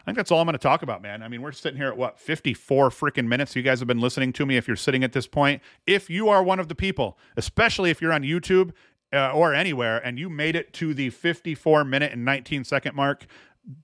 I 0.07 0.11
think 0.11 0.19
that's 0.19 0.31
all 0.31 0.39
I'm 0.41 0.47
going 0.47 0.53
to 0.53 0.59
talk 0.59 0.83
about, 0.83 1.03
man. 1.03 1.21
I 1.21 1.29
mean, 1.29 1.43
we're 1.43 1.51
sitting 1.51 1.77
here 1.77 1.89
at 1.89 1.97
what 1.97 2.21
54 2.21 2.91
freaking 2.91 3.27
minutes. 3.27 3.57
You 3.57 3.63
guys 3.63 3.81
have 3.81 3.89
been 3.89 4.01
listening 4.01 4.33
to 4.35 4.47
me. 4.47 4.57
If 4.57 4.69
you're 4.69 4.77
sitting 4.77 5.03
at 5.03 5.13
this 5.13 5.27
point, 5.27 5.63
if 5.85 6.09
you 6.09 6.29
are 6.29 6.45
one 6.45 6.61
of 6.61 6.69
the 6.69 6.77
people, 6.77 7.19
especially 7.37 7.91
if 7.91 8.01
you're 8.01 8.13
on 8.13 8.23
YouTube 8.23 8.71
uh, 9.13 9.33
or 9.33 9.53
anywhere, 9.53 9.99
and 9.99 10.17
you 10.17 10.31
made 10.31 10.55
it 10.55 10.73
to 10.75 10.95
the 10.95 11.11
54 11.11 11.83
minute 11.83 12.13
and 12.13 12.25
19 12.25 12.63
second 12.63 12.95
mark, 12.95 13.27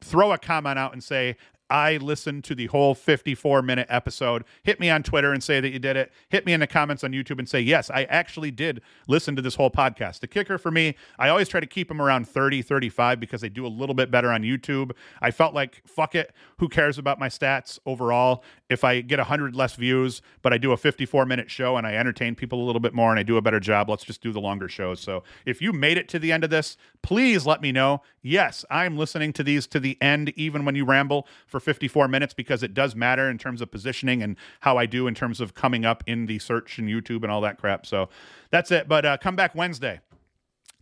throw 0.01 0.31
a 0.31 0.39
comment 0.39 0.79
out 0.79 0.93
and 0.93 1.03
say, 1.03 1.37
I 1.73 1.97
listened 1.97 2.45
to 2.45 2.55
the 2.55 2.67
whole 2.67 2.95
54 2.95 3.63
minute 3.63 3.87
episode. 3.89 4.45
Hit 4.63 4.79
me 4.79 4.91
on 4.91 5.03
Twitter 5.03 5.33
and 5.33 5.43
say 5.43 5.59
that 5.59 5.71
you 5.71 5.79
did 5.79 5.97
it. 5.97 6.13
Hit 6.29 6.45
me 6.45 6.53
in 6.53 6.61
the 6.61 6.67
comments 6.67 7.03
on 7.03 7.13
YouTube 7.13 7.39
and 7.39 7.49
say, 7.49 7.61
yes, 7.63 7.89
I 7.89 8.05
actually 8.05 8.51
did 8.51 8.83
listen 9.09 9.35
to 9.37 9.43
this 9.43 9.55
whole 9.55 9.71
podcast. 9.71 10.21
The 10.21 10.27
kicker 10.27 10.59
for 10.59 10.71
me, 10.71 10.97
I 11.19 11.31
always 11.31 11.49
try 11.49 11.61
to 11.61 11.67
keep 11.67 11.89
them 11.89 12.03
around 12.03 12.29
30, 12.29 12.61
35 12.61 13.19
because 13.19 13.41
they 13.41 13.49
do 13.49 13.67
a 13.67 13.69
little 13.69 13.95
bit 13.95 14.11
better 14.11 14.31
on 14.31 14.43
YouTube. 14.43 14.93
I 15.23 15.31
felt 15.31 15.55
like, 15.55 15.81
fuck 15.87 16.15
it. 16.15 16.35
Who 16.59 16.69
cares 16.69 16.99
about 16.99 17.19
my 17.19 17.31
stats 17.31 17.79
overall? 17.87 18.45
If 18.69 18.85
I 18.85 19.01
get 19.01 19.19
100 19.19 19.57
less 19.57 19.75
views, 19.75 20.21
but 20.43 20.53
I 20.53 20.59
do 20.59 20.73
a 20.73 20.77
54 20.77 21.25
minute 21.25 21.51
show 21.51 21.79
and 21.79 21.87
I 21.87 21.95
entertain 21.95 22.35
people 22.35 22.63
a 22.63 22.67
little 22.67 22.81
bit 22.81 22.93
more 22.93 23.11
and 23.11 23.19
I 23.19 23.23
do 23.23 23.39
a 23.39 23.43
better 23.43 23.61
job, 23.61 23.89
let's 23.89 24.05
just 24.05 24.23
do 24.23 24.31
the 24.31 24.41
longer 24.41 24.69
shows. 24.69 25.01
So 25.01 25.23
if 25.47 25.63
you 25.63 25.73
made 25.73 25.97
it 25.97 26.07
to 26.11 26.19
the 26.19 26.33
end 26.33 26.45
of 26.45 26.51
this, 26.51 26.77
please 27.01 27.47
let 27.47 27.63
me 27.63 27.73
know. 27.73 28.03
Yes, 28.21 28.65
I'm 28.71 28.99
listening 28.99 29.33
to 29.35 29.43
these 29.43 29.67
to 29.69 29.81
the 29.81 29.97
end, 30.03 30.35
even 30.37 30.67
when 30.67 30.75
you 30.75 30.85
ramble 30.85 31.27
for 31.47 31.62
54 31.63 32.09
minutes 32.09 32.35
because 32.35 32.63
it 32.63 32.75
does 32.75 32.95
matter 32.95 33.31
in 33.31 33.39
terms 33.39 33.61
of 33.63 33.71
positioning 33.71 34.23
and 34.23 34.37
how 34.61 34.77
I 34.77 34.87
do 34.87 35.07
in 35.07 35.15
terms 35.15 35.41
of 35.41 35.55
coming 35.55 35.85
up 35.85 36.03
in 36.07 36.27
the 36.27 36.39
search 36.39 36.79
and 36.79 36.89
YouTube 36.89 37.23
and 37.23 37.31
all 37.31 37.41
that 37.43 37.59
crap. 37.59 37.87
So 37.87 38.09
that's 38.51 38.71
it. 38.71 38.89
But 38.89 39.05
uh, 39.07 39.17
come 39.19 39.37
back 39.37 39.55
Wednesday. 39.55 40.01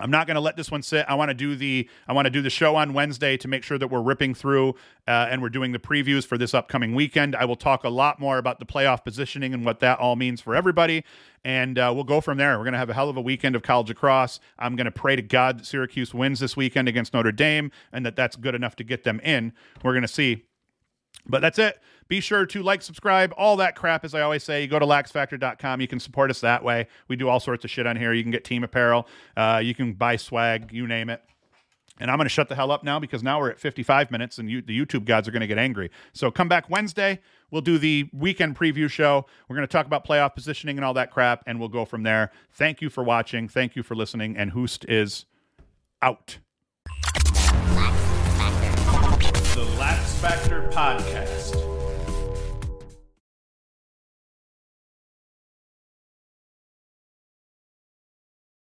I'm 0.01 0.11
not 0.11 0.27
going 0.27 0.37
to 0.37 0.41
let 0.41 0.57
this 0.57 0.71
one 0.71 0.83
sit. 0.83 1.05
I 1.09 1.15
want 1.15 1.29
to 1.29 1.35
do 1.35 1.55
the 1.55 1.89
I 2.09 2.13
want 2.13 2.27
to 2.27 2.31
do 2.31 2.41
the 2.41 2.51
show 2.51 2.77
on 2.77 2.95
Wednesday 2.95 3.37
to 3.37 3.49
make 3.49 3.63
sure 3.63 3.79
that 3.79 3.89
we're 3.89 4.01
ripping 4.01 4.35
through 4.35 4.71
uh, 5.07 5.29
and 5.31 5.43
we're 5.43 5.51
doing 5.51 5.73
the 5.73 5.79
previews 5.79 6.27
for 6.27 6.39
this 6.39 6.55
upcoming 6.55 6.95
weekend. 6.95 7.37
I 7.37 7.45
will 7.45 7.57
talk 7.57 7.85
a 7.85 7.89
lot 7.89 8.19
more 8.19 8.39
about 8.39 8.59
the 8.59 8.67
playoff 8.67 9.05
positioning 9.05 9.53
and 9.53 9.65
what 9.65 9.81
that 9.81 9.99
all 9.99 10.17
means 10.17 10.41
for 10.41 10.55
everybody, 10.55 11.05
and 11.45 11.79
uh, 11.79 11.93
we'll 11.95 12.05
go 12.05 12.21
from 12.21 12.39
there. 12.39 12.57
We're 12.57 12.65
going 12.65 12.73
to 12.73 12.79
have 12.79 12.91
a 12.91 12.95
hell 12.95 13.11
of 13.11 13.17
a 13.17 13.21
weekend 13.21 13.55
of 13.55 13.63
college 13.63 13.89
lacrosse. 13.89 14.41
I'm 14.59 14.75
going 14.75 14.87
to 14.87 14.91
pray 14.91 15.17
to 15.17 15.23
God 15.23 15.59
that 15.59 15.67
Syracuse 15.67 16.15
wins 16.15 16.41
this 16.41 16.57
weekend 16.57 16.89
against 16.89 17.13
Notre 17.13 17.33
Dame 17.33 17.71
and 17.93 18.05
that 18.07 18.17
that's 18.17 18.37
good 18.37 18.55
enough 18.55 18.77
to 18.77 18.85
get 18.85 19.05
them 19.05 19.21
in. 19.21 19.53
We're 19.83 19.93
going 19.93 20.03
to 20.03 20.09
see 20.09 20.47
but 21.27 21.41
that's 21.41 21.59
it. 21.59 21.79
Be 22.09 22.21
sure 22.21 22.45
to 22.47 22.63
like, 22.63 22.83
subscribe, 22.83 23.33
all 23.37 23.57
that 23.59 23.77
crap. 23.77 24.05
As 24.05 24.15
I 24.15 24.23
always 24.23 24.43
say, 24.43 24.63
you 24.63 24.69
go 24.69 24.81
to 24.81 24.87
laxfactor.com. 24.87 25.81
You 25.81 25.87
can 25.87 26.01
support 26.01 26.31
us 26.31 26.41
that 26.41 26.65
way. 26.65 26.89
We 27.07 27.15
do 27.15 27.29
all 27.29 27.39
sorts 27.39 27.65
of 27.65 27.71
shit 27.71 27.87
on 27.87 27.97
here. 27.97 28.13
You 28.13 28.23
can 28.23 28.33
get 28.33 28.45
team 28.45 28.65
apparel. 28.65 29.07
Uh, 29.37 29.61
you 29.63 29.75
can 29.75 29.93
buy 29.93 30.17
swag, 30.17 30.73
you 30.73 30.87
name 30.89 31.09
it. 31.09 31.23
And 32.01 32.11
I'm 32.11 32.17
going 32.17 32.25
to 32.25 32.31
shut 32.31 32.49
the 32.49 32.55
hell 32.55 32.73
up 32.73 32.83
now 32.83 32.99
because 32.99 33.23
now 33.23 33.39
we're 33.39 33.51
at 33.51 33.61
55 33.61 34.11
minutes 34.11 34.39
and 34.39 34.51
you, 34.51 34.63
the 34.63 34.79
YouTube 34.79 35.05
gods 35.05 35.29
are 35.29 35.31
going 35.31 35.43
to 35.43 35.47
get 35.47 35.59
angry. 35.59 35.91
So 36.15 36.31
come 36.31 36.49
back 36.49 36.69
Wednesday. 36.71 37.21
We'll 37.51 37.61
do 37.61 37.79
the 37.79 38.09
weekend 38.13 38.57
preview 38.57 38.91
show. 38.91 39.27
We're 39.49 39.57
going 39.57 39.69
to 39.69 39.73
talk 39.73 39.87
about 39.87 40.07
playoff 40.07 40.35
positioning 40.35 40.79
and 40.79 40.85
all 40.85 40.95
that 40.95 41.11
crap, 41.11 41.43
and 41.47 41.61
we'll 41.61 41.69
go 41.69 41.85
from 41.85 42.03
there. 42.03 42.31
Thank 42.53 42.81
you 42.81 42.89
for 42.89 43.05
watching. 43.05 43.49
Thank 43.49 43.77
you 43.77 43.83
for 43.83 43.95
listening. 43.95 44.37
And 44.37 44.53
Hoost 44.53 44.87
is 44.89 45.27
out. 46.01 46.39
Factor 50.21 50.69
Podcast. 50.69 51.70